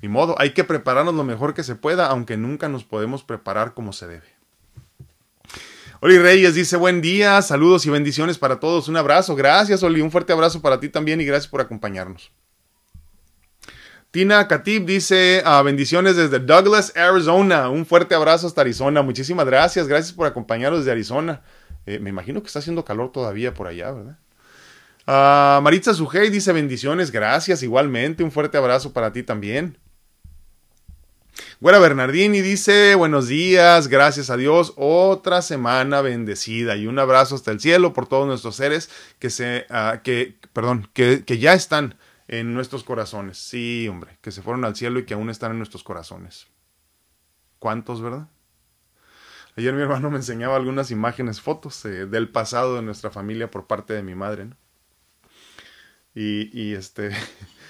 Ni 0.00 0.08
modo, 0.08 0.34
hay 0.38 0.54
que 0.54 0.64
prepararnos 0.64 1.14
lo 1.14 1.24
mejor 1.24 1.52
que 1.52 1.62
se 1.62 1.74
pueda, 1.74 2.06
aunque 2.06 2.38
nunca 2.38 2.70
nos 2.70 2.84
podemos 2.84 3.22
preparar 3.22 3.74
como 3.74 3.92
se 3.92 4.06
debe. 4.06 4.26
Oli 6.04 6.18
Reyes 6.18 6.56
dice 6.56 6.76
buen 6.76 7.00
día, 7.00 7.40
saludos 7.42 7.86
y 7.86 7.90
bendiciones 7.90 8.36
para 8.36 8.58
todos. 8.58 8.88
Un 8.88 8.96
abrazo, 8.96 9.36
gracias 9.36 9.84
Oli, 9.84 10.00
un 10.00 10.10
fuerte 10.10 10.32
abrazo 10.32 10.60
para 10.60 10.80
ti 10.80 10.88
también 10.88 11.20
y 11.20 11.24
gracias 11.24 11.46
por 11.46 11.60
acompañarnos. 11.60 12.32
Tina 14.10 14.48
Katib 14.48 14.84
dice 14.84 15.42
ah, 15.44 15.62
bendiciones 15.62 16.16
desde 16.16 16.40
Douglas, 16.40 16.92
Arizona. 16.96 17.68
Un 17.68 17.86
fuerte 17.86 18.16
abrazo 18.16 18.48
hasta 18.48 18.62
Arizona. 18.62 19.02
Muchísimas 19.02 19.46
gracias, 19.46 19.86
gracias 19.86 20.12
por 20.12 20.26
acompañarnos 20.26 20.80
desde 20.80 20.90
Arizona. 20.90 21.42
Eh, 21.86 22.00
me 22.00 22.10
imagino 22.10 22.40
que 22.40 22.48
está 22.48 22.58
haciendo 22.58 22.84
calor 22.84 23.12
todavía 23.12 23.54
por 23.54 23.68
allá, 23.68 23.92
¿verdad? 23.92 24.18
Uh, 25.06 25.62
Maritza 25.62 25.94
Sujei 25.94 26.30
dice 26.30 26.52
bendiciones, 26.52 27.12
gracias, 27.12 27.62
igualmente, 27.62 28.24
un 28.24 28.32
fuerte 28.32 28.58
abrazo 28.58 28.92
para 28.92 29.12
ti 29.12 29.22
también. 29.22 29.78
Güera 31.60 31.78
Bernardini 31.78 32.40
dice 32.40 32.94
buenos 32.94 33.28
días, 33.28 33.88
gracias 33.88 34.30
a 34.30 34.36
Dios, 34.36 34.74
otra 34.76 35.42
semana 35.42 36.02
bendecida 36.02 36.76
y 36.76 36.86
un 36.86 36.98
abrazo 36.98 37.34
hasta 37.34 37.50
el 37.50 37.60
cielo 37.60 37.92
por 37.92 38.06
todos 38.06 38.26
nuestros 38.26 38.56
seres 38.56 38.90
que 39.18 39.30
se, 39.30 39.66
uh, 39.70 40.02
que, 40.02 40.36
perdón, 40.52 40.88
que, 40.92 41.24
que 41.24 41.38
ya 41.38 41.54
están 41.54 41.96
en 42.28 42.54
nuestros 42.54 42.84
corazones. 42.84 43.38
Sí, 43.38 43.86
hombre, 43.88 44.18
que 44.20 44.30
se 44.30 44.42
fueron 44.42 44.64
al 44.64 44.76
cielo 44.76 44.98
y 44.98 45.04
que 45.04 45.14
aún 45.14 45.30
están 45.30 45.52
en 45.52 45.58
nuestros 45.58 45.84
corazones. 45.84 46.48
¿Cuántos, 47.58 48.02
verdad? 48.02 48.28
Ayer 49.56 49.72
mi 49.74 49.82
hermano 49.82 50.10
me 50.10 50.16
enseñaba 50.16 50.56
algunas 50.56 50.90
imágenes, 50.90 51.40
fotos 51.40 51.84
eh, 51.84 52.06
del 52.06 52.28
pasado 52.30 52.76
de 52.76 52.82
nuestra 52.82 53.10
familia 53.10 53.50
por 53.50 53.66
parte 53.66 53.92
de 53.92 54.02
mi 54.02 54.14
madre, 54.14 54.46
¿no? 54.46 54.56
Y 56.14 56.74
este, 56.74 57.10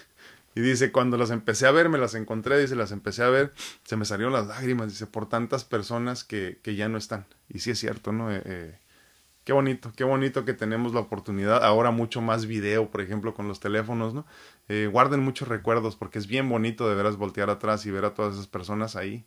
y 0.55 0.61
dice, 0.61 0.93
cuando 0.93 1.17
las 1.17 1.31
empecé 1.31 1.67
a 1.67 1.71
ver, 1.71 1.89
me 1.89 1.99
las 1.99 2.15
encontré, 2.15 2.59
dice, 2.59 2.77
las 2.77 2.93
empecé 2.93 3.23
a 3.23 3.31
ver, 3.31 3.53
se 3.85 3.97
me 3.97 4.05
salieron 4.05 4.33
las 4.33 4.47
lágrimas, 4.47 4.89
dice, 4.89 5.07
por 5.07 5.29
tantas 5.29 5.65
personas 5.65 6.25
que, 6.25 6.59
que 6.63 6.75
ya 6.75 6.89
no 6.89 6.99
están. 6.99 7.27
Y 7.49 7.61
sí 7.61 7.71
es 7.71 7.79
cierto, 7.79 8.13
¿no? 8.13 8.31
Eh, 8.31 8.43
eh, 8.45 8.79
qué 9.45 9.53
bonito, 9.53 9.93
qué 9.97 10.05
bonito 10.05 10.45
que 10.45 10.53
tenemos 10.53 10.93
la 10.93 11.01
oportunidad, 11.01 11.65
ahora 11.65 11.91
mucho 11.91 12.21
más 12.21 12.47
video, 12.47 12.91
por 12.91 13.01
ejemplo, 13.01 13.35
con 13.35 13.49
los 13.49 13.61
teléfonos, 13.61 14.13
¿no? 14.13 14.27
Eh, 14.69 14.89
guarden 14.91 15.21
muchos 15.21 15.49
recuerdos 15.49 15.97
porque 15.97 16.19
es 16.19 16.27
bien 16.27 16.49
bonito 16.49 16.89
de 16.89 16.95
veras 16.95 17.17
voltear 17.17 17.49
atrás 17.51 17.87
y 17.87 17.91
ver 17.91 18.05
a 18.05 18.15
todas 18.15 18.35
esas 18.35 18.47
personas 18.47 18.95
ahí 18.97 19.27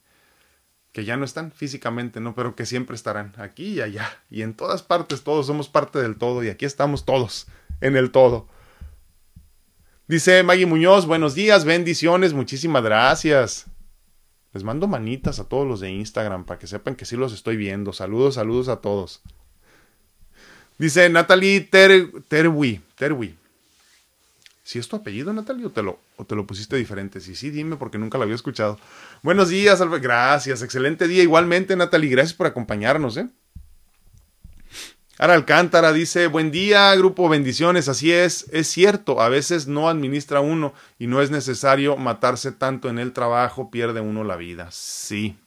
que 0.92 1.04
ya 1.04 1.18
no 1.18 1.26
están 1.26 1.52
físicamente, 1.52 2.22
¿no? 2.22 2.36
Pero 2.36 2.56
que 2.56 2.66
siempre 2.66 2.96
estarán 2.96 3.34
aquí 3.38 3.74
y 3.74 3.82
allá 3.82 4.10
y 4.30 4.44
en 4.44 4.54
todas 4.54 4.82
partes, 4.82 5.24
todos 5.24 5.46
somos 5.46 5.68
parte 5.68 6.00
del 6.00 6.16
todo 6.16 6.42
y 6.42 6.48
aquí 6.48 6.64
estamos 6.64 7.04
todos 7.04 7.48
en 7.82 7.98
el 7.98 8.12
todo. 8.12 8.48
Dice 10.08 10.44
Maggie 10.44 10.68
Muñoz, 10.68 11.08
buenos 11.08 11.34
días, 11.34 11.66
bendiciones, 11.66 12.34
muchísimas 12.34 12.84
gracias. 12.84 13.66
Les 14.54 14.64
mando 14.64 14.88
manitas 14.88 15.40
a 15.40 15.46
todos 15.46 15.68
los 15.68 15.80
de 15.80 15.90
Instagram 15.90 16.46
para 16.46 16.60
que 16.60 16.68
sepan 16.68 16.96
que 16.96 17.06
sí 17.06 17.18
los 17.18 17.34
estoy 17.34 17.58
viendo. 17.58 17.92
Saludos, 17.92 18.36
saludos 18.36 18.68
a 18.68 18.82
todos. 18.82 19.24
Dice 20.78 21.10
Natalie 21.10 21.62
Ter 21.62 22.12
Terwi. 22.28 22.84
¿Si 24.64 24.78
es 24.78 24.88
tu 24.88 24.96
apellido, 24.96 25.34
Natalie, 25.34 25.66
o 25.66 25.72
te, 25.72 25.82
lo, 25.82 26.00
o 26.18 26.26
te 26.26 26.36
lo 26.36 26.46
pusiste 26.46 26.76
diferente? 26.76 27.20
Si 27.20 27.36
sí, 27.36 27.50
dime 27.50 27.76
porque 27.76 27.98
nunca 27.98 28.20
lo 28.20 28.26
había 28.26 28.36
escuchado. 28.36 28.80
Buenos 29.24 29.50
días. 29.50 29.82
Gracias, 30.02 30.62
excelente 30.62 31.08
día. 31.08 31.24
Igualmente, 31.24 31.76
Natalie, 31.76 32.12
gracias 32.12 32.36
por 32.36 32.46
acompañarnos, 32.46 33.18
¿eh? 33.18 33.28
Ara 35.18 35.34
Alcántara 35.34 35.94
dice, 35.94 36.28
buen 36.28 36.52
día, 36.52 36.94
grupo, 36.96 37.30
bendiciones, 37.30 37.88
así 37.88 38.12
es, 38.12 38.48
es 38.52 38.68
cierto, 38.68 39.22
a 39.22 39.30
veces 39.30 39.66
no 39.66 39.88
administra 39.88 40.42
uno 40.42 40.74
y 41.00 41.08
no 41.08 41.22
es 41.22 41.32
necesario 41.32 41.96
matarse 41.96 42.52
tanto 42.52 42.90
en 42.90 43.00
el 43.00 43.14
trabajo, 43.14 43.72
pierde 43.72 44.02
uno 44.02 44.26
la 44.26 44.36
vida. 44.36 44.68
Sí, 44.72 45.38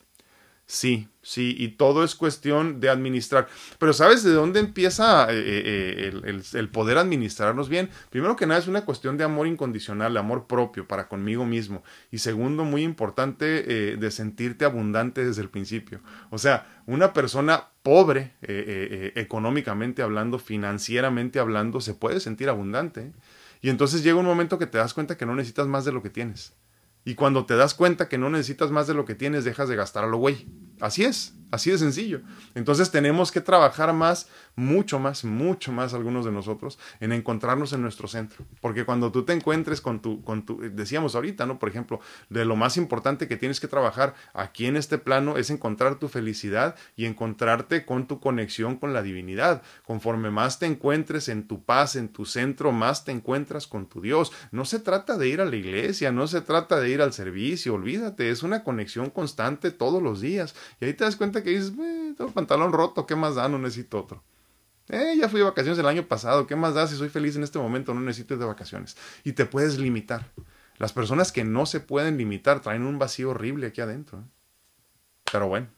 sí, 0.69 1.09
Sí, 1.29 1.55
y 1.59 1.69
todo 1.73 2.05
es 2.05 2.15
cuestión 2.15 2.81
de 2.81 2.89
administrar. 2.89 3.49
Pero 3.79 3.93
¿sabes 3.93 4.23
de 4.23 4.33
dónde 4.33 4.61
empieza 4.61 5.31
eh, 5.31 5.35
eh, 5.37 6.11
el, 6.25 6.43
el, 6.55 6.69
poder 6.71 6.97
administrarnos 6.97 7.69
bien? 7.69 7.91
Primero 8.09 8.35
que 8.35 8.47
nada 8.47 8.59
es 8.59 8.67
una 8.67 8.87
cuestión 8.87 9.19
de 9.19 9.25
amor 9.25 9.47
incondicional, 9.47 10.15
de 10.15 10.21
amor 10.21 10.47
propio 10.47 10.89
para 10.89 11.07
conmigo 11.07 11.45
mismo. 11.45 11.85
Y 12.11 12.17
segundo, 12.17 12.65
muy 12.65 12.83
importante, 12.83 13.91
eh, 13.93 13.97
de 13.99 14.11
sentirte 14.11 14.65
abundante 14.65 15.23
desde 15.23 15.43
el 15.43 15.51
principio. 15.51 16.01
O 16.31 16.39
sea, 16.39 16.83
una 16.87 17.13
persona 17.13 17.69
pobre, 17.83 18.33
económicamente 18.41 20.01
hablando, 20.01 20.39
financieramente 20.39 21.41
hablando, 21.41 21.83
se 21.83 21.93
puede 21.93 22.21
sentir 22.21 22.49
abundante. 22.49 23.13
Y 23.61 23.69
entonces 23.69 24.03
llega 24.03 24.17
un 24.17 24.25
momento 24.25 24.59
que 24.59 24.67
te 24.67 24.79
das 24.79 24.95
cuenta 24.95 25.19
que 25.19 25.27
no 25.27 25.35
necesitas 25.35 25.67
más 25.67 25.85
de 25.85 25.93
lo 25.93 26.03
que 26.03 26.09
tienes. 26.09 26.55
Y 27.05 27.15
cuando 27.15 27.47
te 27.47 27.57
das 27.57 27.75
cuenta 27.75 28.09
que 28.09 28.19
no 28.19 28.31
necesitas 28.31 28.71
más 28.71 28.87
de 28.87 28.95
lo 28.95 29.05
que 29.05 29.15
tienes, 29.15 29.45
dejas 29.45 29.69
de 29.69 29.77
gastar 29.77 30.05
a 30.05 30.09
lo 30.09 30.19
güey. 30.19 30.47
Así 30.81 31.05
es, 31.05 31.35
así 31.51 31.71
de 31.71 31.79
sencillo. 31.79 32.21
Entonces 32.55 32.91
tenemos 32.91 33.33
que 33.33 33.41
trabajar 33.41 33.93
más, 33.93 34.29
mucho 34.57 34.99
más, 34.99 35.25
mucho 35.25 35.73
más 35.73 35.95
algunos 35.95 36.25
de 36.25 36.33
nosotros 36.33 36.79
en 37.01 37.13
encontrarnos 37.13 37.73
en 37.73 37.83
nuestro 37.83 38.09
centro. 38.09 38.45
Porque 38.61 38.85
cuando 38.85 39.13
tú 39.13 39.25
te 39.25 39.33
encuentres 39.33 39.81
con 39.81 40.01
tu, 40.01 40.23
con 40.23 40.45
tu, 40.45 40.61
decíamos 40.61 41.15
ahorita, 41.15 41.47
¿no? 41.47 41.59
Por 41.59 41.69
ejemplo, 41.69 42.01
de 42.29 42.45
lo 42.45 42.57
más 42.57 42.77
importante 42.77 43.29
que 43.29 43.37
tienes 43.37 43.61
que 43.61 43.69
trabajar 43.69 44.15
aquí 44.35 44.67
en 44.67 44.77
este 44.77 44.99
plano 44.99 45.37
es 45.37 45.51
encontrar 45.51 45.99
tu 45.99 46.09
felicidad 46.09 46.77
y 46.97 47.05
encontrarte 47.05 47.85
con 47.85 48.07
tu 48.07 48.21
conexión 48.21 48.77
con 48.77 48.93
la 48.93 49.03
divinidad. 49.03 49.63
Conforme 49.87 50.31
más 50.31 50.59
te 50.59 50.67
encuentres 50.67 51.29
en 51.29 51.47
tu 51.47 51.65
paz, 51.65 51.97
en 51.97 52.09
tu 52.09 52.25
centro, 52.25 52.73
más 52.73 53.05
te 53.05 53.13
encuentras 53.13 53.67
con 53.67 53.87
tu 53.87 54.01
Dios. 54.01 54.33
No 54.51 54.65
se 54.65 54.81
trata 54.81 55.17
de 55.17 55.29
ir 55.29 55.41
a 55.41 55.45
la 55.45 55.57
iglesia, 55.57 56.13
no 56.13 56.27
se 56.27 56.41
trata 56.41 56.81
de 56.81 56.91
ir 56.91 57.03
al 57.03 57.13
servicio, 57.13 57.75
olvídate, 57.75 58.31
es 58.31 58.43
una 58.43 58.65
conexión 58.65 59.11
constante 59.11 59.71
todos 59.71 60.03
los 60.03 60.21
días. 60.21 60.55
Y 60.81 60.87
ahí 60.87 60.95
te 60.95 61.05
das 61.05 61.17
cuenta 61.17 61.38
que 61.43 61.51
dices, 61.51 61.73
eh, 61.79 62.15
tengo 62.17 62.31
pantalón 62.33 62.73
roto, 62.73 63.07
¿qué 63.07 63.17
más 63.17 63.35
da? 63.35 63.49
No 63.49 63.59
necesito 63.59 64.01
otro. 64.01 64.23
Eh, 64.89 65.17
ya 65.19 65.29
fui 65.29 65.41
de 65.41 65.45
vacaciones 65.45 65.79
el 65.79 65.87
año 65.87 66.07
pasado, 66.07 66.47
¿qué 66.47 66.57
más 66.57 66.75
da 66.75 66.87
si 66.87 66.97
soy 66.97 67.09
feliz 67.09 67.37
en 67.37 67.43
este 67.43 67.59
momento? 67.59 67.93
No 67.95 68.01
necesito 68.01 68.37
de 68.37 68.45
vacaciones. 68.45 68.97
Y 69.25 69.33
te 69.33 69.45
puedes 69.45 69.79
limitar. 69.79 70.31
Las 70.79 70.93
personas 70.93 71.33
que 71.33 71.45
no 71.45 71.67
se 71.67 71.81
pueden 71.81 72.17
limitar 72.17 72.61
traen 72.61 72.83
un 72.83 72.99
vacío 72.99 73.31
horrible 73.31 73.67
aquí 73.67 73.81
adentro. 73.81 74.19
¿eh? 74.19 74.25
Pero 75.31 75.49
bueno, 75.49 75.69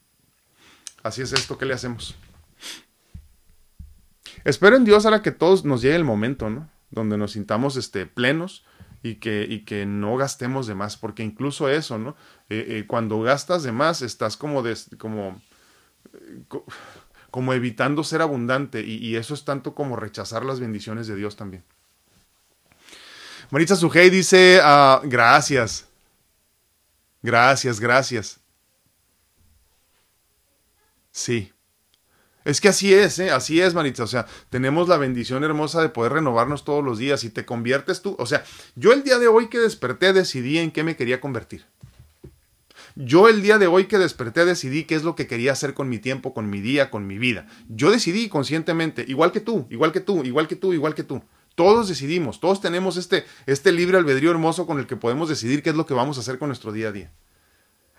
así 1.02 1.22
es 1.22 1.32
esto, 1.32 1.58
¿qué 1.58 1.66
le 1.66 1.74
hacemos? 1.74 2.14
Espero 4.44 4.76
en 4.76 4.84
Dios 4.84 5.04
ahora 5.04 5.22
que 5.22 5.32
todos 5.32 5.64
nos 5.64 5.82
llegue 5.82 5.96
el 5.96 6.04
momento, 6.04 6.50
¿no? 6.50 6.70
Donde 6.90 7.18
nos 7.18 7.32
sintamos 7.32 7.76
este, 7.76 8.06
plenos, 8.06 8.64
y 9.02 9.16
que, 9.16 9.46
y 9.48 9.64
que 9.64 9.86
no 9.86 10.16
gastemos 10.16 10.66
de 10.66 10.74
más, 10.74 10.96
porque 10.96 11.22
incluso 11.22 11.68
eso, 11.68 11.98
¿no? 11.98 12.16
Eh, 12.48 12.66
eh, 12.68 12.84
cuando 12.86 13.20
gastas 13.20 13.62
de 13.62 13.72
más, 13.72 14.02
estás 14.02 14.36
como, 14.36 14.62
como, 14.98 15.28
eh, 15.28 15.49
como 17.30 17.52
evitando 17.54 18.02
ser 18.04 18.22
abundante, 18.22 18.82
y, 18.82 19.16
eso 19.16 19.34
es 19.34 19.44
tanto 19.44 19.74
como 19.74 19.96
rechazar 19.96 20.44
las 20.44 20.60
bendiciones 20.60 21.06
de 21.06 21.16
Dios 21.16 21.36
también. 21.36 21.64
Maritza 23.50 23.76
Sujei 23.76 24.10
dice, 24.10 24.60
uh, 24.60 25.00
gracias, 25.08 25.86
gracias, 27.22 27.80
gracias. 27.80 28.40
Sí. 31.10 31.52
Es 32.44 32.60
que 32.60 32.68
así 32.68 32.94
es, 32.94 33.18
¿eh? 33.18 33.30
así 33.30 33.60
es, 33.60 33.74
Maritza. 33.74 34.04
O 34.04 34.06
sea, 34.06 34.26
tenemos 34.48 34.88
la 34.88 34.96
bendición 34.96 35.44
hermosa 35.44 35.82
de 35.82 35.90
poder 35.90 36.14
renovarnos 36.14 36.64
todos 36.64 36.82
los 36.82 36.98
días 36.98 37.22
y 37.24 37.30
te 37.30 37.44
conviertes 37.44 38.00
tú. 38.02 38.16
O 38.18 38.26
sea, 38.26 38.44
yo 38.76 38.92
el 38.92 39.02
día 39.02 39.18
de 39.18 39.28
hoy 39.28 39.48
que 39.48 39.58
desperté 39.58 40.12
decidí 40.12 40.58
en 40.58 40.70
qué 40.70 40.82
me 40.82 40.96
quería 40.96 41.20
convertir. 41.20 41.66
Yo 43.02 43.28
el 43.28 43.40
día 43.40 43.56
de 43.56 43.66
hoy 43.66 43.86
que 43.86 43.96
desperté 43.96 44.44
decidí 44.44 44.84
qué 44.84 44.94
es 44.94 45.04
lo 45.04 45.14
que 45.14 45.26
quería 45.26 45.52
hacer 45.52 45.72
con 45.72 45.88
mi 45.88 45.98
tiempo, 45.98 46.34
con 46.34 46.50
mi 46.50 46.60
día, 46.60 46.90
con 46.90 47.06
mi 47.06 47.16
vida. 47.16 47.46
Yo 47.70 47.90
decidí 47.90 48.28
conscientemente, 48.28 49.06
igual 49.08 49.32
que 49.32 49.40
tú, 49.40 49.66
igual 49.70 49.90
que 49.90 50.00
tú, 50.00 50.22
igual 50.22 50.46
que 50.48 50.56
tú, 50.56 50.74
igual 50.74 50.94
que 50.94 51.02
tú. 51.02 51.22
Todos 51.54 51.88
decidimos, 51.88 52.40
todos 52.40 52.60
tenemos 52.60 52.98
este, 52.98 53.24
este 53.46 53.72
libre 53.72 53.96
albedrío 53.96 54.30
hermoso 54.30 54.66
con 54.66 54.78
el 54.78 54.86
que 54.86 54.96
podemos 54.96 55.30
decidir 55.30 55.62
qué 55.62 55.70
es 55.70 55.76
lo 55.76 55.86
que 55.86 55.94
vamos 55.94 56.18
a 56.18 56.20
hacer 56.20 56.38
con 56.38 56.50
nuestro 56.50 56.72
día 56.72 56.88
a 56.88 56.92
día. 56.92 57.10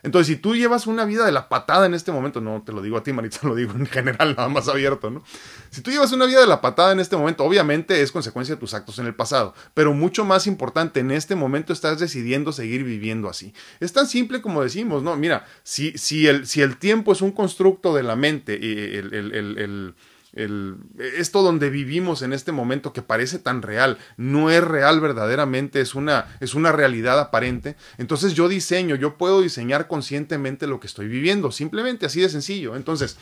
Entonces, 0.04 0.28
si 0.28 0.42
tú 0.42 0.56
llevas 0.56 0.88
una 0.88 1.06
vida 1.06 1.26
de 1.26 1.32
la 1.32 1.48
patada 1.50 1.86
en 1.86 1.94
este 1.94 2.12
momento, 2.12 2.42
no 2.42 2.64
te 2.66 2.72
lo 2.72 2.82
digo 2.82 2.98
a 2.98 3.04
ti, 3.04 3.14
Maritza, 3.14 3.40
lo 3.48 3.56
digo 3.56 3.74
en 3.74 3.86
general, 3.86 4.36
nada 4.36 4.50
más 4.50 4.68
abierto, 4.68 5.10
¿no? 5.10 5.24
Si 5.70 5.82
tú 5.82 5.92
llevas 5.92 6.12
una 6.12 6.26
vida 6.26 6.42
de 6.42 6.48
la 6.48 6.62
patada 6.62 6.92
en 6.92 7.00
este 7.00 7.16
momento, 7.16 7.44
obviamente 7.44 8.02
es 8.02 8.12
consecuencia 8.12 8.56
de 8.56 8.60
tus 8.60 8.74
actos 8.74 9.00
en 9.00 9.06
el 9.06 9.16
pasado, 9.16 9.54
pero 9.74 9.94
mucho 9.94 10.26
más 10.26 10.48
importante, 10.48 11.00
en 11.00 11.12
este 11.12 11.36
momento 11.36 11.72
estás 11.72 12.00
decidiendo 12.00 12.52
seguir 12.52 12.84
viviendo 12.84 13.30
así. 13.30 13.54
Es 13.80 13.94
tan 13.94 14.08
simple 14.08 14.42
como 14.42 14.64
decimos, 14.64 15.04
¿no? 15.04 15.16
Mira, 15.16 15.46
si, 15.64 15.94
el, 16.28 16.78
tiempo 16.78 17.12
es 17.12 17.22
un 17.22 17.32
constructo 17.32 17.94
de 17.94 18.04
la 18.04 18.16
mente, 18.16 18.56
el, 18.98 19.14
el, 19.14 19.32
el 19.34 19.52
el, 19.58 19.96
esto 20.34 21.42
donde 21.42 21.70
vivimos 21.70 22.22
en 22.22 22.32
este 22.32 22.52
momento 22.52 22.94
que 22.94 23.02
parece 23.02 23.38
tan 23.38 23.62
real, 23.62 23.98
no 24.18 24.50
es 24.50 24.64
real 24.64 25.02
verdaderamente, 25.02 25.82
es 25.82 25.94
una, 25.94 26.38
es 26.40 26.56
una 26.56 26.72
realidad 26.72 27.20
aparente. 27.20 27.76
Entonces 27.98 28.34
yo 28.34 28.48
diseño, 28.48 28.96
yo 28.96 29.18
puedo 29.18 29.42
diseñar 29.42 29.88
conscientemente 29.88 30.68
lo 30.68 30.80
que 30.80 30.88
estoy 30.88 31.08
viviendo, 31.08 31.52
simplemente 31.52 32.06
así 32.06 32.22
de 32.22 32.30
sencillo. 32.30 32.76
Entonces, 32.76 33.18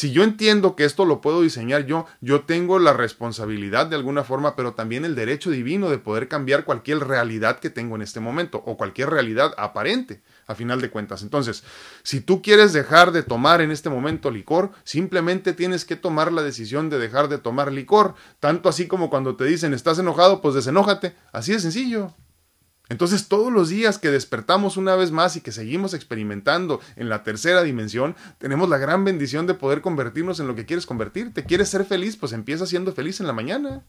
si 0.00 0.12
yo 0.12 0.24
entiendo 0.24 0.76
que 0.76 0.86
esto 0.86 1.04
lo 1.04 1.20
puedo 1.20 1.42
diseñar 1.42 1.84
yo, 1.84 2.06
yo 2.22 2.46
tengo 2.46 2.78
la 2.78 2.94
responsabilidad 2.94 3.84
de 3.84 3.96
alguna 3.96 4.24
forma, 4.24 4.56
pero 4.56 4.72
también 4.72 5.04
el 5.04 5.14
derecho 5.14 5.50
divino 5.50 5.90
de 5.90 5.98
poder 5.98 6.26
cambiar 6.26 6.64
cualquier 6.64 7.00
realidad 7.00 7.58
que 7.58 7.68
tengo 7.68 7.96
en 7.96 8.00
este 8.00 8.18
momento 8.18 8.62
o 8.64 8.78
cualquier 8.78 9.10
realidad 9.10 9.52
aparente 9.58 10.22
a 10.46 10.54
final 10.54 10.80
de 10.80 10.88
cuentas. 10.88 11.20
Entonces, 11.20 11.64
si 12.02 12.22
tú 12.22 12.40
quieres 12.40 12.72
dejar 12.72 13.12
de 13.12 13.22
tomar 13.22 13.60
en 13.60 13.70
este 13.70 13.90
momento 13.90 14.30
licor, 14.30 14.70
simplemente 14.84 15.52
tienes 15.52 15.84
que 15.84 15.96
tomar 15.96 16.32
la 16.32 16.42
decisión 16.42 16.88
de 16.88 16.98
dejar 16.98 17.28
de 17.28 17.36
tomar 17.36 17.70
licor, 17.70 18.14
tanto 18.38 18.70
así 18.70 18.88
como 18.88 19.10
cuando 19.10 19.36
te 19.36 19.44
dicen 19.44 19.74
estás 19.74 19.98
enojado, 19.98 20.40
pues 20.40 20.54
desenójate, 20.54 21.14
así 21.30 21.52
de 21.52 21.60
sencillo. 21.60 22.14
Entonces 22.90 23.28
todos 23.28 23.52
los 23.52 23.68
días 23.68 23.98
que 23.98 24.10
despertamos 24.10 24.76
una 24.76 24.96
vez 24.96 25.12
más 25.12 25.36
y 25.36 25.40
que 25.40 25.52
seguimos 25.52 25.94
experimentando 25.94 26.80
en 26.96 27.08
la 27.08 27.22
tercera 27.22 27.62
dimensión, 27.62 28.16
tenemos 28.38 28.68
la 28.68 28.78
gran 28.78 29.04
bendición 29.04 29.46
de 29.46 29.54
poder 29.54 29.80
convertirnos 29.80 30.40
en 30.40 30.48
lo 30.48 30.56
que 30.56 30.66
quieres 30.66 30.86
convertirte. 30.86 31.44
¿Quieres 31.44 31.68
ser 31.68 31.84
feliz? 31.84 32.16
Pues 32.16 32.32
empieza 32.32 32.66
siendo 32.66 32.92
feliz 32.92 33.20
en 33.20 33.28
la 33.28 33.32
mañana. 33.32 33.84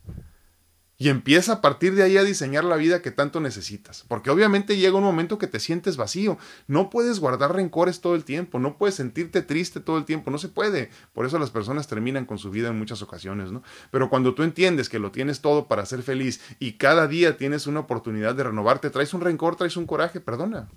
Y 1.01 1.09
empieza 1.09 1.53
a 1.53 1.61
partir 1.61 1.95
de 1.95 2.03
ahí 2.03 2.15
a 2.17 2.23
diseñar 2.23 2.63
la 2.63 2.75
vida 2.75 3.01
que 3.01 3.09
tanto 3.09 3.39
necesitas. 3.39 4.05
Porque 4.07 4.29
obviamente 4.29 4.77
llega 4.77 4.99
un 4.99 5.03
momento 5.03 5.39
que 5.39 5.47
te 5.47 5.59
sientes 5.59 5.97
vacío. 5.97 6.37
No 6.67 6.91
puedes 6.91 7.19
guardar 7.19 7.55
rencores 7.55 8.01
todo 8.01 8.13
el 8.13 8.23
tiempo. 8.23 8.59
No 8.59 8.77
puedes 8.77 8.93
sentirte 8.93 9.41
triste 9.41 9.79
todo 9.79 9.97
el 9.97 10.05
tiempo. 10.05 10.29
No 10.29 10.37
se 10.37 10.47
puede. 10.47 10.91
Por 11.11 11.25
eso 11.25 11.39
las 11.39 11.49
personas 11.49 11.87
terminan 11.87 12.27
con 12.27 12.37
su 12.37 12.51
vida 12.51 12.67
en 12.67 12.77
muchas 12.77 13.01
ocasiones, 13.01 13.51
¿no? 13.51 13.63
Pero 13.89 14.11
cuando 14.11 14.35
tú 14.35 14.43
entiendes 14.43 14.89
que 14.89 14.99
lo 14.99 15.09
tienes 15.09 15.41
todo 15.41 15.67
para 15.67 15.87
ser 15.87 16.03
feliz 16.03 16.39
y 16.59 16.73
cada 16.73 17.07
día 17.07 17.35
tienes 17.35 17.65
una 17.65 17.79
oportunidad 17.79 18.35
de 18.35 18.43
renovarte, 18.43 18.91
traes 18.91 19.15
un 19.15 19.21
rencor, 19.21 19.55
traes 19.55 19.77
un 19.77 19.87
coraje, 19.87 20.19
perdona. 20.19 20.69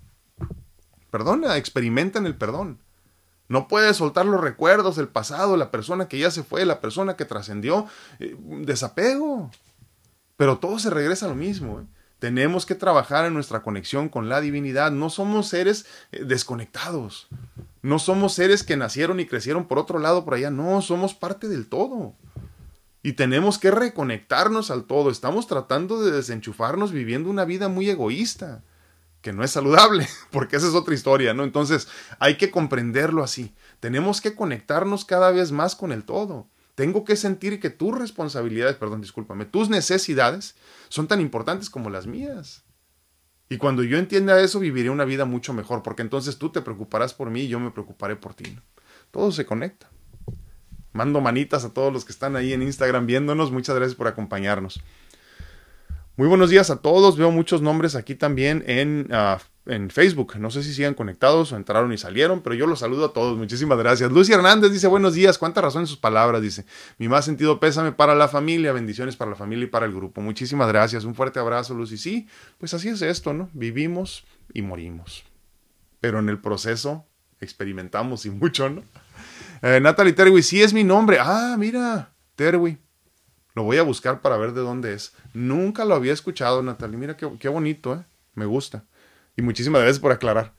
Perdona, 1.11 1.59
experimenta 1.59 2.19
en 2.19 2.25
el 2.25 2.35
perdón. 2.35 2.79
No 3.49 3.69
puedes 3.69 3.99
soltar 3.99 4.25
los 4.25 4.41
recuerdos 4.41 4.97
del 4.97 5.09
pasado, 5.09 5.59
la 5.59 5.71
persona 5.71 6.09
que 6.09 6.19
ya 6.19 6.31
se 6.31 6.45
fue, 6.45 6.65
la 6.65 6.81
persona 6.81 7.15
que 7.15 7.27
trascendió. 7.27 7.87
Eh, 8.21 8.35
desapego. 8.63 9.51
Pero 10.37 10.59
todo 10.59 10.79
se 10.79 10.91
regresa 10.91 11.27
a 11.27 11.29
lo 11.29 11.35
mismo. 11.35 11.81
¿eh? 11.81 11.85
Tenemos 12.19 12.67
que 12.67 12.75
trabajar 12.75 13.27
en 13.27 13.35
nuestra 13.35 13.63
conexión 13.63 14.09
con 14.09 14.29
la 14.29 14.41
divinidad. 14.41 14.91
No 14.91 15.11
somos 15.11 15.49
seres 15.49 15.87
eh, 16.13 16.25
desconectados. 16.25 17.29
No 17.83 17.99
somos 17.99 18.33
seres 18.35 18.63
que 18.63 18.77
nacieron 18.77 19.21
y 19.21 19.27
crecieron 19.27 19.67
por 19.67 19.79
otro 19.79 19.99
lado, 19.99 20.25
por 20.25 20.35
allá. 20.35 20.51
No, 20.51 20.81
somos 20.81 21.15
parte 21.15 21.49
del 21.49 21.67
todo. 21.69 22.15
Y 23.03 23.13
tenemos 23.13 23.59
que 23.59 23.71
reconectarnos 23.71 24.71
al 24.71 24.85
todo. 24.85 25.11
Estamos 25.11 25.47
tratando 25.47 26.03
de 26.03 26.11
desenchufarnos 26.11 26.91
viviendo 26.91 27.29
una 27.29 27.45
vida 27.45 27.69
muy 27.69 27.91
egoísta, 27.91 28.63
que 29.21 29.35
no 29.35 29.45
es 29.45 29.51
saludable, 29.51 30.09
porque 30.31 30.57
esa 30.57 30.69
es 30.69 30.75
otra 30.75 30.95
historia, 30.95 31.35
¿no? 31.35 31.45
Entonces 31.45 31.89
hay 32.19 32.39
que 32.39 32.51
comprenderlo 32.51 33.23
así. 33.23 33.55
Tenemos 33.81 34.23
que 34.23 34.35
conectarnos 34.35 35.05
cada 35.05 35.31
vez 35.31 35.53
más 35.53 35.77
con 35.77 35.93
el 35.93 36.05
todo. 36.05 36.49
Tengo 36.75 37.05
que 37.05 37.17
sentir 37.17 37.61
que 37.61 37.71
tus 37.71 37.97
responsabilidades, 37.97 38.77
perdón, 38.77 39.01
discúlpame, 39.01 39.45
tus 39.45 39.69
necesidades 39.69 40.57
son 40.89 41.07
tan 41.07 41.21
importantes 41.21 41.71
como 41.71 41.91
las 41.91 42.07
mías. 42.07 42.65
Y 43.49 43.59
cuando 43.59 43.85
yo 43.85 43.99
entienda 43.99 44.41
eso, 44.41 44.59
viviré 44.59 44.91
una 44.91 45.05
vida 45.05 45.25
mucho 45.25 45.53
mejor, 45.53 45.83
porque 45.83 46.03
entonces 46.03 46.39
tú 46.39 46.51
te 46.51 46.63
preocuparás 46.63 47.15
por 47.15 47.31
mí 47.31 47.43
y 47.43 47.49
yo 47.49 47.61
me 47.61 47.71
preocuparé 47.71 48.17
por 48.17 48.35
ti. 48.35 48.59
Todo 49.11 49.31
se 49.31 49.47
conecta. 49.47 49.91
Mando 50.93 51.21
manitas 51.21 51.65
a 51.65 51.75
todos 51.75 51.93
los 51.93 52.05
que 52.05 52.13
están 52.13 52.37
ahí 52.37 52.53
en 52.53 52.63
Instagram 52.63 53.07
viéndonos. 53.07 53.51
Muchas 53.51 53.77
gracias 53.77 53.97
por 53.97 54.09
acompañarnos. 54.09 54.81
Muy 56.17 56.29
buenos 56.29 56.51
días 56.51 56.71
a 56.71 56.77
todos. 56.77 57.17
Veo 57.17 57.31
muchos 57.31 57.61
nombres 57.61 57.97
aquí 57.97 58.15
también 58.15 58.63
en 58.67 59.09
uh, 59.13 59.39
en 59.67 59.91
Facebook. 59.91 60.35
No 60.39 60.51
sé 60.51 60.63
si 60.63 60.75
sigan 60.75 60.95
conectados 60.95 61.53
o 61.53 61.57
entraron 61.57 61.93
y 61.93 61.99
salieron, 61.99 62.43
pero 62.43 62.55
yo 62.55 62.67
los 62.67 62.81
saludo 62.81 63.07
a 63.07 63.13
todos. 63.13 63.37
Muchísimas 63.37 63.79
gracias. 63.79 64.13
Lucy 64.13 64.33
Hernández 64.33 64.73
dice 64.73 64.87
buenos 64.87 65.15
días. 65.15 65.39
Cuánta 65.39 65.61
razón 65.61 65.83
en 65.83 65.87
sus 65.87 65.97
palabras. 65.97 66.43
Dice 66.43 66.67
mi 66.99 67.09
más 67.09 67.25
sentido 67.25 67.61
pésame 67.61 67.93
para 67.93 68.15
la 68.15 68.29
familia. 68.29 68.73
Bendiciones 68.73 69.17
para 69.17 69.31
la 69.31 69.37
familia 69.37 69.65
y 69.65 69.69
para 69.69 69.87
el 69.87 69.95
grupo. 69.95 70.21
Muchísimas 70.21 70.69
gracias. 70.69 71.05
Un 71.05 71.15
fuerte 71.15 71.41
abrazo, 71.41 71.75
Lucy. 71.75 71.97
Sí, 71.97 72.29
pues 72.59 72.75
así 72.75 72.89
es 72.89 73.03
esto, 73.03 73.33
¿no? 73.33 73.49
Vivimos 73.53 74.25
y 74.53 74.63
morimos. 74.63 75.25
Pero 76.01 76.19
en 76.19 76.29
el 76.29 76.41
proceso 76.41 77.07
experimentamos 77.41 78.27
y 78.27 78.31
mucho, 78.31 78.69
¿no? 78.69 78.83
Eh, 79.63 79.81
Natalie 79.81 80.13
Terwi, 80.13 80.43
sí 80.43 80.63
es 80.63 80.75
mi 80.75 80.85
nombre. 80.85 81.19
Ah, 81.21 81.57
mira, 81.59 82.13
Terwi. 82.37 82.79
Lo 83.55 83.63
voy 83.63 83.77
a 83.79 83.83
buscar 83.83 84.21
para 84.21 84.37
ver 84.37 84.53
de 84.53 84.61
dónde 84.61 84.95
es. 84.95 85.13
Nunca 85.33 85.85
lo 85.85 85.95
había 85.95 86.13
escuchado, 86.13 86.63
Natalie. 86.63 86.99
Mira 86.99 87.17
qué, 87.17 87.31
qué 87.39 87.49
bonito, 87.49 87.95
¿eh? 87.95 88.05
Me 88.35 88.47
gusta. 88.47 88.85
Y 89.37 89.43
muchísimas 89.43 89.83
gracias 89.83 90.01
por 90.01 90.13
aclarar. 90.13 90.53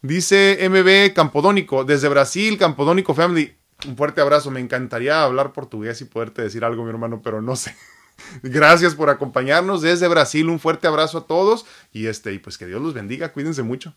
Dice 0.00 0.58
MB 0.68 1.14
Campodónico, 1.14 1.84
desde 1.84 2.08
Brasil, 2.08 2.58
Campodónico 2.58 3.14
Family. 3.14 3.56
Un 3.86 3.96
fuerte 3.96 4.20
abrazo. 4.20 4.50
Me 4.50 4.60
encantaría 4.60 5.22
hablar 5.22 5.52
portugués 5.52 6.00
y 6.00 6.04
poderte 6.06 6.42
decir 6.42 6.64
algo, 6.64 6.84
mi 6.84 6.90
hermano, 6.90 7.22
pero 7.22 7.40
no 7.40 7.56
sé. 7.56 7.74
Gracias 8.42 8.94
por 8.94 9.10
acompañarnos 9.10 9.82
desde 9.82 10.08
Brasil. 10.08 10.48
Un 10.48 10.60
fuerte 10.60 10.86
abrazo 10.86 11.18
a 11.18 11.26
todos. 11.26 11.66
Y 11.92 12.06
este, 12.06 12.32
y 12.32 12.38
pues 12.38 12.58
que 12.58 12.66
Dios 12.66 12.82
los 12.82 12.94
bendiga. 12.94 13.32
Cuídense 13.32 13.62
mucho. 13.62 13.94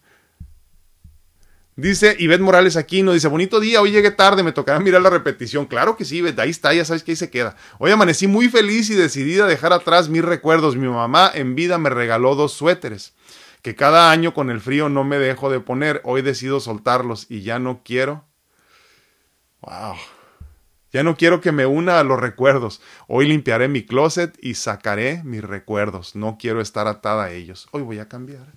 Dice 1.78 2.16
Ivette 2.18 2.42
Morales 2.42 2.76
Aquino, 2.76 3.14
dice, 3.14 3.28
bonito 3.28 3.60
día, 3.60 3.84
hoy 3.84 3.92
llegué 3.92 4.10
tarde, 4.10 4.42
me 4.42 4.52
tocará 4.52 4.80
mirar 4.80 5.00
la 5.00 5.12
repetición. 5.12 5.68
Claro 5.68 5.96
que 5.96 6.06
sí, 6.06 6.18
Ivette, 6.18 6.40
ahí 6.40 6.50
está, 6.50 6.74
ya 6.74 6.84
sabes 6.84 7.04
que 7.04 7.12
ahí 7.12 7.16
se 7.16 7.30
queda. 7.30 7.56
Hoy 7.78 7.92
amanecí 7.92 8.26
muy 8.26 8.50
feliz 8.50 8.90
y 8.90 8.96
decidida 8.96 9.46
a 9.46 9.48
dejar 9.48 9.72
atrás 9.72 10.10
mis 10.10 10.26
recuerdos. 10.26 10.76
Mi 10.76 10.88
mamá 10.88 11.32
en 11.32 11.54
vida 11.54 11.78
me 11.78 11.92
regaló 11.92 12.34
dos 12.34 12.54
suéteres 12.54 13.14
que 13.62 13.76
cada 13.76 14.10
año 14.10 14.34
con 14.34 14.50
el 14.50 14.60
frío 14.60 14.90
no 14.90 15.04
me 15.04 15.20
dejo 15.20 15.52
de 15.52 15.60
poner. 15.60 16.02
Hoy 16.04 16.24
decido 16.24 16.60
soltarlos 16.60 17.28
y 17.30 17.44
ya 17.44 17.60
no 17.60 17.84
quiero. 17.84 18.26
Wow. 19.62 19.98
Ya 20.92 21.04
no 21.04 21.16
quiero 21.16 21.42
que 21.42 21.52
me 21.52 21.68
una 21.68 22.00
a 22.00 22.04
los 22.04 22.20
recuerdos. 22.20 22.82
Hoy 23.08 23.28
limpiaré 23.28 23.68
mi 23.68 23.86
closet 23.86 24.36
y 24.42 24.56
sacaré 24.56 25.22
mis 25.24 25.44
recuerdos. 25.44 26.16
No 26.16 26.40
quiero 26.40 26.60
estar 26.60 26.88
atada 26.88 27.26
a 27.26 27.32
ellos. 27.32 27.68
Hoy 27.70 27.84
voy 27.84 28.00
a 28.00 28.08
cambiar. 28.08 28.48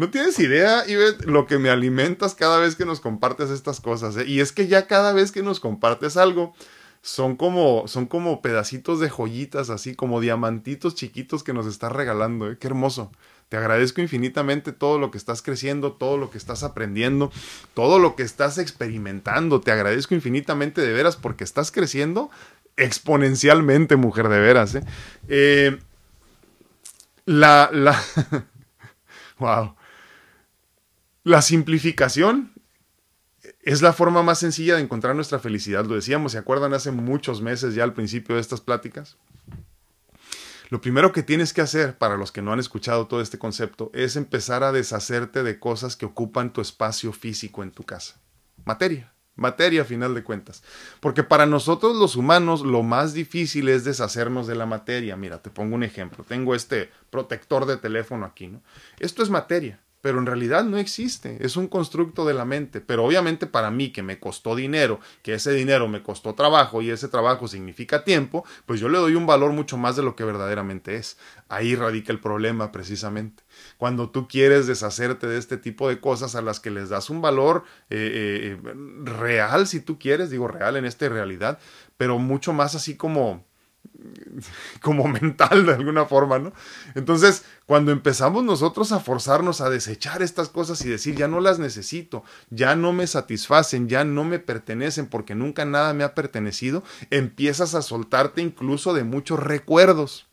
No 0.00 0.08
tienes 0.08 0.38
idea, 0.38 0.88
Ivette, 0.88 1.26
lo 1.26 1.46
que 1.46 1.58
me 1.58 1.68
alimentas 1.68 2.34
cada 2.34 2.58
vez 2.58 2.74
que 2.74 2.86
nos 2.86 3.00
compartes 3.00 3.50
estas 3.50 3.82
cosas. 3.82 4.16
¿eh? 4.16 4.24
Y 4.26 4.40
es 4.40 4.50
que 4.50 4.66
ya 4.66 4.86
cada 4.86 5.12
vez 5.12 5.30
que 5.30 5.42
nos 5.42 5.60
compartes 5.60 6.16
algo, 6.16 6.54
son 7.02 7.36
como, 7.36 7.86
son 7.86 8.06
como 8.06 8.40
pedacitos 8.40 8.98
de 8.98 9.10
joyitas, 9.10 9.68
así 9.68 9.94
como 9.94 10.22
diamantitos 10.22 10.94
chiquitos 10.94 11.42
que 11.42 11.52
nos 11.52 11.66
estás 11.66 11.92
regalando. 11.92 12.50
¿eh? 12.50 12.56
Qué 12.58 12.66
hermoso. 12.66 13.12
Te 13.50 13.58
agradezco 13.58 14.00
infinitamente 14.00 14.72
todo 14.72 14.98
lo 14.98 15.10
que 15.10 15.18
estás 15.18 15.42
creciendo, 15.42 15.92
todo 15.92 16.16
lo 16.16 16.30
que 16.30 16.38
estás 16.38 16.62
aprendiendo, 16.62 17.30
todo 17.74 17.98
lo 17.98 18.16
que 18.16 18.22
estás 18.22 18.56
experimentando. 18.56 19.60
Te 19.60 19.70
agradezco 19.70 20.14
infinitamente 20.14 20.80
de 20.80 20.94
veras 20.94 21.16
porque 21.16 21.44
estás 21.44 21.70
creciendo 21.70 22.30
exponencialmente, 22.78 23.96
mujer 23.96 24.30
de 24.30 24.40
veras. 24.40 24.76
¿eh? 24.76 24.82
Eh, 25.28 25.78
la, 27.26 27.68
la, 27.70 28.02
wow. 29.38 29.74
La 31.30 31.42
simplificación 31.42 32.50
es 33.62 33.82
la 33.82 33.92
forma 33.92 34.20
más 34.24 34.40
sencilla 34.40 34.74
de 34.74 34.82
encontrar 34.82 35.14
nuestra 35.14 35.38
felicidad. 35.38 35.84
Lo 35.84 35.94
decíamos, 35.94 36.32
¿se 36.32 36.38
acuerdan 36.38 36.74
hace 36.74 36.90
muchos 36.90 37.40
meses 37.40 37.76
ya 37.76 37.84
al 37.84 37.94
principio 37.94 38.34
de 38.34 38.40
estas 38.40 38.60
pláticas? 38.60 39.16
Lo 40.70 40.80
primero 40.80 41.12
que 41.12 41.22
tienes 41.22 41.52
que 41.52 41.60
hacer, 41.60 41.96
para 41.96 42.16
los 42.16 42.32
que 42.32 42.42
no 42.42 42.52
han 42.52 42.58
escuchado 42.58 43.06
todo 43.06 43.20
este 43.20 43.38
concepto, 43.38 43.92
es 43.94 44.16
empezar 44.16 44.64
a 44.64 44.72
deshacerte 44.72 45.44
de 45.44 45.60
cosas 45.60 45.94
que 45.94 46.04
ocupan 46.04 46.52
tu 46.52 46.60
espacio 46.60 47.12
físico 47.12 47.62
en 47.62 47.70
tu 47.70 47.84
casa. 47.84 48.20
Materia, 48.64 49.12
materia 49.36 49.82
a 49.82 49.84
final 49.84 50.16
de 50.16 50.24
cuentas. 50.24 50.64
Porque 50.98 51.22
para 51.22 51.46
nosotros 51.46 51.94
los 51.94 52.16
humanos 52.16 52.62
lo 52.62 52.82
más 52.82 53.14
difícil 53.14 53.68
es 53.68 53.84
deshacernos 53.84 54.48
de 54.48 54.56
la 54.56 54.66
materia. 54.66 55.16
Mira, 55.16 55.40
te 55.40 55.50
pongo 55.50 55.76
un 55.76 55.84
ejemplo. 55.84 56.24
Tengo 56.24 56.56
este 56.56 56.90
protector 57.10 57.66
de 57.66 57.76
teléfono 57.76 58.26
aquí, 58.26 58.48
¿no? 58.48 58.64
Esto 58.98 59.22
es 59.22 59.30
materia 59.30 59.80
pero 60.00 60.18
en 60.18 60.26
realidad 60.26 60.64
no 60.64 60.78
existe, 60.78 61.36
es 61.40 61.56
un 61.56 61.68
constructo 61.68 62.24
de 62.24 62.34
la 62.34 62.44
mente, 62.44 62.80
pero 62.80 63.04
obviamente 63.04 63.46
para 63.46 63.70
mí 63.70 63.90
que 63.90 64.02
me 64.02 64.18
costó 64.18 64.56
dinero, 64.56 65.00
que 65.22 65.34
ese 65.34 65.52
dinero 65.52 65.88
me 65.88 66.02
costó 66.02 66.34
trabajo 66.34 66.82
y 66.82 66.90
ese 66.90 67.08
trabajo 67.08 67.48
significa 67.48 68.04
tiempo, 68.04 68.44
pues 68.66 68.80
yo 68.80 68.88
le 68.88 68.98
doy 68.98 69.14
un 69.14 69.26
valor 69.26 69.52
mucho 69.52 69.76
más 69.76 69.96
de 69.96 70.02
lo 70.02 70.16
que 70.16 70.24
verdaderamente 70.24 70.96
es. 70.96 71.18
Ahí 71.48 71.74
radica 71.74 72.12
el 72.12 72.20
problema 72.20 72.72
precisamente. 72.72 73.42
Cuando 73.76 74.10
tú 74.10 74.28
quieres 74.28 74.66
deshacerte 74.66 75.26
de 75.26 75.38
este 75.38 75.56
tipo 75.56 75.88
de 75.88 76.00
cosas 76.00 76.34
a 76.34 76.42
las 76.42 76.60
que 76.60 76.70
les 76.70 76.88
das 76.88 77.10
un 77.10 77.20
valor 77.20 77.64
eh, 77.90 78.58
eh, 78.64 78.72
real, 79.04 79.66
si 79.66 79.80
tú 79.80 79.98
quieres, 79.98 80.30
digo 80.30 80.48
real 80.48 80.76
en 80.76 80.84
esta 80.84 81.08
realidad, 81.08 81.58
pero 81.96 82.18
mucho 82.18 82.52
más 82.52 82.74
así 82.74 82.96
como 82.96 83.44
como 84.82 85.06
mental 85.08 85.66
de 85.66 85.74
alguna 85.74 86.06
forma, 86.06 86.38
¿no? 86.38 86.52
Entonces, 86.94 87.44
cuando 87.66 87.92
empezamos 87.92 88.44
nosotros 88.44 88.92
a 88.92 89.00
forzarnos 89.00 89.60
a 89.60 89.70
desechar 89.70 90.22
estas 90.22 90.48
cosas 90.48 90.84
y 90.84 90.88
decir, 90.88 91.16
ya 91.16 91.28
no 91.28 91.40
las 91.40 91.58
necesito, 91.58 92.24
ya 92.50 92.74
no 92.76 92.92
me 92.92 93.06
satisfacen, 93.06 93.88
ya 93.88 94.04
no 94.04 94.24
me 94.24 94.38
pertenecen 94.38 95.06
porque 95.06 95.34
nunca 95.34 95.64
nada 95.64 95.94
me 95.94 96.04
ha 96.04 96.14
pertenecido, 96.14 96.82
empiezas 97.10 97.74
a 97.74 97.82
soltarte 97.82 98.40
incluso 98.42 98.94
de 98.94 99.04
muchos 99.04 99.38
recuerdos 99.38 100.29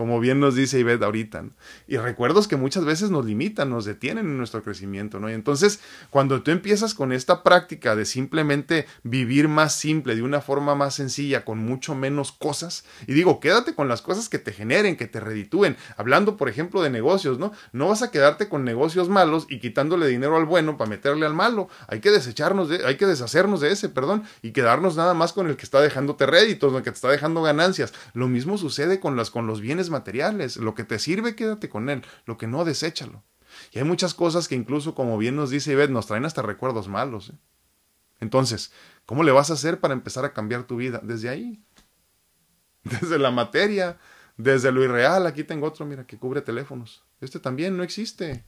como 0.00 0.18
bien 0.18 0.40
nos 0.40 0.54
dice 0.54 0.78
Ivette 0.78 1.02
ahorita. 1.02 1.44
Y 1.86 1.98
recuerdos 1.98 2.48
que 2.48 2.56
muchas 2.56 2.86
veces 2.86 3.10
nos 3.10 3.26
limitan, 3.26 3.68
nos 3.68 3.84
detienen 3.84 4.24
en 4.24 4.38
nuestro 4.38 4.62
crecimiento, 4.62 5.20
¿no? 5.20 5.28
Y 5.28 5.34
entonces, 5.34 5.78
cuando 6.08 6.40
tú 6.40 6.52
empiezas 6.52 6.94
con 6.94 7.12
esta 7.12 7.42
práctica 7.42 7.94
de 7.94 8.06
simplemente 8.06 8.86
vivir 9.02 9.46
más 9.48 9.74
simple, 9.74 10.16
de 10.16 10.22
una 10.22 10.40
forma 10.40 10.74
más 10.74 10.94
sencilla, 10.94 11.44
con 11.44 11.58
mucho 11.58 11.94
menos 11.94 12.32
cosas, 12.32 12.86
y 13.06 13.12
digo, 13.12 13.40
quédate 13.40 13.74
con 13.74 13.88
las 13.88 14.00
cosas 14.00 14.30
que 14.30 14.38
te 14.38 14.54
generen, 14.54 14.96
que 14.96 15.06
te 15.06 15.20
reditúen. 15.20 15.76
Hablando, 15.98 16.38
por 16.38 16.48
ejemplo, 16.48 16.80
de 16.80 16.88
negocios, 16.88 17.38
¿no? 17.38 17.52
No 17.72 17.88
vas 17.88 18.00
a 18.00 18.10
quedarte 18.10 18.48
con 18.48 18.64
negocios 18.64 19.10
malos 19.10 19.44
y 19.50 19.60
quitándole 19.60 20.06
dinero 20.06 20.34
al 20.38 20.46
bueno 20.46 20.78
para 20.78 20.88
meterle 20.88 21.26
al 21.26 21.34
malo. 21.34 21.68
Hay 21.88 22.00
que 22.00 22.10
desecharnos 22.10 22.70
de, 22.70 22.86
hay 22.86 22.96
que 22.96 23.04
deshacernos 23.04 23.60
de 23.60 23.70
ese, 23.70 23.90
perdón, 23.90 24.22
y 24.40 24.52
quedarnos 24.52 24.96
nada 24.96 25.12
más 25.12 25.34
con 25.34 25.46
el 25.46 25.58
que 25.58 25.64
está 25.64 25.82
dejándote 25.82 26.24
réditos, 26.24 26.72
el 26.72 26.82
que 26.82 26.90
te 26.90 26.94
está 26.94 27.10
dejando 27.10 27.42
ganancias. 27.42 27.92
Lo 28.14 28.28
mismo 28.28 28.56
sucede 28.56 28.98
con 28.98 29.14
las, 29.14 29.30
con 29.30 29.46
los 29.46 29.60
bienes 29.60 29.89
materiales. 29.90 30.56
Lo 30.56 30.74
que 30.74 30.84
te 30.84 30.98
sirve, 30.98 31.34
quédate 31.34 31.68
con 31.68 31.88
él. 31.90 32.04
Lo 32.26 32.38
que 32.38 32.46
no, 32.46 32.64
deséchalo. 32.64 33.22
Y 33.72 33.78
hay 33.78 33.84
muchas 33.84 34.14
cosas 34.14 34.48
que 34.48 34.54
incluso, 34.54 34.94
como 34.94 35.18
bien 35.18 35.36
nos 35.36 35.50
dice 35.50 35.72
Ivette, 35.72 35.90
nos 35.90 36.06
traen 36.06 36.24
hasta 36.24 36.42
recuerdos 36.42 36.88
malos. 36.88 37.30
¿eh? 37.30 37.38
Entonces, 38.20 38.72
¿cómo 39.06 39.22
le 39.22 39.32
vas 39.32 39.50
a 39.50 39.54
hacer 39.54 39.80
para 39.80 39.94
empezar 39.94 40.24
a 40.24 40.32
cambiar 40.32 40.64
tu 40.64 40.76
vida? 40.76 41.00
Desde 41.02 41.28
ahí. 41.28 41.62
Desde 42.84 43.18
la 43.18 43.30
materia, 43.30 43.98
desde 44.38 44.72
lo 44.72 44.82
irreal. 44.82 45.26
Aquí 45.26 45.44
tengo 45.44 45.66
otro, 45.66 45.84
mira, 45.84 46.06
que 46.06 46.16
cubre 46.16 46.40
teléfonos. 46.40 47.04
Este 47.20 47.38
también 47.38 47.76
no 47.76 47.82
existe. 47.82 48.44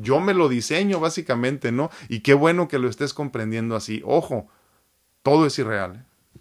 Yo 0.00 0.18
me 0.18 0.34
lo 0.34 0.48
diseño, 0.48 0.98
básicamente, 0.98 1.70
¿no? 1.70 1.90
Y 2.08 2.20
qué 2.20 2.34
bueno 2.34 2.66
que 2.66 2.80
lo 2.80 2.88
estés 2.88 3.14
comprendiendo 3.14 3.76
así. 3.76 4.02
Ojo, 4.04 4.48
todo 5.22 5.46
es 5.46 5.56
irreal. 5.58 5.96
¿eh? 5.96 6.40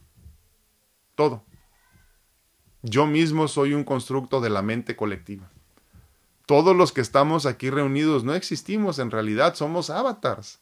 Todo. 1.14 1.46
Yo 2.88 3.08
mismo 3.08 3.48
soy 3.48 3.74
un 3.74 3.84
constructo 3.84 4.42
de 4.42 4.52
la 4.52 4.62
mente 4.62 4.96
colectiva. 4.96 5.50
Todos 6.46 6.76
los 6.76 6.92
que 6.92 7.02
estamos 7.02 7.48
aquí 7.48 7.72
reunidos 7.72 8.24
no 8.24 8.36
existimos 8.36 9.00
en 9.00 9.10
realidad, 9.10 9.56
somos 9.56 9.90
avatars. 9.90 10.60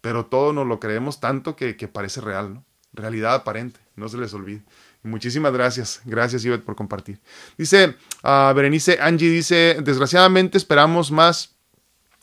Pero 0.00 0.26
todo 0.26 0.52
nos 0.52 0.66
lo 0.66 0.80
creemos 0.80 1.20
tanto 1.20 1.54
que, 1.54 1.74
parece 1.86 2.20
real, 2.20 2.54
¿no? 2.54 2.64
Realidad 2.92 3.34
aparente, 3.34 3.78
no 3.94 4.08
se 4.08 4.18
les 4.18 4.34
olvide. 4.34 4.64
Muchísimas 5.04 5.52
gracias. 5.52 6.00
Gracias, 6.04 6.44
Ivette, 6.44 6.64
por 6.64 6.74
compartir. 6.74 7.20
Dice 7.56 7.94
uh, 8.24 8.52
Berenice 8.52 8.98
Angie, 9.00 9.30
dice, 9.30 9.76
desgraciadamente 9.80 10.58
esperamos 10.58 11.12
más 11.12 11.54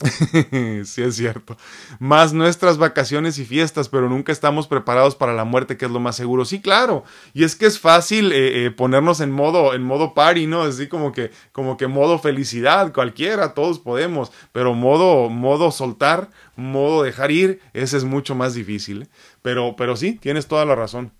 sí, 0.84 1.02
es 1.02 1.16
cierto. 1.16 1.56
Más 1.98 2.32
nuestras 2.32 2.78
vacaciones 2.78 3.38
y 3.38 3.44
fiestas, 3.44 3.88
pero 3.88 4.08
nunca 4.08 4.30
estamos 4.30 4.68
preparados 4.68 5.16
para 5.16 5.34
la 5.34 5.44
muerte, 5.44 5.76
que 5.76 5.86
es 5.86 5.90
lo 5.90 5.98
más 5.98 6.14
seguro. 6.14 6.44
Sí, 6.44 6.60
claro. 6.60 7.02
Y 7.34 7.42
es 7.42 7.56
que 7.56 7.66
es 7.66 7.80
fácil 7.80 8.30
eh, 8.30 8.66
eh, 8.66 8.70
ponernos 8.70 9.20
en 9.20 9.32
modo, 9.32 9.74
en 9.74 9.82
modo 9.82 10.14
party, 10.14 10.46
¿no? 10.46 10.62
Así 10.62 10.86
como 10.86 11.10
que, 11.10 11.32
como 11.50 11.76
que 11.76 11.88
modo 11.88 12.20
felicidad, 12.20 12.92
cualquiera, 12.92 13.54
todos 13.54 13.80
podemos. 13.80 14.30
Pero 14.52 14.72
modo, 14.74 15.28
modo 15.30 15.72
soltar, 15.72 16.30
modo 16.54 17.02
dejar 17.02 17.32
ir, 17.32 17.60
ese 17.72 17.96
es 17.96 18.04
mucho 18.04 18.36
más 18.36 18.54
difícil. 18.54 19.02
¿eh? 19.02 19.08
Pero, 19.42 19.74
pero 19.76 19.96
sí, 19.96 20.12
tienes 20.12 20.46
toda 20.46 20.64
la 20.64 20.76
razón. 20.76 21.12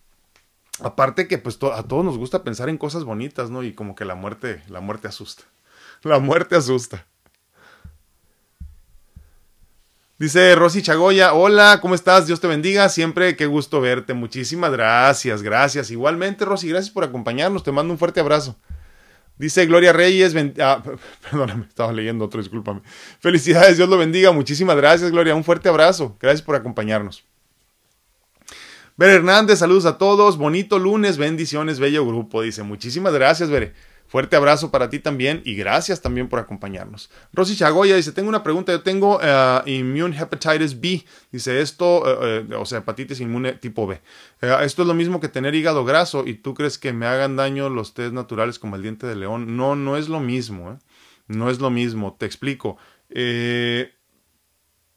Aparte 0.81 1.26
que 1.26 1.39
pues 1.39 1.59
a 1.74 1.83
todos 1.83 2.05
nos 2.05 2.16
gusta 2.16 2.45
pensar 2.45 2.68
en 2.68 2.79
cosas 2.79 3.03
bonitas, 3.03 3.51
¿no? 3.51 3.64
Y 3.64 3.72
como 3.72 3.97
que 3.97 4.05
la 4.05 4.14
muerte, 4.14 4.62
la 4.68 4.81
muerte 4.81 5.09
asusta. 5.09 5.43
La 6.05 6.20
muerte 6.20 6.55
asusta. 6.55 7.05
Dice 10.19 10.57
Rosy 10.57 10.83
Chagoya, 10.83 11.33
hola, 11.33 11.79
¿cómo 11.81 11.95
estás? 11.95 12.27
Dios 12.27 12.41
te 12.41 12.49
bendiga, 12.49 12.89
siempre 12.89 13.37
qué 13.37 13.47
gusto 13.47 13.81
verte. 13.81 14.14
Muchísimas 14.14 14.73
gracias, 14.73 15.45
gracias. 15.45 15.93
Igualmente, 15.93 16.45
Rosy, 16.45 16.69
gracias 16.69 16.93
por 16.93 17.05
acompañarnos, 17.05 17.62
te 17.62 17.71
mando 17.71 17.93
un 17.93 18.01
fuerte 18.01 18.19
abrazo. 18.19 18.57
Dice 19.37 19.64
Gloria 19.66 19.93
Reyes, 19.93 20.35
ah, 20.61 20.83
perdóname, 21.31 21.66
estaba 21.69 21.93
leyendo 21.93 22.25
otro, 22.25 22.41
discúlpame. 22.41 22.81
Felicidades, 23.21 23.77
Dios 23.77 23.89
lo 23.89 23.97
bendiga, 23.97 24.33
muchísimas 24.33 24.77
gracias, 24.77 25.12
Gloria, 25.12 25.37
un 25.37 25.45
fuerte 25.45 25.69
abrazo, 25.69 26.16
gracias 26.19 26.43
por 26.43 26.57
acompañarnos. 26.57 27.23
Ver 28.97 29.11
Hernández, 29.11 29.61
saludos 29.61 29.87
a 29.87 29.99
todos, 29.99 30.37
bonito 30.37 30.81
lunes, 30.81 31.16
bendiciones, 31.16 31.79
bello 31.79 32.05
grupo, 32.05 32.43
dice, 32.43 32.64
muchísimas 32.64 33.12
gracias, 33.12 33.51
Bere. 33.51 33.73
Fuerte 34.09 34.36
abrazo 34.36 34.70
para 34.70 34.88
ti 34.88 34.98
también 34.98 35.42
y 35.44 35.54
gracias 35.54 36.00
también 36.00 36.28
por 36.28 36.38
acompañarnos. 36.38 37.11
Rosy 37.32 37.56
Chagoya 37.56 37.94
dice, 37.94 38.12
tengo 38.12 38.30
una 38.30 38.42
pregunta, 38.42 38.72
yo 38.72 38.80
tengo 38.80 39.18
uh, 39.18 39.68
immune 39.68 40.16
hepatitis 40.16 40.80
B, 40.80 41.04
dice 41.30 41.61
esto, 41.61 42.00
uh, 42.00 42.54
uh, 42.54 42.61
o 42.61 42.64
sea, 42.64 42.78
hepatitis 42.78 43.20
inmune 43.20 43.52
tipo 43.52 43.86
B. 43.86 44.00
esto 44.40 44.82
es 44.82 44.88
lo 44.88 44.94
mismo 44.94 45.20
que 45.20 45.28
tener 45.28 45.54
hígado 45.54 45.84
graso 45.84 46.26
y 46.26 46.34
tú 46.34 46.54
crees 46.54 46.78
que 46.78 46.94
me 46.94 47.06
hagan 47.06 47.36
daño 47.36 47.68
los 47.68 47.92
test 47.92 48.14
naturales 48.14 48.59
como 48.59 48.76
el 48.76 48.82
diente 48.82 49.06
de 49.06 49.14
león. 49.14 49.56
No, 49.59 49.76
no 49.76 49.98
es 49.98 50.09
lo 50.09 50.20
mismo, 50.20 50.78
no 51.26 51.50
es 51.50 51.61
lo 51.61 51.70
mismo, 51.70 52.16
te 52.18 52.24
explico. 52.24 52.78
Eh, 53.11 53.92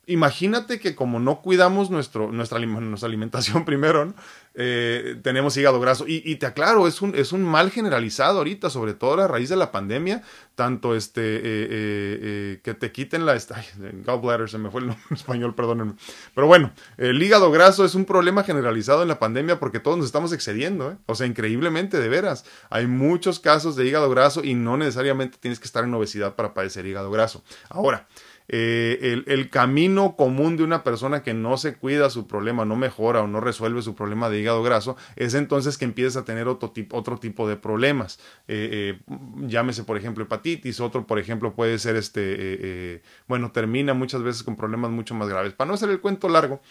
imagínate 0.05 0.80
que 0.80 0.95
como 0.95 1.20
no 1.20 1.41
cuidamos 1.41 1.89
nuestro, 1.89 2.32
nuestra, 2.32 2.59
nuestra 2.59 3.07
alimentación 3.07 3.66
primero, 3.66 4.14
eh, 4.54 5.18
tenemos 5.22 5.56
hígado 5.56 5.80
graso. 5.80 6.06
Y, 6.08 6.36
te 6.36 6.45
aclaro, 6.45 6.88
es 6.88 7.02
un, 7.02 7.16
es 7.16 7.32
un 7.32 7.43
mal 7.43 7.72
generalizado 7.72 8.39
ahorita, 8.39 8.70
sobre 8.70 8.93
todo 8.93 9.22
a 9.22 9.28
raíz 9.28 9.49
de 9.49 9.56
la 9.56 9.72
pandemia, 9.72 10.24
tanto 10.56 10.95
este, 10.95 11.22
eh, 11.22 11.41
eh, 11.43 12.60
que 12.64 12.74
te 12.74 12.91
quiten 12.91 13.26
la... 13.26 13.34
Ay, 13.34 13.66
gallbladder, 14.06 14.49
se 14.49 14.58
me 14.58 14.70
fue 14.70 14.82
el 14.82 14.88
nombre 14.88 15.04
en 15.10 15.16
español, 15.16 15.56
perdónenme. 15.56 15.93
Pero 16.36 16.47
bueno, 16.47 16.74
el 16.97 17.22
hígado 17.22 17.52
graso 17.52 17.86
es 17.86 17.95
un 17.95 18.06
problema 18.06 18.43
generalizado 18.43 19.02
en 19.02 19.08
la 19.08 19.20
pandemia 19.20 19.60
porque 19.60 19.80
todos 19.80 19.97
nos 19.97 20.06
estamos 20.06 20.34
excediendo, 20.34 20.97
o 21.06 21.16
sea, 21.16 21.28
increíblemente, 21.28 21.99
de 21.99 22.10
veras. 22.10 22.45
Hay 22.70 22.88
muchos 22.88 23.39
casos 23.39 23.76
de 23.76 23.86
hígado 23.86 24.10
graso 24.10 24.43
y 24.43 24.54
no 24.54 24.78
necesariamente 24.78 25.38
tienes 25.39 25.60
que 25.60 25.66
estar 25.66 25.84
en 25.84 25.93
obesidad 25.93 26.36
para 26.36 26.54
padecer 26.54 26.86
hígado 26.86 27.12
graso. 27.12 27.43
Ahora, 27.70 28.08
eh, 28.48 29.24
el, 29.28 29.50
camino 29.50 30.16
común 30.16 30.58
de 30.58 30.64
una 30.64 30.84
persona 30.84 31.24
que 31.24 31.34
no 31.34 31.58
se 31.58 31.76
cuida 31.76 32.10
su 32.10 32.28
problema, 32.28 32.66
no 32.66 32.76
mejora 32.76 33.22
o 33.22 33.28
no 33.28 33.39
resuelve 33.39 33.82
su 33.82 33.96
problema 33.96 34.30
de 34.30 34.39
hígado 34.39 34.62
graso, 34.64 34.98
es 35.16 35.34
entonces 35.34 35.78
que 35.78 35.86
empieza 35.86 36.20
a 36.20 36.26
tener 36.26 36.48
otro 36.48 36.72
tipo, 36.72 36.98
otro 36.98 37.18
tipo 37.18 37.48
de 37.48 37.56
problemas. 37.56 38.20
Eh, 38.48 38.98
eh, 39.08 39.16
llámese, 39.48 39.84
por 39.84 39.98
ejemplo, 39.98 40.24
hepatitis, 40.24 40.80
otro, 40.80 41.08
por 41.08 41.20
ejemplo, 41.20 41.54
puede 41.54 41.80
ser 41.80 41.96
este, 41.96 43.02
bueno, 43.28 43.52
termina 43.52 43.94
muchas 43.94 44.24
veces 44.24 44.44
con 44.44 44.56
problemas 44.56 44.92
mucho 44.92 45.16
más 45.16 45.30
graves. 45.30 45.54
Para 45.54 45.70
no 45.70 45.76
hacer 45.76 45.89
el 45.89 46.02
cuento 46.02 46.28
largo, 46.28 46.62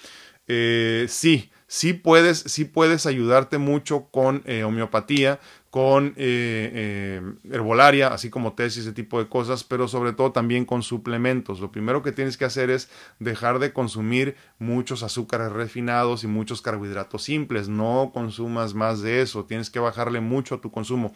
sí, 0.47 1.51
sí 1.67 1.93
puedes, 1.95 2.39
sí 2.39 2.65
puedes 2.65 3.07
ayudarte 3.07 3.59
mucho 3.59 4.09
con 4.11 4.43
homeopatía, 4.65 5.41
con 5.71 6.09
eh, 6.09 6.13
eh, 6.17 7.23
herbolaria, 7.53 8.09
así 8.09 8.29
como 8.29 8.55
tesis, 8.55 8.83
ese 8.83 8.93
tipo 8.93 9.21
de 9.21 9.29
cosas, 9.29 9.63
pero 9.63 9.87
sobre 9.87 10.13
todo 10.13 10.33
también 10.33 10.65
con 10.65 10.83
suplementos. 10.83 11.61
Lo 11.61 11.71
primero 11.71 12.03
que 12.03 12.11
tienes 12.11 12.37
que 12.37 12.45
hacer 12.45 12.71
es 12.71 12.91
dejar 13.21 13.61
de 13.61 13.73
consumir 13.73 14.37
muchos 14.59 15.05
azúcares 15.05 15.53
refinados 15.53 16.25
y 16.25 16.27
muchos 16.27 16.61
carbohidratos 16.61 17.23
simples. 17.23 17.69
No 17.69 18.11
consumas 18.13 18.75
más 18.75 19.01
de 19.01 19.23
eso, 19.23 19.45
tienes 19.45 19.71
que 19.71 19.79
bajarle 19.79 20.21
mucho 20.21 20.57
a 20.57 20.61
tu 20.61 20.73
consumo. 20.73 21.15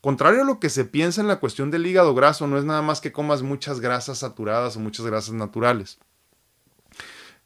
Contrario 0.00 0.42
a 0.42 0.46
lo 0.46 0.60
que 0.60 0.70
se 0.70 0.84
piensa 0.84 1.20
en 1.20 1.26
la 1.26 1.40
cuestión 1.40 1.72
del 1.72 1.84
hígado 1.84 2.14
graso, 2.14 2.46
no 2.46 2.58
es 2.58 2.64
nada 2.64 2.82
más 2.82 3.00
que 3.00 3.10
comas 3.10 3.42
muchas 3.42 3.80
grasas 3.80 4.18
saturadas 4.18 4.76
o 4.76 4.80
muchas 4.80 5.04
grasas 5.04 5.34
naturales. 5.34 5.98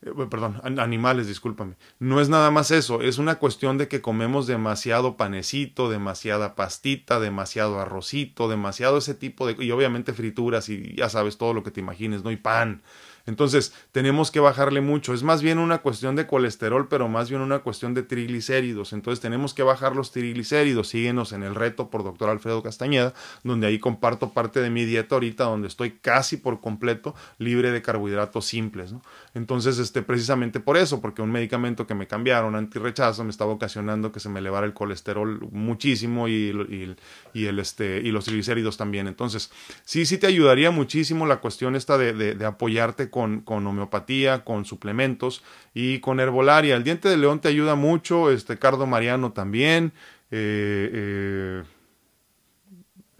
Eh, 0.02 0.12
perdón, 0.30 0.60
animales, 0.62 1.26
discúlpame. 1.26 1.76
No 1.98 2.20
es 2.20 2.28
nada 2.30 2.50
más 2.50 2.70
eso, 2.70 3.02
es 3.02 3.18
una 3.18 3.38
cuestión 3.38 3.76
de 3.76 3.88
que 3.88 4.00
comemos 4.00 4.46
demasiado 4.46 5.16
panecito, 5.16 5.90
demasiada 5.90 6.54
pastita, 6.56 7.20
demasiado 7.20 7.78
arrocito, 7.80 8.48
demasiado 8.48 8.98
ese 8.98 9.14
tipo 9.14 9.46
de... 9.46 9.62
y 9.62 9.70
obviamente 9.72 10.14
frituras 10.14 10.68
y 10.70 10.94
ya 10.96 11.08
sabes 11.10 11.36
todo 11.36 11.52
lo 11.52 11.62
que 11.62 11.70
te 11.70 11.80
imagines, 11.80 12.24
¿no? 12.24 12.30
Y 12.30 12.36
pan. 12.36 12.82
Entonces, 13.30 13.72
tenemos 13.92 14.32
que 14.32 14.40
bajarle 14.40 14.80
mucho. 14.80 15.14
Es 15.14 15.22
más 15.22 15.40
bien 15.40 15.58
una 15.58 15.78
cuestión 15.78 16.16
de 16.16 16.26
colesterol, 16.26 16.88
pero 16.88 17.08
más 17.08 17.30
bien 17.30 17.42
una 17.42 17.60
cuestión 17.60 17.94
de 17.94 18.02
triglicéridos. 18.02 18.92
Entonces, 18.92 19.20
tenemos 19.20 19.54
que 19.54 19.62
bajar 19.62 19.94
los 19.94 20.10
triglicéridos. 20.10 20.88
Síguenos 20.88 21.32
en 21.32 21.44
el 21.44 21.54
reto 21.54 21.90
por 21.90 22.02
doctor 22.02 22.28
Alfredo 22.28 22.60
Castañeda, 22.60 23.14
donde 23.44 23.68
ahí 23.68 23.78
comparto 23.78 24.30
parte 24.30 24.60
de 24.60 24.68
mi 24.68 24.84
dieta 24.84 25.14
ahorita, 25.14 25.44
donde 25.44 25.68
estoy 25.68 25.92
casi 25.92 26.38
por 26.38 26.60
completo 26.60 27.14
libre 27.38 27.70
de 27.70 27.82
carbohidratos 27.82 28.46
simples. 28.46 28.94
Entonces, 29.34 29.78
este, 29.78 30.02
precisamente 30.02 30.58
por 30.58 30.76
eso, 30.76 31.00
porque 31.00 31.22
un 31.22 31.30
medicamento 31.30 31.86
que 31.86 31.94
me 31.94 32.08
cambiaron, 32.08 32.56
antirrechazo, 32.56 33.22
me 33.22 33.30
estaba 33.30 33.52
ocasionando 33.52 34.10
que 34.10 34.18
se 34.18 34.28
me 34.28 34.40
elevara 34.40 34.66
el 34.66 34.74
colesterol 34.74 35.38
muchísimo 35.52 36.26
y, 36.26 36.96
y, 37.32 37.44
el, 37.46 37.58
este, 37.60 38.00
y 38.02 38.10
los 38.10 38.24
triglicéridos 38.24 38.76
también. 38.76 39.06
Entonces, 39.06 39.52
sí, 39.84 40.04
sí 40.04 40.18
te 40.18 40.26
ayudaría 40.26 40.72
muchísimo 40.72 41.26
la 41.26 41.36
cuestión 41.36 41.76
esta 41.76 41.96
de, 41.96 42.12
de 42.12 42.44
apoyarte 42.44 43.08
con, 43.08 43.19
con, 43.44 43.66
homeopatía, 43.66 44.44
con 44.44 44.64
suplementos 44.64 45.42
y 45.74 46.00
con 46.00 46.20
herbolaria. 46.20 46.76
El 46.76 46.84
diente 46.84 47.08
de 47.08 47.16
león 47.16 47.40
te 47.40 47.48
ayuda 47.48 47.74
mucho, 47.74 48.30
este 48.30 48.58
cardo 48.58 48.86
mariano 48.86 49.32
también. 49.32 49.92
Eh, 50.30 50.90
eh, 50.92 51.62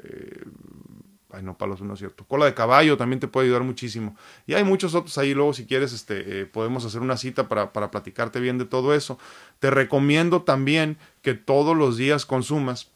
eh, 0.03 0.44
ay, 1.32 1.42
no, 1.42 1.57
palos 1.57 1.80
no 1.80 1.94
es 1.94 1.98
cierto. 1.98 2.24
Cola 2.24 2.46
de 2.46 2.55
caballo 2.55 2.96
también 2.96 3.20
te 3.20 3.28
puede 3.28 3.46
ayudar 3.46 3.62
muchísimo. 3.62 4.16
Y 4.46 4.55
hay 4.55 4.64
muchos 4.64 4.94
otros 4.94 5.16
ahí. 5.18 5.34
Luego, 5.34 5.53
si 5.53 5.66
quieres, 5.66 5.92
este, 5.92 6.46
podemos 6.46 6.84
hacer 6.84 7.01
una 7.01 7.16
cita 7.16 7.48
para, 7.48 7.72
para 7.72 7.90
platicarte 7.90 8.40
bien 8.40 8.59
de 8.59 8.64
todo 8.64 8.94
eso. 8.94 9.18
Te 9.59 9.70
recomiendo 9.70 10.42
también 10.42 10.96
que 11.22 11.34
todos 11.34 11.76
los 11.76 11.96
días 11.96 12.26
consumas 12.26 12.90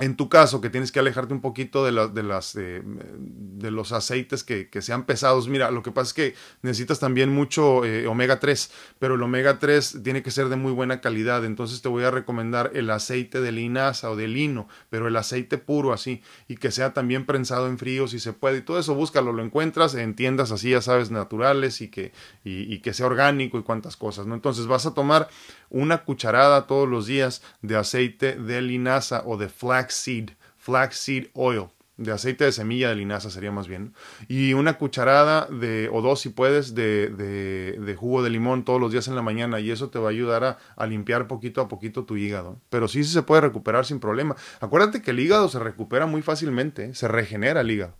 en 0.00 0.16
tu 0.16 0.30
caso, 0.30 0.62
que 0.62 0.70
tienes 0.70 0.90
que 0.90 1.00
alejarte 1.00 1.34
un 1.34 1.42
poquito 1.42 1.84
de, 1.84 1.92
las, 1.92 2.56
eh, 2.56 2.80
de 2.82 3.70
los 3.70 3.92
aceites 3.92 4.42
que, 4.42 4.70
que, 4.70 4.80
sean 4.80 5.04
pesados, 5.04 5.48
mira, 5.48 5.70
lo 5.70 5.82
que 5.82 5.92
pasa 5.92 6.08
es 6.08 6.14
que 6.14 6.34
necesitas 6.62 6.98
también 6.98 7.28
mucho 7.28 7.84
eh, 7.84 8.06
omega 8.06 8.40
3, 8.40 8.70
pero 8.98 9.16
el 9.16 9.22
omega 9.22 9.58
3 9.58 9.98
tiene 10.02 10.22
que 10.22 10.30
ser 10.30 10.48
de 10.48 10.56
muy 10.56 10.72
buena 10.72 11.02
calidad, 11.02 11.44
entonces 11.44 11.82
te 11.82 11.90
voy 11.90 12.04
a 12.04 12.10
recomendar 12.10 12.70
el 12.72 12.88
aceite 12.88 13.42
de 13.42 13.52
linaza 13.52 14.10
o 14.10 14.16
de 14.16 14.28
lino, 14.28 14.66
pero 14.88 15.08
el 15.08 15.16
aceite 15.16 15.58
puro 15.58 15.92
así, 15.92 16.22
y 16.48 16.56
que 16.56 16.70
sea 16.70 16.94
también 16.94 17.26
prensado 17.26 17.66
en 17.66 17.76
frío 17.76 18.08
si 18.08 18.18
se 18.18 18.32
puede, 18.32 18.58
y 18.58 18.62
todo 18.62 18.78
eso 18.78 18.94
búscalo, 18.94 19.34
lo 19.34 19.44
encuentras 19.44 19.94
en 19.94 20.14
tiendas 20.14 20.52
así, 20.52 20.70
ya 20.70 20.80
sabes, 20.80 21.10
naturales 21.10 21.82
y 21.82 21.88
que, 21.88 22.12
y 22.44 22.78
que 22.78 22.94
sea 22.94 23.04
orgánico 23.04 23.58
y 23.58 23.62
cuantas 23.62 23.98
cosas, 23.98 24.26
¿no? 24.26 24.34
Entonces 24.34 24.66
vas 24.66 24.86
a 24.86 24.94
tomar 24.94 25.28
una 25.72 26.04
cucharada 26.04 26.66
todos 26.66 26.88
los 26.88 27.06
días 27.06 27.42
de 27.62 27.76
aceite 27.76 28.36
de 28.36 28.60
linaza 28.60 29.22
o 29.24 29.38
de 29.38 29.48
flaxseed, 29.48 30.30
flaxseed 30.58 31.28
oil. 31.32 31.68
de 31.96 32.12
aceite 32.12 32.44
de 32.44 32.52
semilla 32.52 32.88
de 32.88 32.96
linaza 32.96 33.30
sería 33.30 33.52
más 33.52 33.68
bien, 33.68 33.94
y 34.28 34.54
una 34.54 34.74
cucharada 34.74 35.46
de, 35.46 35.88
o 35.92 36.02
dos 36.02 36.20
si 36.20 36.30
puedes, 36.30 36.74
de, 36.74 37.08
de, 37.08 37.94
jugo 37.96 38.22
de 38.22 38.30
limón 38.30 38.64
todos 38.64 38.80
los 38.80 38.92
días 38.92 39.08
en 39.08 39.14
la 39.14 39.22
mañana, 39.22 39.60
y 39.60 39.70
eso 39.70 39.88
te 39.88 39.98
va 39.98 40.08
a 40.08 40.10
ayudar 40.10 40.44
a, 40.44 40.58
a, 40.76 40.86
limpiar 40.86 41.26
poquito 41.26 41.60
a 41.60 41.68
poquito 41.68 42.04
tu 42.04 42.16
hígado. 42.16 42.58
Pero 42.70 42.88
sí, 42.88 43.04
sí 43.04 43.12
se 43.12 43.22
puede 43.22 43.42
recuperar 43.42 43.86
sin 43.86 44.00
problema. 44.00 44.36
Acuérdate 44.60 45.00
que 45.00 45.12
el 45.12 45.20
hígado 45.20 45.48
se 45.48 45.58
recupera 45.58 46.06
muy 46.06 46.22
fácilmente, 46.22 46.94
se 46.94 47.08
regenera 47.08 47.60
el 47.60 47.70
hígado. 47.70 47.96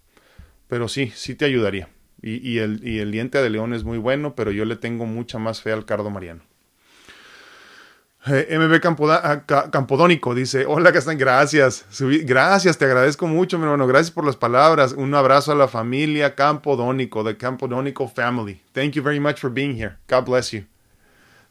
Pero 0.68 0.88
sí, 0.88 1.12
sí 1.14 1.34
te 1.34 1.44
ayudaría. 1.44 1.88
Y, 2.20 2.46
y, 2.48 2.58
el, 2.58 2.86
y 2.86 2.98
el 2.98 3.12
diente 3.12 3.38
de 3.38 3.50
león 3.50 3.72
es 3.72 3.84
muy 3.84 3.98
bueno, 3.98 4.34
pero 4.34 4.50
yo 4.50 4.64
le 4.64 4.76
tengo 4.76 5.06
mucha 5.06 5.38
más 5.38 5.62
fe 5.62 5.72
al 5.72 5.84
cardo 5.84 6.10
mariano. 6.10 6.42
Eh, 8.24 8.56
MB 8.56 8.80
ah, 9.10 9.42
Campodónico 9.72 10.32
dice, 10.32 10.64
hola 10.64 10.90
están 10.90 11.18
gracias, 11.18 11.84
gracias, 12.24 12.78
te 12.78 12.84
agradezco 12.84 13.26
mucho 13.26 13.58
mi 13.58 13.64
hermano, 13.64 13.84
gracias 13.88 14.12
por 14.12 14.24
las 14.24 14.36
palabras, 14.36 14.92
un 14.92 15.12
abrazo 15.12 15.50
a 15.50 15.56
la 15.56 15.66
familia 15.66 16.36
Campodónico, 16.36 17.24
the 17.24 17.36
Campodónico 17.36 18.06
family, 18.06 18.60
thank 18.74 18.92
you 18.92 19.02
very 19.02 19.18
much 19.18 19.40
for 19.40 19.50
being 19.50 19.76
here, 19.76 19.96
God 20.08 20.24
bless 20.24 20.52
you. 20.52 20.64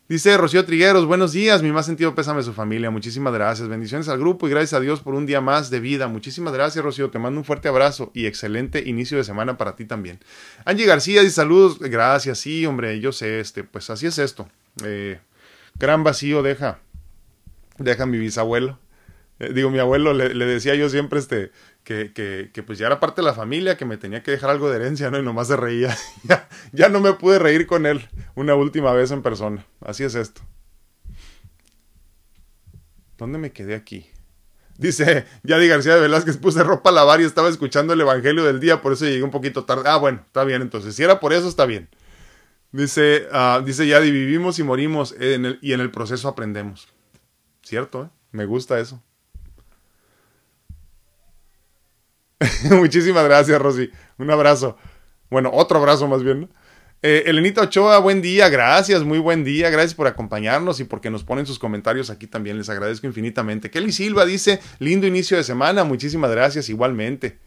Dice 0.08 0.38
Rocío 0.38 0.64
Trigueros, 0.64 1.06
buenos 1.06 1.34
días, 1.34 1.62
mi 1.62 1.74
más 1.74 1.88
sentido 1.88 2.16
pésame 2.16 2.40
a 2.40 2.44
su 2.44 2.54
familia, 2.54 2.90
muchísimas 2.90 3.34
gracias, 3.34 3.68
bendiciones 3.68 4.08
al 4.08 4.20
grupo 4.20 4.48
y 4.48 4.52
gracias 4.52 4.74
a 4.74 4.80
Dios 4.80 5.02
por 5.02 5.14
un 5.14 5.26
día 5.26 5.42
más 5.42 5.72
de 5.72 5.82
vida, 5.82 6.08
muchísimas 6.08 6.54
gracias 6.54 6.86
Rocío, 6.86 7.10
te 7.10 7.20
mando 7.20 7.38
un 7.38 7.44
fuerte 7.44 7.68
abrazo 7.68 8.12
y 8.14 8.28
excelente 8.28 8.82
inicio 8.88 9.18
de 9.18 9.26
semana 9.26 9.58
para 9.58 9.76
ti 9.76 9.84
también. 9.84 10.20
Angie 10.64 10.86
García 10.86 11.20
dice 11.20 11.36
saludos, 11.36 11.80
gracias, 11.80 12.40
sí 12.40 12.66
hombre, 12.66 13.02
yo 13.02 13.12
sé, 13.12 13.42
este, 13.42 13.66
pues 13.66 13.90
así 13.90 14.08
es 14.08 14.18
esto. 14.20 14.48
Eh, 14.86 15.20
gran 15.82 16.04
vacío 16.04 16.44
deja, 16.44 16.80
deja 17.78 18.06
mi 18.06 18.20
bisabuelo. 18.20 18.80
Eh, 19.40 19.52
digo, 19.54 19.72
mi 19.72 19.80
abuelo 19.80 20.14
le, 20.14 20.46
decía 20.46 20.76
yo 20.76 20.88
siempre 20.90 21.18
este, 21.20 21.52
que, 21.84 22.14
que, 22.14 22.64
pues 22.64 22.78
ya 22.78 22.86
era 22.86 23.00
parte 23.00 23.22
de 23.22 23.26
la 23.26 23.34
familia, 23.34 23.76
que 23.76 23.86
me 23.86 23.98
tenía 23.98 24.22
que 24.22 24.30
dejar 24.30 24.52
algo 24.52 24.70
de 24.70 24.76
herencia, 24.76 25.10
¿no? 25.10 25.18
Y 25.18 25.24
nomás 25.24 25.48
se 25.48 25.58
reía. 25.58 25.98
ya, 26.24 26.48
ya 26.72 26.88
no 26.88 27.02
me 27.02 27.14
pude 27.14 27.40
reír 27.40 27.66
con 27.66 27.88
él 27.88 28.08
una 28.36 28.54
última 28.54 28.94
vez 28.94 29.10
en 29.10 29.24
persona. 29.24 29.66
Así 29.82 30.04
es 30.04 30.14
esto. 30.14 30.42
¿Dónde 33.18 33.40
me 33.40 33.52
quedé 33.52 33.74
aquí? 33.74 34.08
Dice 34.78 35.26
Yadi 35.44 35.68
García 35.68 35.96
de 35.96 36.02
Velázquez, 36.02 36.38
puse 36.38 36.64
ropa 36.64 36.92
a 36.92 36.94
lavar 36.94 37.22
y 37.22 37.24
estaba 37.24 37.50
escuchando 37.50 37.94
el 37.94 38.02
Evangelio 38.02 38.44
del 38.44 38.60
día, 38.60 38.82
por 38.82 38.94
eso 38.94 39.06
llegué 39.06 39.24
un 39.24 39.32
poquito 39.32 39.66
tarde. 39.66 39.84
Ah, 39.86 39.98
bueno, 39.98 40.24
está 40.26 40.44
bien, 40.44 40.62
entonces, 40.62 40.96
si 40.96 41.04
era 41.04 41.20
por 41.20 41.34
eso, 41.34 41.48
está 41.48 41.66
bien. 41.66 41.90
Dice, 42.72 43.28
uh, 43.34 43.62
dice 43.64 43.86
Yadi, 43.86 44.12
vivimos 44.12 44.58
y 44.60 44.64
morimos 44.64 45.14
el, 45.20 45.60
y 45.62 45.74
en 45.74 45.82
el 45.82 45.92
proceso 45.92 46.28
aprendemos. 46.30 46.88
Cierto, 47.64 48.04
¿eh? 48.04 48.10
Me 48.32 48.46
gusta 48.46 48.80
eso. 48.80 49.04
Muchísimas 52.72 53.26
gracias, 53.26 53.62
Rosy. 53.62 53.92
Un 54.18 54.32
abrazo. 54.32 54.78
Bueno, 55.30 55.52
otro 55.54 55.80
abrazo 55.80 56.08
más 56.08 56.24
bien. 56.24 56.50
Eh, 57.04 57.24
Elenita 57.26 57.64
Ochoa, 57.64 57.98
buen 57.98 58.22
día, 58.22 58.48
gracias, 58.50 59.04
muy 59.04 59.18
buen 59.18 59.44
día, 59.44 59.72
gracias 59.72 59.96
por 59.96 60.06
acompañarnos 60.06 60.80
y 60.80 60.84
porque 60.84 61.10
nos 61.10 61.24
ponen 61.24 61.48
sus 61.48 61.58
comentarios 61.58 62.12
aquí 62.12 62.28
también, 62.28 62.60
les 62.60 62.70
agradezco 62.70 63.08
infinitamente. 63.08 63.72
Kelly 63.72 63.92
Silva 63.92 64.24
dice, 64.24 64.60
lindo 64.78 65.08
inicio 65.08 65.36
de 65.36 65.44
semana, 65.44 65.84
muchísimas 65.84 66.30
gracias 66.30 66.70
igualmente. 66.70 67.40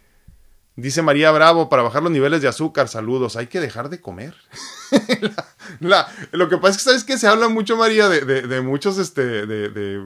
Dice 0.77 1.03
María 1.03 1.31
Bravo, 1.31 1.69
para 1.69 1.83
bajar 1.83 2.03
los 2.03 2.11
niveles 2.11 2.43
de 2.43 2.49
azúcar, 2.49 2.89
saludos, 2.89 3.37
hay 3.37 3.47
que 3.47 3.61
dejar 3.61 3.91
de 3.91 4.01
comer. 4.01 4.35
lo 6.33 6.49
que 6.49 6.59
pasa 6.59 6.71
es 6.71 6.77
que, 6.77 6.83
¿sabes 6.83 7.05
que 7.05 7.19
Se 7.19 7.29
habla 7.29 7.49
mucho, 7.49 7.77
María, 7.77 8.09
de, 8.09 8.61
muchos, 8.61 8.99
este, 8.99 9.47
de, 9.47 9.69
de, 9.69 10.05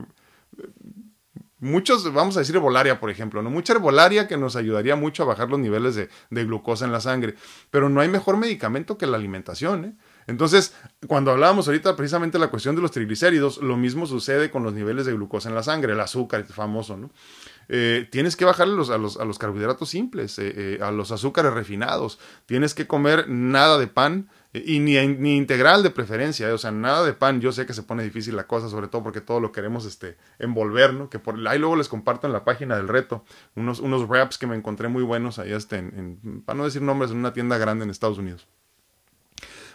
muchos, 1.58 2.12
vamos 2.12 2.36
a 2.36 2.40
decir 2.40 2.54
herbolaria, 2.54 3.00
por 3.00 3.10
ejemplo, 3.10 3.40
¿no? 3.40 3.48
Mucha 3.48 3.72
herbolaria 3.72 4.28
que 4.28 4.36
nos 4.36 4.56
ayudaría 4.56 4.94
mucho 4.94 5.22
a 5.22 5.26
bajar 5.26 5.48
los 5.48 5.58
niveles 5.58 5.94
de, 5.94 6.10
de 6.28 6.44
glucosa 6.44 6.84
en 6.84 6.92
la 6.92 7.00
sangre, 7.00 7.34
pero 7.70 7.88
no 7.88 8.02
hay 8.02 8.08
mejor 8.08 8.36
medicamento 8.36 8.98
que 8.98 9.06
la 9.06 9.16
alimentación, 9.16 9.84
¿eh? 9.86 9.96
Entonces, 10.26 10.74
cuando 11.06 11.30
hablábamos 11.30 11.66
ahorita 11.66 11.96
precisamente 11.96 12.36
de 12.36 12.44
la 12.44 12.50
cuestión 12.50 12.76
de 12.76 12.82
los 12.82 12.90
triglicéridos, 12.90 13.62
lo 13.62 13.78
mismo 13.78 14.06
sucede 14.06 14.50
con 14.50 14.62
los 14.62 14.74
niveles 14.74 15.06
de 15.06 15.14
glucosa 15.14 15.48
en 15.48 15.54
la 15.54 15.62
sangre, 15.62 15.94
el 15.94 16.00
azúcar, 16.00 16.44
famoso, 16.44 16.98
¿no? 16.98 17.10
Eh, 17.68 18.08
tienes 18.10 18.34
que 18.34 18.46
bajarle 18.46 18.74
los, 18.74 18.88
a, 18.88 18.96
los, 18.96 19.18
a, 19.18 19.24
los, 19.26 19.38
carbohidratos 19.38 19.90
simples, 19.90 20.38
eh, 20.38 20.52
eh, 20.56 20.78
a 20.82 20.90
los 20.90 21.12
azúcares 21.12 21.52
refinados. 21.52 22.18
Tienes 22.46 22.74
que 22.74 22.86
comer 22.86 23.28
nada 23.28 23.78
de 23.78 23.86
pan 23.86 24.30
y 24.54 24.78
ni, 24.78 24.94
ni, 25.06 25.36
integral 25.36 25.82
de 25.82 25.90
preferencia, 25.90 26.52
o 26.54 26.58
sea, 26.58 26.70
nada 26.70 27.04
de 27.04 27.12
pan. 27.12 27.42
Yo 27.42 27.52
sé 27.52 27.66
que 27.66 27.74
se 27.74 27.82
pone 27.82 28.02
difícil 28.02 28.36
la 28.36 28.46
cosa, 28.46 28.70
sobre 28.70 28.88
todo 28.88 29.02
porque 29.02 29.20
todo 29.20 29.40
lo 29.40 29.52
queremos 29.52 29.84
este, 29.84 30.16
envolver, 30.38 30.94
¿no? 30.94 31.10
Que 31.10 31.18
por 31.18 31.46
ahí 31.46 31.58
luego 31.58 31.76
les 31.76 31.88
comparto 31.88 32.26
en 32.26 32.32
la 32.32 32.44
página 32.44 32.76
del 32.76 32.88
reto 32.88 33.24
unos, 33.54 33.80
unos 33.80 34.08
wraps 34.08 34.38
que 34.38 34.46
me 34.46 34.56
encontré 34.56 34.88
muy 34.88 35.02
buenos 35.02 35.38
ahí, 35.38 35.52
este, 35.52 35.76
en, 35.76 36.42
para 36.46 36.56
no 36.56 36.64
decir 36.64 36.80
nombres, 36.80 37.10
en 37.10 37.18
una 37.18 37.34
tienda 37.34 37.58
grande 37.58 37.84
en 37.84 37.90
Estados 37.90 38.16
Unidos. 38.16 38.46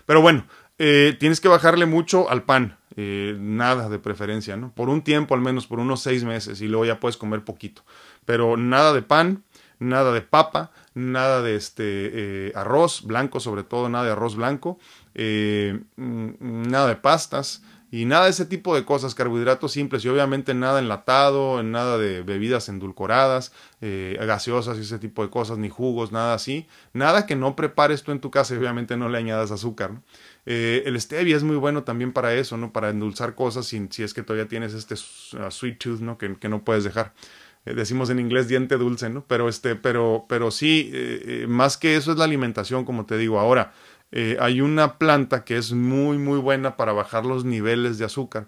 Pero 0.08 0.22
bueno, 0.22 0.48
tienes 0.76 1.40
que 1.40 1.48
bajarle 1.48 1.86
mucho 1.86 2.30
al 2.30 2.44
pan. 2.44 2.78
Eh, 2.96 3.36
nada 3.40 3.90
de 3.90 3.98
preferencia, 3.98 4.56
¿no? 4.56 4.72
Por 4.72 4.90
un 4.90 5.02
tiempo, 5.02 5.34
al 5.34 5.42
menos 5.42 5.66
por 5.66 5.80
unos 5.80 6.02
seis 6.02 6.24
meses, 6.24 6.62
y 6.62 6.68
luego 6.68 6.86
ya 6.86 7.00
puedes 7.00 7.18
comer 7.18 7.44
poquito. 7.44 7.84
Pero 8.26 8.56
nada 8.56 8.94
de 8.94 9.02
pan, 9.02 9.44
nada 9.80 10.12
de 10.12 10.22
papa, 10.22 10.72
nada 10.94 11.42
de 11.42 11.56
este 11.56 11.84
eh, 11.86 12.52
arroz 12.56 13.04
blanco, 13.04 13.40
sobre 13.40 13.64
todo 13.64 13.90
nada 13.90 14.06
de 14.06 14.12
arroz 14.12 14.36
blanco, 14.36 14.78
eh, 15.16 15.80
mm, 15.96 16.70
nada 16.70 16.88
de 16.88 16.96
pastas 16.96 17.64
y 17.90 18.06
nada 18.06 18.26
de 18.26 18.32
ese 18.32 18.46
tipo 18.46 18.76
de 18.76 18.86
cosas, 18.86 19.16
carbohidratos 19.16 19.72
simples 19.72 20.06
y 20.06 20.10
obviamente 20.10 20.54
nada 20.54 20.80
enlatado, 20.80 21.64
nada 21.64 21.98
de 21.98 22.22
bebidas 22.22 22.70
endulcoradas, 22.70 23.52
gaseosas 23.82 24.80
y 24.80 24.82
ese 24.82 24.98
tipo 24.98 25.24
de 25.24 25.30
cosas, 25.30 25.60
ni 25.60 25.70
jugos, 25.70 26.12
nada 26.12 26.34
así, 26.34 26.66
nada 26.94 27.28
que 27.28 27.36
no 27.36 27.56
prepares 27.56 28.02
tú 28.02 28.12
en 28.12 28.20
tu 28.20 28.32
casa 28.32 28.56
y 28.56 28.58
obviamente 28.58 28.98
no 28.98 29.10
le 29.10 29.20
añadas 29.20 29.52
azúcar. 29.52 29.92
¿no? 29.92 30.02
Eh, 30.46 30.84
el 30.86 31.00
stevia 31.00 31.38
es 31.38 31.44
muy 31.44 31.56
bueno 31.56 31.84
también 31.84 32.12
para 32.12 32.34
eso, 32.34 32.58
¿no? 32.58 32.74
Para 32.74 32.90
endulzar 32.90 33.36
cosas 33.36 33.66
si, 33.66 33.88
si 33.90 34.04
es 34.04 34.14
que 34.14 34.24
todavía 34.24 34.48
tienes 34.48 34.74
este 34.74 34.96
uh, 34.96 35.50
sweet 35.50 35.78
tooth, 35.78 36.00
¿no? 36.02 36.18
Que, 36.18 36.36
que 36.36 36.50
no 36.50 36.64
puedes 36.64 36.84
dejar. 36.84 37.14
Eh, 37.66 37.74
decimos 37.74 38.10
en 38.10 38.20
inglés 38.20 38.48
diente 38.48 38.78
dulce, 38.78 39.10
¿no? 39.10 39.26
Pero, 39.26 39.48
este, 39.48 39.76
pero, 39.76 40.26
pero 40.28 40.52
sí, 40.52 40.90
eh, 40.94 41.46
más 41.48 41.78
que 41.78 41.96
eso 41.96 42.12
es 42.12 42.18
la 42.18 42.26
alimentación, 42.26 42.84
como 42.86 43.06
te 43.06 43.18
digo. 43.18 43.40
Ahora, 43.40 43.74
hay 44.40 44.62
una 44.62 45.00
planta 45.00 45.44
que 45.44 45.58
es 45.58 45.72
muy, 45.72 46.20
muy 46.20 46.38
buena 46.38 46.78
para 46.78 46.94
bajar 46.94 47.26
los 47.26 47.46
niveles 47.46 47.98
de 47.98 48.06
azúcar. 48.06 48.46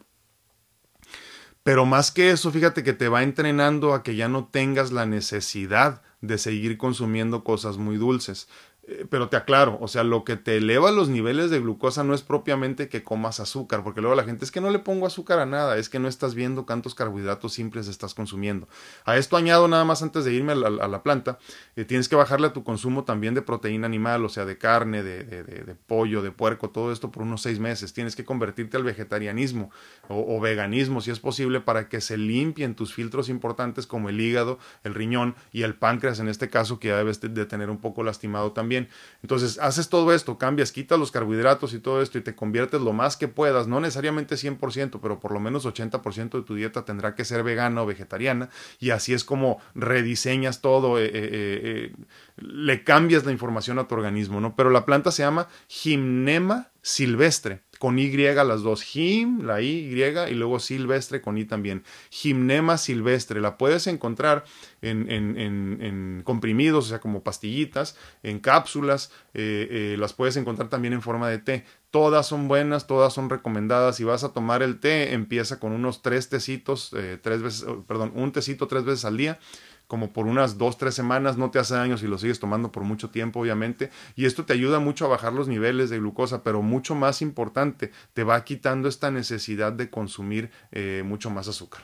Pero 1.64 1.88
más 1.88 2.12
que 2.12 2.30
eso, 2.30 2.52
fíjate 2.52 2.84
que 2.84 2.94
te 2.94 3.10
va 3.10 3.24
entrenando 3.24 3.96
a 3.96 4.04
que 4.04 4.16
ya 4.16 4.30
no 4.30 4.46
tengas 4.46 4.92
la 4.92 5.08
necesidad 5.08 6.04
de 6.22 6.38
seguir 6.38 6.78
consumiendo 6.78 7.44
cosas 7.44 7.78
muy 7.78 7.98
dulces. 7.98 8.48
Eh, 8.88 9.06
pero 9.10 9.30
te 9.30 9.38
aclaro, 9.38 9.80
o 9.82 9.88
sea, 9.88 10.04
lo 10.04 10.24
que 10.24 10.36
te 10.36 10.58
eleva 10.58 10.92
los 10.92 11.10
niveles 11.10 11.50
de 11.50 11.60
glucosa 11.60 12.04
no 12.04 12.14
es 12.14 12.22
propiamente 12.22 12.88
que 12.88 13.02
comas 13.02 13.40
azúcar, 13.40 13.84
porque 13.84 14.00
luego 14.00 14.16
la 14.16 14.24
gente 14.24 14.46
es 14.46 14.52
que 14.52 14.62
no 14.62 14.70
le 14.70 14.78
pongo 14.78 15.08
azúcar 15.08 15.40
a 15.40 15.48
nada, 15.48 15.78
es 15.78 15.90
que 15.90 15.98
no 15.98 16.08
estás 16.08 16.36
viendo 16.36 16.68
cuántos 16.68 16.94
carbohidratos 16.94 17.54
simples 17.54 17.88
estás 17.88 18.14
consumiendo. 18.14 18.68
A 19.04 19.18
esto 19.18 19.38
añado 19.38 19.68
nada 19.68 19.86
más 19.86 20.04
antes 20.04 20.24
de 20.24 20.34
irme 20.34 20.52
a 20.52 20.56
la, 20.56 21.04
planta, 21.04 21.40
eh, 21.76 21.84
tienes 21.84 22.08
que 22.08 22.16
bajarle 22.16 22.48
a 22.48 22.54
tu 22.54 22.64
consumo 22.64 23.06
también 23.06 23.34
de 23.34 23.42
proteína 23.42 23.88
animal, 23.88 24.24
o 24.24 24.30
sea, 24.30 24.46
de 24.46 24.60
carne, 24.60 25.02
de, 25.02 25.24
de, 25.24 25.76
pollo, 25.88 26.22
de 26.22 26.32
puerco, 26.32 26.70
todo 26.70 26.92
esto 26.92 27.12
por 27.12 27.24
unos 27.24 27.42
seis 27.42 27.60
meses. 27.60 27.92
Tienes 27.92 28.16
que 28.16 28.24
convertirte 28.24 28.78
al 28.78 28.84
vegetarianismo 28.84 29.72
o, 30.10 30.36
o 30.36 30.40
veganismo, 30.40 31.02
si 31.02 31.10
es 31.10 31.20
posible, 31.20 31.60
para 31.60 31.90
que 31.90 32.02
se 32.02 32.18
limpien 32.18 32.76
tus 32.76 32.94
filtros 32.94 33.30
importantes 33.30 33.88
como 33.88 34.10
el 34.10 34.22
hígado, 34.22 34.60
el 34.84 34.94
riñón 34.94 35.36
y 35.52 35.64
el 35.64 35.74
páncreas 35.74 36.20
en 36.20 36.28
este 36.28 36.50
caso, 36.50 36.80
que 36.80 36.90
ya 36.90 36.98
debes 36.98 37.20
de 37.20 37.46
tener 37.48 37.72
un 37.72 37.80
poco 37.80 38.04
lastimado 38.04 38.52
también 38.52 38.75
entonces, 39.22 39.58
haces 39.60 39.90
todo 39.90 40.14
esto, 40.14 40.38
cambias, 40.38 40.72
quitas 40.72 41.00
los 41.00 41.12
carbohidratos 41.12 41.74
y 41.74 41.80
todo 41.80 42.02
esto 42.02 42.18
y 42.18 42.22
te 42.22 42.36
conviertes 42.36 42.82
lo 42.82 42.94
más 42.94 43.18
que 43.18 43.28
puedas, 43.28 43.68
no 43.68 43.80
necesariamente 43.80 44.36
100%, 44.36 45.00
pero 45.02 45.20
por 45.20 45.32
lo 45.32 45.40
menos 45.40 45.66
80% 45.66 46.30
de 46.32 46.44
tu 46.44 46.56
dieta 46.56 46.86
tendrá 46.86 47.16
que 47.16 47.26
ser 47.26 47.44
vegana 47.44 47.82
o 47.82 47.86
vegetariana 47.86 48.50
y 48.80 48.92
así 48.92 49.14
es 49.14 49.24
como 49.24 49.60
rediseñas 49.74 50.62
todo, 50.62 51.00
eh, 51.00 51.06
eh, 51.06 51.12
eh, 51.14 51.96
le 52.38 52.84
cambias 52.84 53.26
la 53.26 53.32
información 53.32 53.80
a 53.80 53.88
tu 53.88 53.96
organismo, 53.96 54.40
¿no? 54.40 54.56
Pero 54.56 54.70
la 54.70 54.86
planta 54.86 55.12
se 55.12 55.24
llama 55.24 55.48
Gimnema 55.68 56.70
silvestre 56.82 57.64
con 57.80 58.00
Y 58.00 58.10
las 58.16 58.62
dos, 58.62 58.82
Gim, 58.82 59.46
la 59.46 59.62
Y, 59.62 59.92
y 59.92 60.34
luego 60.34 60.60
silvestre 60.60 61.22
con 61.22 61.38
I 61.38 61.46
también. 61.46 61.84
Gimnema 62.10 62.78
silvestre, 62.78 63.42
la 63.42 63.58
puedes 63.58 63.88
encontrar 63.88 64.46
en, 64.82 65.12
en, 65.12 65.38
en, 65.38 66.22
comprimidos, 66.24 66.86
o 66.86 66.90
sea, 66.90 67.00
como 67.00 67.24
pastillitas, 67.24 67.98
en 68.24 68.40
cápsulas, 68.40 69.12
eh, 69.34 69.68
eh, 69.70 69.96
las 69.98 70.14
puedes 70.14 70.38
encontrar 70.38 70.70
también 70.70 70.94
en 70.94 71.02
forma 71.02 71.30
de 71.30 71.40
té. 71.40 71.66
Todas 71.92 72.28
son 72.28 72.48
buenas, 72.48 72.88
todas 72.88 73.14
son 73.14 73.30
recomendadas. 73.30 73.96
Si 73.96 74.04
vas 74.04 74.24
a 74.24 74.34
tomar 74.34 74.62
el 74.64 74.80
té, 74.80 75.14
empieza 75.14 75.60
con 75.60 75.72
unos 75.72 76.02
tres 76.02 76.28
tecitos, 76.28 76.92
eh, 76.94 77.18
tres 77.22 77.42
veces, 77.42 77.66
perdón, 77.88 78.12
un 78.16 78.32
tecito 78.32 78.68
tres 78.68 78.84
veces 78.84 79.06
al 79.06 79.18
día 79.18 79.40
como 79.88 80.14
por 80.14 80.28
unas 80.28 80.58
dos, 80.58 80.78
tres 80.78 80.96
semanas, 80.96 81.38
no 81.38 81.52
te 81.52 81.60
hace 81.60 81.76
daño 81.76 81.98
si 81.98 82.08
lo 82.08 82.18
sigues 82.18 82.40
tomando 82.40 82.72
por 82.72 82.84
mucho 82.84 83.10
tiempo, 83.10 83.40
obviamente, 83.40 83.92
y 84.16 84.26
esto 84.26 84.46
te 84.46 84.54
ayuda 84.54 84.80
mucho 84.80 85.06
a 85.06 85.10
bajar 85.10 85.34
los 85.34 85.48
niveles 85.48 85.90
de 85.90 86.00
glucosa, 86.00 86.44
pero 86.44 86.62
mucho 86.62 86.96
más 86.96 87.22
importante, 87.22 87.92
te 88.14 88.24
va 88.24 88.44
quitando 88.44 88.88
esta 88.88 89.12
necesidad 89.12 89.74
de 89.74 89.90
consumir 89.90 90.52
eh, 90.72 91.04
mucho 91.06 91.30
más 91.30 91.48
azúcar. 91.48 91.84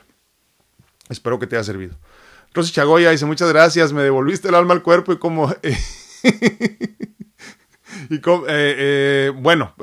Espero 1.08 1.38
que 1.38 1.46
te 1.46 1.56
haya 1.56 1.64
servido. 1.64 1.96
Rosy 2.54 2.72
Chagoya 2.72 3.10
dice, 3.10 3.24
muchas 3.24 3.48
gracias, 3.48 3.92
me 3.92 4.02
devolviste 4.02 4.48
el 4.48 4.54
alma 4.54 4.74
al 4.74 4.82
cuerpo 4.82 5.12
y 5.12 5.18
como... 5.18 5.54
Y 8.08 8.16
eh, 8.16 8.20
eh, 8.48 9.32
bueno, 9.34 9.74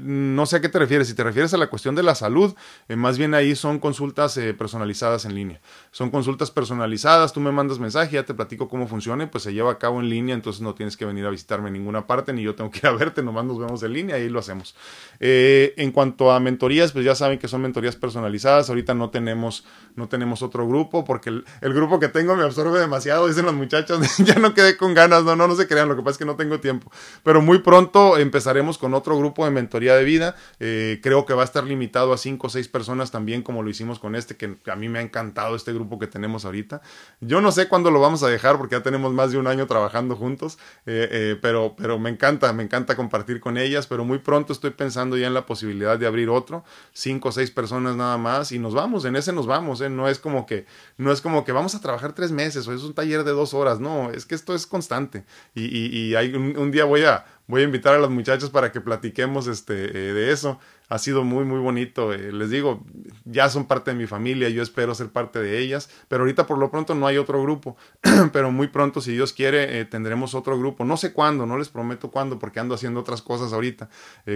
no 0.00 0.46
sé 0.46 0.56
a 0.56 0.60
qué 0.60 0.68
te 0.68 0.78
refieres. 0.78 1.08
Si 1.08 1.14
te 1.14 1.24
refieres 1.24 1.54
a 1.54 1.56
la 1.56 1.68
cuestión 1.68 1.94
de 1.94 2.02
la 2.02 2.14
salud, 2.14 2.54
eh, 2.88 2.96
más 2.96 3.18
bien 3.18 3.34
ahí 3.34 3.54
son 3.54 3.78
consultas 3.78 4.38
personalizadas 4.56 5.24
en 5.24 5.34
línea. 5.34 5.60
Son 5.90 6.10
consultas 6.10 6.50
personalizadas, 6.50 7.32
tú 7.32 7.40
me 7.40 7.52
mandas 7.52 7.78
mensaje, 7.78 8.14
ya 8.14 8.24
te 8.24 8.34
platico 8.34 8.68
cómo 8.68 8.86
funciona, 8.86 9.30
pues 9.30 9.44
se 9.44 9.52
lleva 9.52 9.72
a 9.72 9.78
cabo 9.78 10.00
en 10.00 10.08
línea, 10.08 10.34
entonces 10.34 10.62
no 10.62 10.74
tienes 10.74 10.96
que 10.96 11.04
venir 11.04 11.26
a 11.26 11.30
visitarme 11.30 11.68
en 11.68 11.74
ninguna 11.74 12.06
parte, 12.06 12.32
ni 12.32 12.42
yo 12.42 12.54
tengo 12.54 12.70
que 12.70 12.78
ir 12.78 12.86
a 12.86 12.92
verte, 12.92 13.22
nomás 13.22 13.44
nos 13.44 13.58
vemos 13.58 13.82
en 13.82 13.92
línea 13.92 14.18
y 14.18 14.22
ahí 14.22 14.28
lo 14.28 14.38
hacemos. 14.38 14.74
en 15.20 15.92
cuanto 15.92 16.32
a 16.32 16.40
mentorías, 16.40 16.92
pues 16.92 17.04
ya 17.04 17.14
saben 17.14 17.38
que 17.38 17.48
son 17.48 17.62
mentorías 17.62 17.96
personalizadas. 17.96 18.68
Ahorita 18.68 18.94
no 18.94 19.10
tenemos, 19.10 19.64
no 19.96 20.08
tenemos 20.08 20.42
otro 20.42 20.66
grupo, 20.66 21.04
porque 21.04 21.30
el, 21.30 21.44
el 21.60 21.74
grupo 21.74 22.00
que 22.00 22.08
tengo 22.08 22.36
me 22.36 22.44
absorbe 22.44 22.78
demasiado, 22.78 23.26
dicen 23.26 23.44
los 23.44 23.54
muchachos, 23.54 24.00
ya 24.18 24.34
no 24.36 24.54
quedé 24.54 24.76
con 24.76 24.94
ganas, 24.94 25.24
no, 25.24 25.36
no, 25.36 25.48
no 25.48 25.54
se 25.54 25.66
crean, 25.66 25.88
lo 25.88 25.96
que 25.96 26.02
pasa 26.02 26.12
es 26.12 26.18
que 26.18 26.24
no 26.24 26.36
tengo 26.36 26.60
tiempo. 26.60 26.90
Pero 27.22 27.40
muy 27.40 27.57
pronto 27.58 28.18
empezaremos 28.18 28.78
con 28.78 28.94
otro 28.94 29.18
grupo 29.18 29.44
de 29.44 29.50
mentoría 29.50 29.94
de 29.94 30.04
vida. 30.04 30.34
Eh, 30.60 31.00
creo 31.02 31.24
que 31.24 31.34
va 31.34 31.42
a 31.42 31.44
estar 31.44 31.64
limitado 31.64 32.12
a 32.12 32.18
cinco 32.18 32.48
o 32.48 32.50
seis 32.50 32.68
personas 32.68 33.10
también, 33.10 33.42
como 33.42 33.62
lo 33.62 33.70
hicimos 33.70 33.98
con 33.98 34.14
este, 34.14 34.36
que 34.36 34.56
a 34.70 34.76
mí 34.76 34.88
me 34.88 34.98
ha 34.98 35.02
encantado 35.02 35.56
este 35.56 35.72
grupo 35.72 35.98
que 35.98 36.06
tenemos 36.06 36.44
ahorita. 36.44 36.82
Yo 37.20 37.40
no 37.40 37.52
sé 37.52 37.68
cuándo 37.68 37.90
lo 37.90 38.00
vamos 38.00 38.22
a 38.22 38.28
dejar 38.28 38.58
porque 38.58 38.76
ya 38.76 38.82
tenemos 38.82 39.12
más 39.12 39.32
de 39.32 39.38
un 39.38 39.46
año 39.46 39.66
trabajando 39.66 40.16
juntos, 40.16 40.58
eh, 40.86 41.08
eh, 41.10 41.38
pero, 41.40 41.74
pero 41.76 41.98
me 41.98 42.10
encanta, 42.10 42.52
me 42.52 42.62
encanta 42.62 42.96
compartir 42.96 43.40
con 43.40 43.56
ellas, 43.56 43.86
pero 43.86 44.04
muy 44.04 44.18
pronto 44.18 44.52
estoy 44.52 44.70
pensando 44.70 45.16
ya 45.16 45.26
en 45.26 45.34
la 45.34 45.46
posibilidad 45.46 45.98
de 45.98 46.06
abrir 46.06 46.28
otro, 46.28 46.64
cinco 46.92 47.30
o 47.30 47.32
seis 47.32 47.50
personas 47.50 47.96
nada 47.96 48.18
más, 48.18 48.52
y 48.52 48.58
nos 48.58 48.74
vamos, 48.74 49.04
en 49.04 49.16
ese 49.16 49.32
nos 49.32 49.46
vamos, 49.46 49.80
no 49.80 50.08
es 50.08 50.18
como 50.18 50.46
que, 50.46 50.66
no 50.96 51.12
es 51.12 51.20
como 51.20 51.44
que 51.44 51.52
vamos 51.52 51.74
a 51.74 51.80
trabajar 51.80 52.12
tres 52.12 52.32
meses 52.32 52.66
o 52.68 52.72
es 52.72 52.82
un 52.82 52.94
taller 52.94 53.24
de 53.24 53.32
dos 53.32 53.54
horas, 53.54 53.80
no, 53.80 54.10
es 54.10 54.26
que 54.26 54.34
esto 54.34 54.54
es 54.54 54.66
constante 54.66 55.24
y, 55.54 55.64
y, 55.64 56.14
hay 56.14 56.34
un 56.34 56.70
día 56.70 56.84
voy 56.84 57.04
a, 57.04 57.24
voy 57.48 57.62
a 57.62 57.64
invitar 57.64 57.94
a 57.94 57.98
los 57.98 58.10
muchachos 58.10 58.50
para 58.50 58.70
que 58.70 58.80
platiquemos 58.80 59.46
este, 59.48 59.72
eh, 59.74 60.12
de 60.12 60.32
eso. 60.32 60.60
Ha 60.90 60.98
sido 60.98 61.24
muy, 61.24 61.44
muy 61.44 61.58
bonito. 61.58 62.14
Eh, 62.14 62.32
les 62.32 62.50
digo, 62.50 62.84
ya 63.24 63.48
son 63.48 63.66
parte 63.66 63.90
de 63.90 63.96
mi 63.96 64.06
familia, 64.06 64.48
yo 64.48 64.62
espero 64.62 64.94
ser 64.94 65.08
parte 65.08 65.38
de 65.38 65.58
ellas, 65.58 65.90
pero 66.08 66.22
ahorita 66.22 66.46
por 66.46 66.58
lo 66.58 66.70
pronto 66.70 66.94
no 66.94 67.06
hay 67.06 67.18
otro 67.18 67.42
grupo, 67.42 67.76
pero 68.32 68.52
muy 68.52 68.68
pronto, 68.68 69.00
si 69.00 69.12
Dios 69.12 69.32
quiere, 69.32 69.80
eh, 69.80 69.84
tendremos 69.86 70.34
otro 70.34 70.58
grupo. 70.58 70.84
No 70.84 70.96
sé 70.96 71.12
cuándo, 71.12 71.46
no 71.46 71.58
les 71.58 71.68
prometo 71.68 72.10
cuándo, 72.10 72.38
porque 72.38 72.60
ando 72.60 72.74
haciendo 72.74 73.00
otras 73.00 73.22
cosas 73.22 73.52
ahorita, 73.52 73.88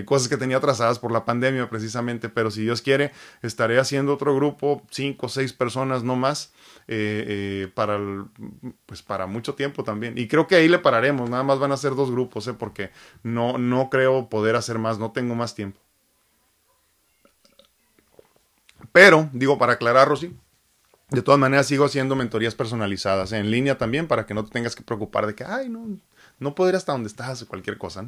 cosas 0.04 0.28
que 0.28 0.36
tenía 0.36 0.56
atrasadas 0.56 0.98
por 0.98 1.12
la 1.12 1.24
pandemia 1.24 1.68
precisamente, 1.68 2.28
pero 2.28 2.50
si 2.50 2.62
Dios 2.62 2.82
quiere, 2.82 3.12
estaré 3.42 3.78
haciendo 3.78 4.14
otro 4.14 4.34
grupo, 4.34 4.82
cinco 4.90 5.26
o 5.26 5.28
seis 5.28 5.52
personas, 5.52 6.02
no 6.02 6.16
más. 6.16 6.52
para 7.74 7.98
pues 8.86 9.02
para 9.02 9.26
mucho 9.26 9.54
tiempo 9.54 9.84
también 9.84 10.18
y 10.18 10.28
creo 10.28 10.46
que 10.46 10.56
ahí 10.56 10.68
le 10.68 10.78
pararemos 10.78 11.30
nada 11.30 11.42
más 11.42 11.58
van 11.58 11.72
a 11.72 11.76
ser 11.76 11.94
dos 11.94 12.10
grupos 12.10 12.46
¿eh? 12.48 12.54
porque 12.54 12.90
no, 13.22 13.58
no 13.58 13.90
creo 13.90 14.28
poder 14.28 14.56
hacer 14.56 14.78
más, 14.78 14.98
no 14.98 15.12
tengo 15.12 15.34
más 15.34 15.54
tiempo. 15.54 15.80
Pero, 18.92 19.30
digo, 19.32 19.58
para 19.58 19.74
aclarar, 19.74 20.08
Rosy, 20.08 20.36
de 21.12 21.22
todas 21.22 21.38
maneras 21.38 21.66
sigo 21.66 21.84
haciendo 21.84 22.16
mentorías 22.16 22.54
personalizadas 22.54 23.32
en 23.32 23.50
línea 23.50 23.76
también 23.78 24.06
para 24.06 24.26
que 24.26 24.34
no 24.34 24.44
te 24.44 24.50
tengas 24.50 24.74
que 24.74 24.82
preocupar 24.82 25.26
de 25.26 25.34
que, 25.34 25.44
ay, 25.44 25.68
no, 25.68 25.86
no 26.38 26.54
puedo 26.54 26.70
ir 26.70 26.76
hasta 26.76 26.92
donde 26.92 27.08
estás 27.08 27.42
o 27.42 27.48
cualquier 27.48 27.78
cosa. 27.78 28.04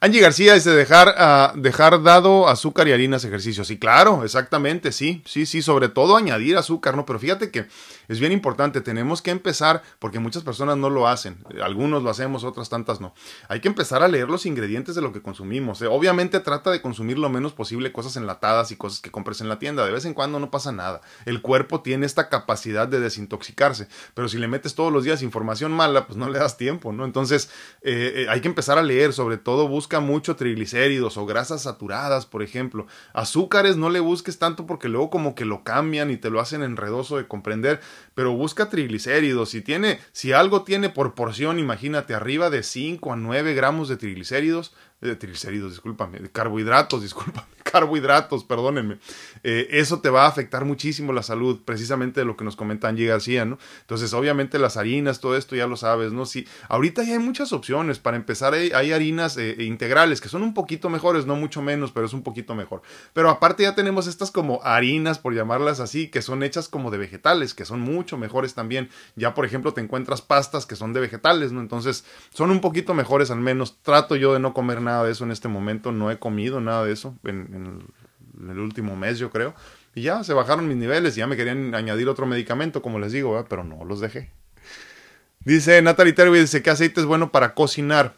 Angie 0.00 0.20
García 0.20 0.54
dice 0.54 0.70
dejar, 0.70 1.08
uh, 1.08 1.60
dejar 1.60 2.02
dado 2.02 2.48
azúcar 2.48 2.88
y 2.88 2.92
harinas 2.92 3.24
ejercicios. 3.24 3.66
Sí, 3.66 3.78
claro, 3.78 4.24
exactamente, 4.24 4.92
sí, 4.92 5.22
sí, 5.26 5.46
sí, 5.46 5.62
sobre 5.62 5.88
todo 5.88 6.16
añadir 6.16 6.56
azúcar, 6.56 6.96
¿no? 6.96 7.06
Pero 7.06 7.18
fíjate 7.18 7.50
que 7.50 7.66
es 8.12 8.20
bien 8.20 8.32
importante, 8.32 8.80
tenemos 8.80 9.22
que 9.22 9.30
empezar, 9.30 9.82
porque 9.98 10.18
muchas 10.18 10.42
personas 10.42 10.76
no 10.76 10.90
lo 10.90 11.08
hacen, 11.08 11.38
algunos 11.62 12.02
lo 12.02 12.10
hacemos, 12.10 12.44
otras 12.44 12.68
tantas 12.68 13.00
no. 13.00 13.14
Hay 13.48 13.60
que 13.60 13.68
empezar 13.68 14.02
a 14.02 14.08
leer 14.08 14.28
los 14.28 14.46
ingredientes 14.46 14.94
de 14.94 15.02
lo 15.02 15.12
que 15.12 15.22
consumimos. 15.22 15.80
¿eh? 15.82 15.86
Obviamente 15.86 16.40
trata 16.40 16.70
de 16.70 16.82
consumir 16.82 17.18
lo 17.18 17.28
menos 17.28 17.52
posible 17.52 17.92
cosas 17.92 18.16
enlatadas 18.16 18.70
y 18.70 18.76
cosas 18.76 19.00
que 19.00 19.10
compres 19.10 19.40
en 19.40 19.48
la 19.48 19.58
tienda. 19.58 19.84
De 19.84 19.92
vez 19.92 20.04
en 20.04 20.14
cuando 20.14 20.38
no 20.40 20.50
pasa 20.50 20.72
nada. 20.72 21.00
El 21.24 21.42
cuerpo 21.42 21.80
tiene 21.80 22.06
esta 22.06 22.28
capacidad 22.28 22.88
de 22.88 23.00
desintoxicarse, 23.00 23.88
pero 24.14 24.28
si 24.28 24.38
le 24.38 24.48
metes 24.48 24.74
todos 24.74 24.92
los 24.92 25.04
días 25.04 25.22
información 25.22 25.72
mala, 25.72 26.06
pues 26.06 26.16
no 26.16 26.28
le 26.28 26.38
das 26.38 26.56
tiempo, 26.56 26.92
¿no? 26.92 27.04
Entonces, 27.04 27.50
eh, 27.82 28.12
eh, 28.16 28.26
hay 28.28 28.40
que 28.40 28.48
empezar 28.48 28.78
a 28.78 28.82
leer, 28.82 29.12
sobre 29.12 29.38
todo 29.38 29.68
busca 29.68 30.00
mucho 30.00 30.36
triglicéridos 30.36 31.16
o 31.16 31.26
grasas 31.26 31.62
saturadas, 31.62 32.26
por 32.26 32.42
ejemplo. 32.42 32.86
Azúcares 33.12 33.76
no 33.76 33.90
le 33.90 34.00
busques 34.00 34.38
tanto 34.38 34.66
porque 34.66 34.88
luego 34.88 35.10
como 35.10 35.34
que 35.34 35.44
lo 35.44 35.64
cambian 35.64 36.10
y 36.10 36.16
te 36.16 36.30
lo 36.30 36.40
hacen 36.40 36.62
enredoso 36.62 37.16
de 37.16 37.26
comprender, 37.26 37.80
pero 38.14 38.32
busca 38.32 38.68
triglicéridos. 38.68 39.50
Si 39.50 39.60
tiene, 39.60 40.00
si 40.12 40.32
algo 40.32 40.62
tiene 40.62 40.88
por 40.88 41.14
porción, 41.14 41.58
imagínate, 41.58 42.14
arriba 42.14 42.50
de 42.50 42.62
5 42.62 43.12
a 43.12 43.16
9 43.16 43.54
gramos 43.54 43.88
de 43.88 43.96
triglicéridos, 43.96 44.74
de 45.08 45.16
triglicéridos, 45.16 45.72
discúlpame, 45.72 46.20
de 46.20 46.30
carbohidratos, 46.30 47.02
discúlpame, 47.02 47.46
carbohidratos, 47.62 48.44
perdónenme. 48.44 48.98
Eh, 49.42 49.68
eso 49.72 50.00
te 50.00 50.10
va 50.10 50.24
a 50.24 50.28
afectar 50.28 50.64
muchísimo 50.64 51.12
la 51.12 51.22
salud, 51.22 51.60
precisamente 51.64 52.20
de 52.20 52.26
lo 52.26 52.36
que 52.36 52.44
nos 52.44 52.54
comenta 52.54 52.88
Angie 52.88 53.06
García, 53.06 53.44
¿no? 53.44 53.58
Entonces, 53.80 54.14
obviamente 54.14 54.58
las 54.58 54.76
harinas, 54.76 55.20
todo 55.20 55.36
esto 55.36 55.56
ya 55.56 55.66
lo 55.66 55.76
sabes, 55.76 56.12
¿no? 56.12 56.24
Sí, 56.24 56.46
ahorita 56.68 57.02
ya 57.02 57.14
hay 57.14 57.18
muchas 57.18 57.52
opciones. 57.52 57.98
Para 57.98 58.16
empezar, 58.16 58.54
hay, 58.54 58.92
harinas 58.92 59.36
eh, 59.36 59.56
integrales 59.60 60.20
que 60.20 60.28
son 60.28 60.42
un 60.42 60.54
poquito 60.54 60.88
mejores, 60.88 61.26
no 61.26 61.34
mucho 61.34 61.62
menos, 61.62 61.90
pero 61.90 62.06
es 62.06 62.12
un 62.12 62.22
poquito 62.22 62.54
mejor. 62.54 62.82
Pero 63.12 63.30
aparte 63.30 63.64
ya 63.64 63.74
tenemos 63.74 64.06
estas 64.06 64.30
como 64.30 64.62
harinas, 64.62 65.18
por 65.18 65.34
llamarlas 65.34 65.80
así, 65.80 66.08
que 66.08 66.22
son 66.22 66.42
hechas 66.42 66.68
como 66.68 66.90
de 66.90 66.98
vegetales, 66.98 67.54
que 67.54 67.64
son 67.64 67.80
mucho 67.80 68.18
mejores 68.18 68.54
también. 68.54 68.88
Ya, 69.16 69.34
por 69.34 69.44
ejemplo, 69.44 69.74
te 69.74 69.80
encuentras 69.80 70.22
pastas 70.22 70.66
que 70.66 70.76
son 70.76 70.92
de 70.92 71.00
vegetales, 71.00 71.50
¿no? 71.50 71.60
Entonces, 71.60 72.04
son 72.32 72.50
un 72.50 72.60
poquito 72.60 72.94
mejores 72.94 73.30
al 73.30 73.40
menos. 73.40 73.78
Trato 73.82 74.14
yo 74.14 74.34
de 74.34 74.38
no 74.38 74.54
comer 74.54 74.80
nada 74.80 74.91
nada 74.92 75.04
de 75.04 75.12
eso 75.12 75.24
en 75.24 75.30
este 75.30 75.48
momento, 75.48 75.90
no 75.92 76.10
he 76.10 76.18
comido 76.18 76.60
nada 76.60 76.84
de 76.84 76.92
eso 76.92 77.16
en, 77.24 77.82
el, 78.48 78.58
último 78.58 78.96
mes, 78.96 79.18
yo 79.18 79.30
creo. 79.30 79.54
Y 79.94 80.02
ya 80.02 80.22
se 80.24 80.34
bajaron 80.34 80.68
mis 80.68 80.76
niveles 80.76 81.16
y 81.16 81.20
ya 81.20 81.26
me 81.26 81.36
querían 81.36 81.74
añadir 81.74 82.08
otro 82.08 82.26
medicamento, 82.26 82.82
como 82.82 82.98
les 82.98 83.12
digo, 83.12 83.44
pero 83.48 83.64
no 83.64 83.84
los 83.84 84.00
dejé. 84.00 84.30
Dice 85.40 85.82
Natalie 85.82 86.12
Terry, 86.12 86.38
dice, 86.38 86.62
¿qué 86.62 86.70
aceite 86.70 87.00
es 87.00 87.06
bueno 87.06 87.32
para 87.32 87.54
cocinar? 87.54 88.14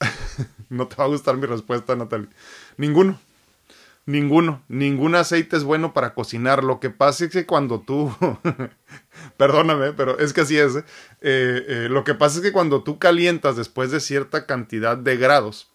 no 0.68 0.86
te 0.86 0.96
va 0.96 1.04
a 1.04 1.08
gustar 1.08 1.36
mi 1.36 1.46
respuesta, 1.46 1.96
Natalie. 1.96 2.28
Ninguno. 2.76 3.18
Ninguno, 4.06 4.62
ningún 4.68 5.14
aceite 5.14 5.56
es 5.56 5.62
bueno 5.62 5.92
para 5.92 6.14
cocinar. 6.14 6.64
Lo 6.64 6.80
que 6.80 6.90
pasa 6.90 7.26
es 7.26 7.30
que 7.30 7.46
cuando 7.46 7.80
tú, 7.80 8.12
perdóname, 9.36 9.92
pero 9.92 10.18
es 10.18 10.32
que 10.32 10.40
así 10.40 10.58
es, 10.58 10.74
¿eh? 10.76 10.84
Eh, 11.20 11.64
eh, 11.68 11.88
lo 11.88 12.02
que 12.02 12.14
pasa 12.14 12.38
es 12.38 12.42
que 12.42 12.52
cuando 12.52 12.82
tú 12.82 12.98
calientas 12.98 13.56
después 13.56 13.90
de 13.90 14.00
cierta 14.00 14.46
cantidad 14.46 14.96
de 14.96 15.16
grados, 15.16 15.69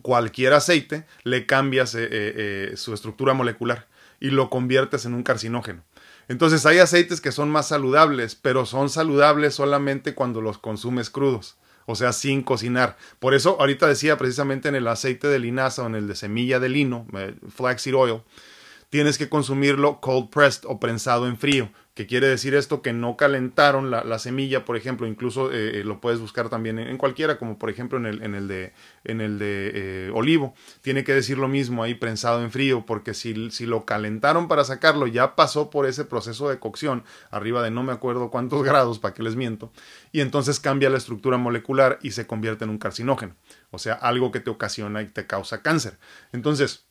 cualquier 0.00 0.54
aceite 0.54 1.04
le 1.24 1.46
cambias 1.46 1.90
su 1.90 2.94
estructura 2.94 3.34
molecular 3.34 3.86
y 4.20 4.30
lo 4.30 4.48
conviertes 4.50 5.04
en 5.04 5.14
un 5.14 5.22
carcinógeno. 5.22 5.82
Entonces 6.28 6.64
hay 6.66 6.78
aceites 6.78 7.20
que 7.20 7.32
son 7.32 7.50
más 7.50 7.68
saludables, 7.68 8.36
pero 8.36 8.64
son 8.64 8.88
saludables 8.88 9.54
solamente 9.54 10.14
cuando 10.14 10.40
los 10.40 10.58
consumes 10.58 11.10
crudos 11.10 11.56
o 11.86 11.94
sea, 11.94 12.12
sin 12.12 12.42
cocinar. 12.42 12.96
Por 13.18 13.34
eso, 13.34 13.56
ahorita 13.58 13.86
decía 13.86 14.16
precisamente 14.16 14.68
en 14.68 14.74
el 14.74 14.88
aceite 14.88 15.28
de 15.28 15.38
linaza 15.38 15.82
o 15.82 15.86
en 15.86 15.94
el 15.94 16.08
de 16.08 16.14
semilla 16.14 16.60
de 16.60 16.68
lino, 16.68 17.06
eh, 17.14 17.34
flaxseed 17.54 17.94
oil, 17.94 18.22
tienes 18.90 19.18
que 19.18 19.28
consumirlo 19.28 20.00
cold 20.00 20.30
pressed 20.30 20.64
o 20.66 20.78
prensado 20.78 21.26
en 21.26 21.36
frío. 21.36 21.70
¿Qué 21.94 22.06
quiere 22.06 22.26
decir 22.26 22.54
esto? 22.54 22.80
Que 22.80 22.94
no 22.94 23.18
calentaron 23.18 23.90
la, 23.90 24.18
semilla, 24.18 24.64
por 24.64 24.78
ejemplo, 24.78 25.06
incluso 25.06 25.52
eh, 25.52 25.80
eh, 25.80 25.84
lo 25.84 26.00
puedes 26.00 26.20
buscar 26.20 26.48
también 26.48 26.78
en, 26.78 26.96
cualquiera, 26.96 27.38
como 27.38 27.58
por 27.58 27.68
ejemplo 27.68 27.98
en 27.98 28.06
el, 28.06 28.22
en 28.22 28.34
el 28.34 28.48
de, 28.48 28.72
en 29.04 29.20
el 29.20 29.38
de 29.38 29.72
eh, 29.74 30.10
olivo. 30.14 30.54
Tiene 30.80 31.04
que 31.04 31.12
decir 31.12 31.36
lo 31.36 31.48
mismo 31.48 31.82
ahí, 31.82 31.94
prensado 31.94 32.42
en 32.42 32.50
frío, 32.50 32.86
porque 32.86 33.12
si, 33.12 33.50
si 33.50 33.66
lo 33.66 33.84
calentaron 33.84 34.48
para 34.48 34.64
sacarlo, 34.64 35.06
ya 35.06 35.36
pasó 35.36 35.68
por 35.68 35.84
ese 35.84 36.06
proceso 36.06 36.48
de 36.48 36.58
cocción, 36.58 37.04
arriba 37.30 37.62
de 37.62 37.70
no 37.70 37.82
me 37.82 37.92
acuerdo 37.92 38.30
cuántos 38.30 38.62
grados, 38.64 38.98
para 38.98 39.12
que 39.12 39.22
les 39.22 39.36
miento, 39.36 39.70
y 40.12 40.22
entonces 40.22 40.60
cambia 40.60 40.88
la 40.88 40.96
estructura 40.96 41.36
molecular 41.36 41.98
y 42.00 42.12
se 42.12 42.26
convierte 42.26 42.64
en 42.64 42.70
un 42.70 42.78
carcinógeno, 42.78 43.36
o 43.70 43.78
sea, 43.78 43.92
algo 43.92 44.32
que 44.32 44.40
te 44.40 44.48
ocasiona 44.48 45.02
y 45.02 45.08
te 45.08 45.26
causa 45.26 45.60
cáncer. 45.60 45.98
Entonces, 46.32 46.86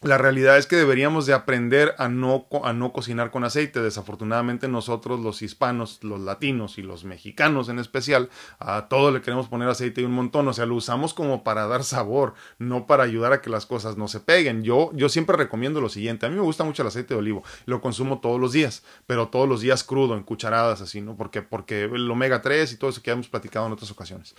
la 0.00 0.16
realidad 0.16 0.58
es 0.58 0.66
que 0.66 0.76
deberíamos 0.76 1.26
de 1.26 1.34
aprender 1.34 1.94
a 1.98 2.08
no, 2.08 2.46
a 2.62 2.72
no 2.72 2.92
cocinar 2.92 3.32
con 3.32 3.42
aceite. 3.42 3.80
Desafortunadamente 3.80 4.68
nosotros 4.68 5.18
los 5.18 5.42
hispanos, 5.42 5.98
los 6.02 6.20
latinos 6.20 6.78
y 6.78 6.82
los 6.82 7.04
mexicanos 7.04 7.68
en 7.68 7.80
especial, 7.80 8.30
a 8.60 8.88
todo 8.88 9.10
le 9.10 9.22
queremos 9.22 9.48
poner 9.48 9.68
aceite 9.68 10.00
y 10.00 10.04
un 10.04 10.12
montón. 10.12 10.46
O 10.46 10.52
sea, 10.52 10.66
lo 10.66 10.76
usamos 10.76 11.14
como 11.14 11.42
para 11.42 11.66
dar 11.66 11.82
sabor, 11.82 12.34
no 12.58 12.86
para 12.86 13.02
ayudar 13.02 13.32
a 13.32 13.40
que 13.40 13.50
las 13.50 13.66
cosas 13.66 13.96
no 13.96 14.06
se 14.06 14.20
peguen. 14.20 14.62
Yo, 14.62 14.90
yo 14.94 15.08
siempre 15.08 15.36
recomiendo 15.36 15.80
lo 15.80 15.88
siguiente. 15.88 16.26
A 16.26 16.28
mí 16.28 16.36
me 16.36 16.42
gusta 16.42 16.62
mucho 16.62 16.82
el 16.82 16.88
aceite 16.88 17.14
de 17.14 17.20
olivo. 17.20 17.42
Lo 17.66 17.80
consumo 17.80 18.20
todos 18.20 18.40
los 18.40 18.52
días, 18.52 18.84
pero 19.06 19.28
todos 19.28 19.48
los 19.48 19.60
días 19.60 19.82
crudo, 19.82 20.14
en 20.14 20.22
cucharadas 20.22 20.80
así, 20.80 21.00
¿no? 21.00 21.16
Porque, 21.16 21.42
porque 21.42 21.84
el 21.84 22.08
omega 22.08 22.40
3 22.40 22.72
y 22.72 22.76
todo 22.76 22.90
eso 22.90 23.02
que 23.02 23.10
hemos 23.10 23.28
platicado 23.28 23.66
en 23.66 23.72
otras 23.72 23.90
ocasiones. 23.90 24.36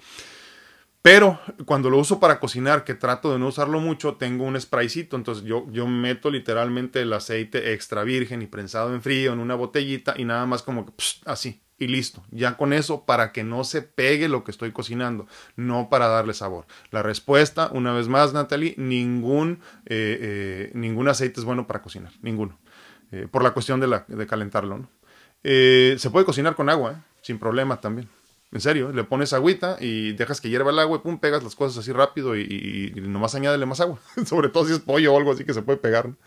Pero 1.01 1.39
cuando 1.65 1.89
lo 1.89 1.97
uso 1.97 2.19
para 2.19 2.39
cocinar, 2.39 2.83
que 2.83 2.93
trato 2.93 3.31
de 3.31 3.39
no 3.39 3.47
usarlo 3.47 3.79
mucho, 3.79 4.15
tengo 4.15 4.43
un 4.43 4.59
spraycito. 4.59 5.15
Entonces 5.15 5.45
yo, 5.45 5.65
yo 5.71 5.87
meto 5.87 6.29
literalmente 6.29 7.01
el 7.01 7.13
aceite 7.13 7.73
extra 7.73 8.03
virgen 8.03 8.41
y 8.41 8.47
prensado 8.47 8.93
en 8.93 9.01
frío 9.01 9.33
en 9.33 9.39
una 9.39 9.55
botellita 9.55 10.13
y 10.17 10.25
nada 10.25 10.45
más 10.45 10.61
como 10.61 10.85
que 10.85 10.93
así 11.25 11.61
y 11.79 11.87
listo. 11.87 12.23
Ya 12.29 12.57
con 12.57 12.73
eso 12.73 13.05
para 13.05 13.31
que 13.31 13.43
no 13.43 13.63
se 13.63 13.81
pegue 13.81 14.27
lo 14.27 14.43
que 14.43 14.51
estoy 14.51 14.71
cocinando, 14.71 15.27
no 15.55 15.89
para 15.89 16.07
darle 16.07 16.33
sabor. 16.33 16.67
La 16.91 17.01
respuesta, 17.01 17.69
una 17.73 17.93
vez 17.93 18.07
más, 18.07 18.33
Natalie, 18.33 18.75
ningún, 18.77 19.61
eh, 19.85 20.17
eh, 20.21 20.71
ningún 20.73 21.07
aceite 21.07 21.39
es 21.39 21.45
bueno 21.45 21.65
para 21.65 21.81
cocinar, 21.81 22.11
ninguno. 22.21 22.59
Eh, 23.11 23.27
por 23.31 23.41
la 23.43 23.51
cuestión 23.51 23.79
de, 23.79 23.87
la, 23.87 24.05
de 24.07 24.27
calentarlo. 24.27 24.77
¿no? 24.77 24.89
se 25.41 26.09
puede 26.11 26.25
cocinar 26.25 26.55
con 26.55 26.69
agua, 26.69 27.05
sin 27.21 27.39
problema 27.39 27.79
también. 27.79 28.09
En 28.51 28.61
serio, 28.61 28.91
le 28.91 29.03
pones 29.03 29.31
agüita 29.33 29.77
y 29.79 30.13
dejas 30.13 30.41
que 30.41 30.49
hierva 30.49 30.71
el 30.71 30.79
agua 30.79 30.97
y 30.97 31.01
pum, 31.01 31.19
pegas 31.19 31.43
las 31.43 31.55
cosas 31.55 31.77
así 31.77 31.91
rápido 31.91 32.35
y, 32.35 32.91
nomás 32.95 33.35
añádele 33.35 33.67
más 33.67 33.79
agua. 33.79 33.99
Sobre 34.25 34.49
todo 34.49 34.65
si 34.65 34.73
es 34.73 34.79
pollo 34.79 35.13
o 35.13 35.17
algo 35.17 35.31
así 35.33 35.43
que 35.43 35.53
se 35.53 35.61
puede 35.61 35.77
pegar. 35.77 36.07
Um, 36.07 36.17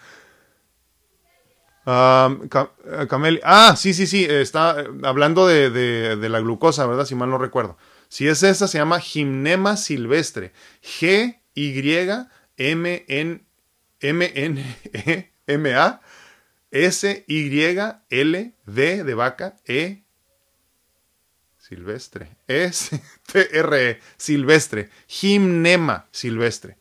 Ah, 3.42 3.74
sí, 3.76 3.92
sí, 3.92 4.06
sí. 4.06 4.24
Está 4.24 4.84
hablando 5.02 5.48
de, 5.48 6.16
la 6.16 6.40
glucosa, 6.40 6.86
¿verdad? 6.86 7.06
Si 7.06 7.16
mal 7.16 7.28
no 7.28 7.38
recuerdo. 7.38 7.76
Si 8.08 8.28
es 8.28 8.44
esa, 8.44 8.68
se 8.68 8.78
llama 8.78 9.00
Gimnema 9.00 9.76
silvestre. 9.76 10.52
G-Y-M-N-M-N-E-M-A 10.82 12.22
S-Y-L-D 16.72 18.54
de 19.04 19.14
vaca 19.14 19.56
E 19.66 20.01
silvestre. 21.72 22.28
S-T-R-E, 22.48 23.98
silvestre. 24.16 24.90
Gimnema 25.06 26.06
silvestre. 26.10 26.76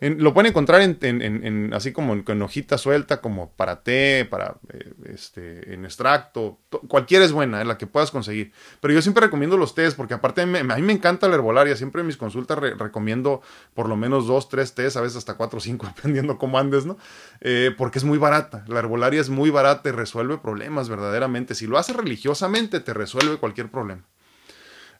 lo 0.00 0.32
pueden 0.32 0.48
encontrar 0.48 0.80
en, 0.80 1.74
así 1.74 1.92
como 1.92 2.14
en, 2.14 2.42
hojita 2.42 2.78
suelta, 2.78 3.20
como 3.20 3.50
para 3.52 3.82
té, 3.82 4.24
para 4.24 4.56
eh, 4.72 4.94
este, 5.12 5.74
en 5.74 5.84
extracto. 5.84 6.58
Cualquiera 6.88 7.22
es 7.22 7.32
buena, 7.32 7.60
es 7.60 7.66
la 7.66 7.76
que 7.76 7.86
puedas 7.86 8.10
conseguir. 8.10 8.52
Pero 8.80 8.94
yo 8.94 9.02
siempre 9.02 9.26
recomiendo 9.26 9.58
los 9.58 9.74
tés, 9.74 9.94
porque 9.94 10.14
aparte 10.14 10.40
a 10.40 10.46
mí, 10.46 10.82
me 10.82 10.92
encanta 10.94 11.28
la 11.28 11.34
herbolaria. 11.34 11.76
Siempre 11.76 12.00
en 12.00 12.06
mis 12.06 12.16
consultas 12.16 12.58
recomiendo 12.58 13.42
por 13.74 13.90
lo 13.90 13.96
menos 13.96 14.26
dos, 14.26 14.48
tres 14.48 14.74
tés, 14.74 14.96
a 14.96 15.02
veces 15.02 15.18
hasta 15.18 15.34
cuatro 15.34 15.58
o 15.58 15.60
cinco, 15.60 15.86
dependiendo 15.94 16.38
cómo 16.38 16.58
andes, 16.58 16.86
¿no? 16.86 16.96
Eh, 17.42 17.74
porque 17.76 17.98
es 17.98 18.04
muy 18.04 18.16
barata. 18.16 18.64
La 18.68 18.78
herbolaria 18.78 19.20
es 19.20 19.28
muy 19.28 19.50
barata 19.50 19.90
y 19.90 19.92
resuelve 19.92 20.38
problemas 20.38 20.88
verdaderamente. 20.88 21.54
Si 21.54 21.66
lo 21.66 21.76
haces 21.76 21.94
religiosamente, 21.94 22.80
te 22.80 22.94
resuelve 22.94 23.36
cualquier 23.36 23.70
problema. 23.70 24.06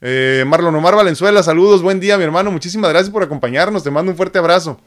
Eh, 0.03 0.45
Marlon 0.47 0.75
Omar 0.75 0.97
Valenzuela, 0.97 1.43
saludos, 1.43 1.83
buen 1.83 2.01
día, 2.01 2.17
mi 2.17 2.25
hermano. 2.25 2.51
Muchísimas 2.51 2.91
gracias 2.91 3.11
por 3.11 3.23
acompañarnos. 3.23 3.83
Te 3.83 3.91
mando 3.91 4.11
un 4.11 4.17
fuerte 4.17 4.39
abrazo. 4.39 4.81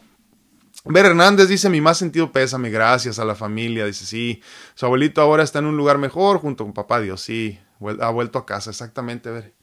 Ver 0.86 1.05
Hernández 1.05 1.47
dice: 1.47 1.70
Mi 1.70 1.82
más 1.82 1.97
sentido 1.97 2.32
pésame, 2.32 2.72
gracias 2.72 3.20
a 3.20 3.26
la 3.26 3.36
familia. 3.36 3.86
Dice: 3.86 4.05
Sí, 4.05 4.41
su 4.74 4.86
abuelito 4.86 5.22
ahora 5.22 5.43
está 5.43 5.59
en 5.59 5.66
un 5.66 5.78
lugar 5.78 5.99
mejor 5.99 6.39
junto 6.39 6.64
con 6.64 6.74
papá 6.74 6.99
Dios. 6.99 7.22
Sí, 7.22 7.59
ha 7.99 8.09
vuelto 8.09 8.39
a 8.39 8.45
casa, 8.45 8.72
exactamente, 8.72 9.30
ver. 9.30 9.53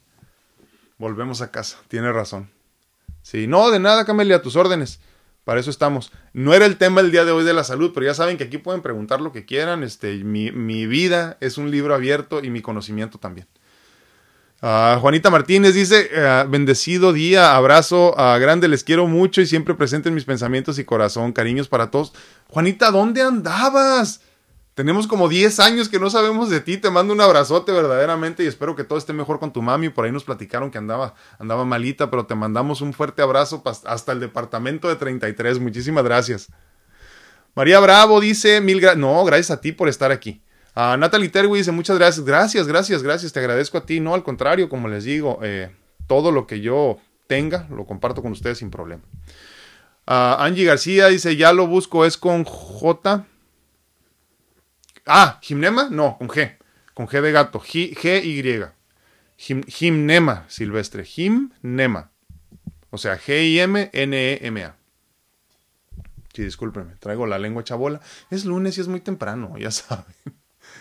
Volvemos 0.97 1.41
a 1.41 1.51
casa, 1.51 1.77
tiene 1.89 2.11
razón. 2.13 2.49
Sí, 3.21 3.45
no, 3.47 3.71
de 3.71 3.79
nada, 3.79 4.05
Camelia, 4.05 4.37
a 4.37 4.41
tus 4.41 4.55
órdenes. 4.55 4.99
Para 5.43 5.59
eso 5.59 5.69
estamos. 5.69 6.11
No 6.33 6.53
era 6.53 6.65
el 6.65 6.77
tema 6.77 7.01
el 7.01 7.11
día 7.11 7.25
de 7.25 7.31
hoy 7.31 7.43
de 7.43 7.53
la 7.53 7.63
salud, 7.63 7.91
pero 7.93 8.05
ya 8.05 8.13
saben 8.13 8.37
que 8.37 8.45
aquí 8.45 8.57
pueden 8.57 8.81
preguntar 8.81 9.19
lo 9.21 9.31
que 9.31 9.45
quieran. 9.45 9.83
Este, 9.83 10.23
mi, 10.23 10.51
mi 10.51 10.85
vida 10.85 11.37
es 11.41 11.57
un 11.57 11.71
libro 11.71 11.93
abierto 11.93 12.43
y 12.43 12.51
mi 12.51 12.61
conocimiento 12.61 13.17
también. 13.17 13.47
Ah, 14.63 14.99
Juanita 15.01 15.31
Martínez 15.31 15.73
dice, 15.73 16.09
eh, 16.11 16.45
bendecido 16.47 17.13
día, 17.13 17.55
abrazo 17.55 18.17
a 18.19 18.37
grande, 18.37 18.67
les 18.67 18.83
quiero 18.83 19.07
mucho 19.07 19.41
y 19.41 19.47
siempre 19.47 19.73
presente 19.73 20.09
en 20.09 20.15
mis 20.15 20.25
pensamientos 20.25 20.77
y 20.77 20.85
corazón, 20.85 21.33
cariños 21.33 21.67
para 21.67 21.89
todos. 21.89 22.13
Juanita, 22.47 22.91
¿dónde 22.91 23.23
andabas? 23.23 24.21
Tenemos 24.75 25.07
como 25.07 25.29
10 25.29 25.59
años 25.59 25.89
que 25.89 25.99
no 25.99 26.11
sabemos 26.11 26.51
de 26.51 26.61
ti, 26.61 26.77
te 26.77 26.91
mando 26.91 27.11
un 27.11 27.21
abrazote 27.21 27.71
verdaderamente 27.71 28.43
y 28.43 28.47
espero 28.47 28.75
que 28.75 28.83
todo 28.83 28.99
esté 28.99 29.13
mejor 29.13 29.39
con 29.39 29.51
tu 29.51 29.63
mami. 29.63 29.89
Por 29.89 30.05
ahí 30.05 30.11
nos 30.11 30.23
platicaron 30.23 30.69
que 30.69 30.77
andaba, 30.77 31.15
andaba 31.39 31.65
malita, 31.65 32.11
pero 32.11 32.27
te 32.27 32.35
mandamos 32.35 32.81
un 32.81 32.93
fuerte 32.93 33.23
abrazo 33.23 33.63
hasta 33.65 34.11
el 34.11 34.19
departamento 34.19 34.87
de 34.87 34.95
33. 34.95 35.59
Muchísimas 35.59 36.03
gracias. 36.03 36.49
María 37.55 37.79
Bravo 37.79 38.21
dice, 38.21 38.61
mil 38.61 38.79
gracias. 38.79 39.01
No, 39.01 39.25
gracias 39.25 39.51
a 39.51 39.59
ti 39.59 39.71
por 39.71 39.89
estar 39.89 40.11
aquí. 40.11 40.41
A 40.73 40.95
Natalie 40.97 41.29
Terwi 41.29 41.59
dice, 41.59 41.71
muchas 41.71 41.97
gracias, 41.97 42.25
gracias, 42.25 42.67
gracias, 42.67 43.03
gracias, 43.03 43.33
te 43.33 43.39
agradezco 43.39 43.77
a 43.77 43.85
ti. 43.85 43.99
No, 43.99 44.13
al 44.13 44.23
contrario, 44.23 44.69
como 44.69 44.87
les 44.87 45.03
digo, 45.03 45.39
eh, 45.43 45.69
todo 46.07 46.31
lo 46.31 46.47
que 46.47 46.61
yo 46.61 46.99
tenga 47.27 47.67
lo 47.69 47.85
comparto 47.85 48.21
con 48.21 48.31
ustedes 48.31 48.59
sin 48.59 48.71
problema. 48.71 49.03
Angie 50.05 50.65
García 50.65 51.07
dice, 51.07 51.35
ya 51.37 51.53
lo 51.53 51.67
busco, 51.67 52.05
es 52.05 52.17
con 52.17 52.43
J. 52.43 53.25
Ah, 55.05 55.39
Gimnema, 55.41 55.87
no, 55.89 56.17
con 56.17 56.27
G, 56.27 56.57
con 56.93 57.07
G 57.07 57.21
de 57.21 57.31
gato, 57.31 57.59
G, 57.59 58.23
Y. 58.23 58.65
Gimnema 59.37 60.45
silvestre, 60.47 61.03
Gimnema. 61.05 62.11
O 62.89 62.97
sea, 62.97 63.17
G-I-M-N-E-M-A. 63.17 64.75
Sí, 66.33 66.43
discúlpenme, 66.43 66.95
traigo 66.99 67.25
la 67.25 67.39
lengua 67.39 67.63
chabola. 67.63 68.01
Es 68.29 68.45
lunes 68.45 68.77
y 68.77 68.81
es 68.81 68.87
muy 68.87 68.99
temprano, 68.99 69.57
ya 69.57 69.71
saben. 69.71 70.13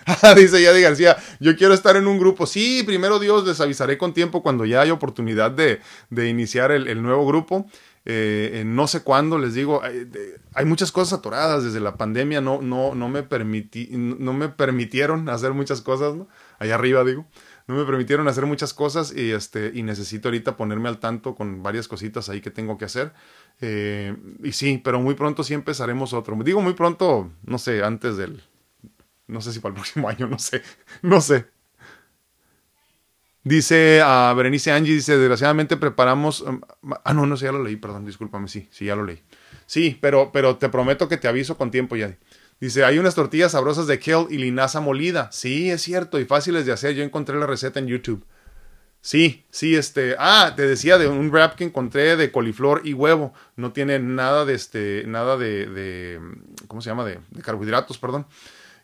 Dice 0.37 0.63
Yadi 0.63 0.81
García, 0.81 1.17
yo 1.41 1.57
quiero 1.57 1.75
estar 1.75 1.97
en 1.97 2.07
un 2.07 2.19
grupo. 2.19 2.47
Sí, 2.47 2.83
primero 2.85 3.19
Dios, 3.19 3.47
les 3.47 3.61
avisaré 3.61 3.99
con 3.99 4.15
tiempo 4.15 4.43
cuando 4.43 4.65
ya 4.65 4.81
haya 4.81 4.93
oportunidad 4.93 5.51
de, 5.51 5.81
iniciar 6.29 6.73
el, 6.73 7.03
nuevo 7.03 7.27
grupo. 7.27 7.67
Eh, 8.07 8.63
no 8.67 8.87
sé 8.87 9.03
cuándo, 9.03 9.39
les 9.39 9.55
digo, 9.55 9.83
hay, 10.55 10.65
muchas 10.65 10.91
cosas 10.91 11.19
atoradas 11.19 11.65
desde 11.65 11.81
la 11.81 11.97
pandemia, 11.97 12.41
no, 12.41 12.63
no, 12.63 12.95
no, 12.95 13.09
me, 13.11 13.23
permití, 13.23 13.89
no 13.93 14.33
me 14.33 14.49
permitieron 14.49 15.29
hacer 15.29 15.53
muchas 15.53 15.83
cosas, 15.83 16.15
¿no? 16.15 16.27
allá 16.59 16.77
arriba 16.77 17.05
digo, 17.05 17.27
no 17.71 17.75
me 17.77 17.85
permitieron 17.85 18.27
hacer 18.27 18.47
muchas 18.47 18.75
cosas 18.75 19.15
y, 19.15 19.31
este, 19.31 19.71
y 19.75 19.83
necesito 19.83 20.29
ahorita 20.29 20.57
ponerme 20.57 20.89
al 20.89 20.99
tanto 20.99 21.35
con 21.35 21.63
varias 21.63 21.89
cositas 21.89 22.29
ahí 22.29 22.41
que 22.41 22.51
tengo 22.51 22.77
que 22.79 22.85
hacer. 22.85 23.13
Eh, 23.61 24.17
y 24.43 24.53
sí, 24.53 24.81
pero 24.83 25.01
muy 25.01 25.15
pronto 25.15 25.45
sí 25.45 25.55
empezaremos 25.55 26.13
otro. 26.13 26.37
Digo 26.43 26.61
muy 26.61 26.73
pronto, 26.73 27.31
no 27.45 27.59
sé, 27.59 27.85
antes 27.85 28.17
del, 28.17 28.43
no 29.31 29.41
sé 29.41 29.53
si 29.53 29.61
para 29.61 29.71
el 29.71 29.75
próximo 29.81 30.09
año, 30.09 30.27
no 30.27 30.39
sé. 30.39 30.63
No 31.03 31.21
sé. 31.21 31.47
Dice 33.43 34.03
a 34.05 34.35
Berenice 34.35 34.71
Angie, 34.71 34.93
dice, 34.93 35.17
desgraciadamente 35.17 35.77
preparamos... 35.79 36.43
Um, 36.43 36.61
ah, 37.05 37.15
no, 37.15 37.25
no 37.25 37.37
sé, 37.37 37.47
ya 37.47 37.53
lo 37.53 37.63
leí, 37.63 37.77
perdón, 37.77 38.05
discúlpame, 38.05 38.49
sí, 38.49 38.69
sí, 38.71 38.85
ya 38.85 38.97
lo 38.97 39.05
leí. 39.05 39.23
Sí, 39.65 39.97
pero, 40.01 40.31
pero 40.31 40.57
te 40.57 40.69
prometo 40.69 41.09
que 41.09 41.17
te 41.17 41.27
aviso 41.27 41.57
con 41.57 41.71
tiempo 41.71 41.97
ya. 41.97 42.19
Dice, 42.61 42.85
hay 42.85 42.99
unas 42.99 43.15
tortillas 43.15 43.53
sabrosas 43.53 43.87
de 43.87 43.99
kale 43.99 44.27
y 44.29 44.37
linaza 44.37 44.81
molida. 44.81 45.31
Sí, 45.33 45.71
es 45.71 45.81
cierto, 45.81 46.21
y 46.21 46.27
fáciles 46.27 46.67
de 46.67 46.73
hacer. 46.73 46.95
Yo 46.95 47.03
encontré 47.03 47.39
la 47.39 47.47
receta 47.47 47.79
en 47.81 47.87
YouTube. 47.87 48.27
Sí, 49.01 49.47
sí, 49.51 49.75
este... 49.75 50.15
Ah, 50.19 50.53
te 50.55 50.67
decía 50.67 50.99
de 50.99 51.09
un 51.09 51.31
wrap 51.31 51.55
que 51.55 51.65
encontré 51.65 52.17
de 52.17 52.31
coliflor 52.31 52.83
y 52.85 52.93
huevo. 52.93 53.33
No 53.57 53.73
tiene 53.73 53.99
nada 53.99 54.45
de 54.45 54.53
este... 54.53 55.05
Nada 55.07 55.39
de... 55.39 55.67
de 55.67 56.21
¿Cómo 56.69 56.83
se 56.83 56.91
llama? 56.91 57.07
De, 57.07 57.19
de 57.31 57.41
carbohidratos, 57.41 57.97
perdón. 57.97 58.27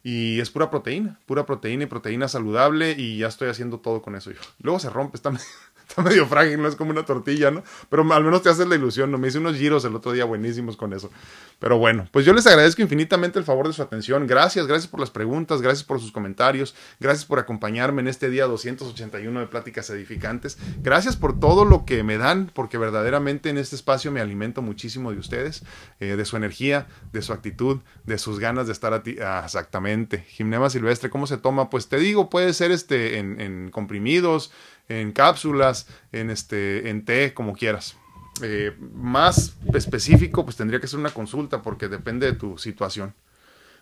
Y 0.09 0.39
es 0.39 0.51
pura 0.51 0.71
proteína, 0.71 1.19
pura 1.27 1.47
proteína 1.47 1.83
y 1.83 1.87
proteína 1.87 2.29
saludable 2.29 2.95
y 2.97 3.19
ya 3.19 3.27
estoy 3.27 3.49
haciendo 3.49 3.81
todo 3.81 4.03
con 4.03 4.15
eso 4.15 4.31
yo. 4.31 4.39
Luego 4.61 4.79
se 4.79 4.89
rompe, 4.89 5.17
está 5.17 5.33
está 5.89 6.03
medio 6.03 6.27
frágil, 6.27 6.61
no 6.61 6.69
es 6.69 6.77
como 6.77 6.91
una 6.91 7.05
tortilla, 7.05 7.51
¿no? 7.51 7.63
Pero 7.89 8.03
al 8.13 8.25
menos 8.25 8.43
te 8.43 8.49
haces 8.49 8.67
la 8.67 8.75
ilusión, 8.75 9.11
¿no? 9.11 9.19
Me 9.19 9.29
hice 9.29 9.39
unos 9.39 9.57
giros 9.57 9.85
el 9.85 9.95
otro 9.95 10.13
día 10.13 10.25
buenísimos 10.25 10.77
con 10.77 10.93
eso. 10.93 11.11
Pero 11.59 11.79
bueno, 11.79 12.09
pues 12.11 12.27
yo 12.27 12.33
les 12.33 12.47
agradezco 12.47 12.83
infinitamente 12.83 13.39
el 13.39 13.45
favor 13.45 13.67
de 13.67 13.73
su 13.73 13.83
atención. 13.83 14.27
Gracias, 14.27 14.67
gracias 14.67 14.91
por 14.91 15.01
las 15.01 15.11
preguntas, 15.11 15.63
gracias 15.63 15.85
por 15.85 16.01
sus 16.01 16.13
comentarios, 16.13 16.75
gracias 17.01 17.25
por 17.25 17.39
acompañarme 17.39 18.03
en 18.03 18.09
este 18.09 18.29
día 18.29 18.47
281 18.47 19.41
de 19.41 19.47
Pláticas 19.47 19.89
Edificantes. 19.91 20.59
Gracias 20.83 21.17
por 21.17 21.39
todo 21.39 21.65
lo 21.65 21.85
que 21.85 22.03
me 22.03 22.19
dan, 22.19 22.51
porque 22.53 22.79
verdaderamente 22.79 23.49
en 23.49 23.59
este 23.59 23.77
espacio 23.77 24.11
me 24.11 24.21
alimento 24.21 24.63
muchísimo 24.63 25.13
de 25.13 25.19
ustedes, 25.19 25.65
eh, 26.01 26.17
de 26.17 26.25
su 26.25 26.37
energía, 26.37 26.89
de 27.13 27.23
su 27.23 27.33
actitud, 27.33 27.81
de 28.05 28.19
sus 28.19 28.39
ganas 28.39 28.67
de 28.67 28.73
estar 28.73 28.93
a 28.93 29.03
ti. 29.03 29.17
Ah, 29.23 29.43
exactamente. 29.45 30.25
Gimnema 30.29 30.69
silvestre, 30.69 31.11
¿cómo 31.11 31.27
se 31.27 31.39
toma? 31.39 31.71
Pues 31.71 31.89
te 31.89 31.99
digo, 31.99 32.29
puede 32.29 32.53
ser 32.53 32.71
este 32.71 33.19
en 33.19 33.71
comprimidos, 33.71 34.51
en 34.89 35.13
cápsulas, 35.13 35.87
en, 36.13 36.31
este, 36.31 36.91
en 36.91 37.05
té, 37.05 37.35
como 37.35 37.55
quieras. 37.55 37.97
Eh, 38.43 38.77
más 38.93 39.57
específico, 39.73 40.45
pues 40.45 40.57
tendría 40.57 40.81
que 40.81 40.87
ser 40.87 40.99
una 40.99 41.11
consulta 41.11 41.63
porque 41.63 41.89
depende 41.89 42.27
de 42.27 42.33
tu 42.35 42.59
situación. 42.59 43.15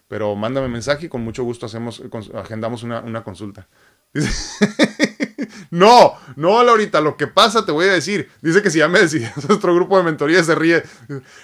Pero 0.09 0.37
mándame 0.37 0.69
mensaje 0.69 1.07
y 1.07 1.09
con 1.09 1.23
mucho 1.23 1.45
gusto 1.45 1.67
hacemos, 1.67 2.03
agendamos 2.35 2.83
una, 2.83 3.01
una 3.01 3.25
consulta. 3.25 3.67
no, 5.71 6.15
no, 6.37 6.63
Laurita, 6.63 7.01
lo 7.01 7.17
que 7.17 7.27
pasa, 7.27 7.65
te 7.65 7.73
voy 7.73 7.87
a 7.87 7.93
decir. 7.93 8.31
Dice 8.43 8.63
que 8.63 8.71
si 8.71 8.79
ya 8.79 8.89
me 8.89 9.01
decidí, 9.01 9.27
otro 9.49 9.75
grupo 9.75 9.97
de 9.97 10.05
mentoría 10.05 10.45
se 10.45 10.55
ríe. 10.55 10.83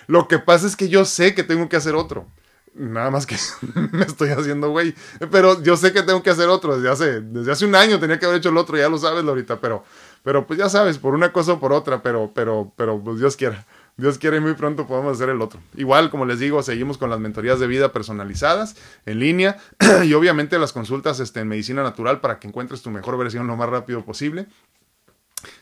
Lo 0.07 0.29
que 0.29 0.39
pasa 0.39 0.67
es 0.67 0.77
que 0.77 0.89
yo 0.89 1.05
sé 1.05 1.35
que 1.35 1.43
tengo 1.43 1.69
que 1.69 1.77
hacer 1.77 1.95
otro. 1.95 2.29
Nada 2.75 3.11
más 3.11 3.27
que 3.27 3.37
me 3.93 4.05
estoy 4.05 4.31
haciendo 4.31 4.71
güey. 4.71 4.95
Pero 5.31 5.62
yo 5.62 5.77
sé 5.77 5.93
que 5.93 6.03
tengo 6.03 6.23
que 6.23 6.31
hacer 6.31 6.49
otro. 6.49 6.77
Desde 6.77 6.89
hace, 6.89 7.21
desde 7.21 7.53
hace 7.53 7.66
un 7.66 7.75
año 7.75 7.99
tenía 7.99 8.18
que 8.18 8.27
haber 8.27 8.39
hecho 8.39 8.51
el 8.51 8.57
otro, 8.57 8.77
ya 8.77 8.89
lo 8.89 8.99
sabes, 8.99 9.25
ahorita. 9.25 9.61
Pero, 9.61 9.85
pero 10.23 10.47
pues 10.47 10.59
ya 10.59 10.68
sabes, 10.68 10.99
por 10.99 11.14
una 11.14 11.33
cosa 11.33 11.55
o 11.55 11.61
por 11.61 11.73
otra, 11.73 12.03
pero, 12.03 12.31
pero, 12.35 12.73
pero 12.77 13.03
pues 13.03 13.18
Dios 13.18 13.37
quiera. 13.37 13.66
Dios 13.97 14.18
quiere 14.18 14.41
muy 14.41 14.55
pronto 14.55 14.87
podemos 14.87 15.16
hacer 15.16 15.29
el 15.29 15.43
otro. 15.43 15.61
Igual, 15.77 16.11
como 16.11 16.25
les 16.25 16.39
digo, 16.39 16.62
seguimos 16.62 16.97
con 16.97 17.11
las 17.11 17.21
mentorías 17.21 17.61
de 17.61 17.66
vida 17.66 17.93
personalizadas 17.93 18.77
en 19.05 19.18
línea 19.18 19.59
y 20.05 20.14
obviamente 20.14 20.59
las 20.59 20.73
consultas 20.73 21.21
este, 21.21 21.41
en 21.41 21.49
medicina 21.49 21.83
natural 21.83 22.21
para 22.21 22.39
que 22.39 22.49
encuentres 22.49 22.83
tu 22.83 22.91
mejor 22.91 23.18
versión 23.18 23.47
lo 23.47 23.57
más 23.57 23.68
rápido 23.68 24.05
posible. 24.05 24.47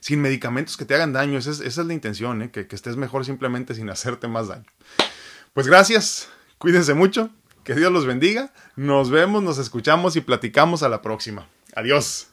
Sin 0.01 0.21
medicamentos 0.21 0.77
que 0.77 0.85
te 0.85 0.95
hagan 0.95 1.13
daño, 1.13 1.39
esa 1.39 1.51
es, 1.51 1.77
la 1.77 1.95
intención, 1.95 2.43
¿eh? 2.43 2.51
que, 2.51 2.67
que 2.67 2.77
estés 2.77 2.97
mejor 2.97 3.25
simplemente 3.25 3.75
sin 3.75 3.89
hacerte 3.91 4.27
más 4.27 4.49
daño. 4.49 4.67
Pues 5.53 5.67
gracias, 5.67 6.29
cuídense 6.59 6.95
mucho, 6.95 7.31
que 7.65 7.75
Dios 7.75 7.93
los 7.93 8.07
bendiga, 8.07 8.53
nos 8.77 9.11
vemos, 9.11 9.43
nos 9.43 9.59
escuchamos 9.59 10.17
y 10.17 10.21
platicamos 10.21 10.83
a 10.83 10.89
la 10.89 11.03
próxima. 11.03 11.49
Adiós. 11.75 12.29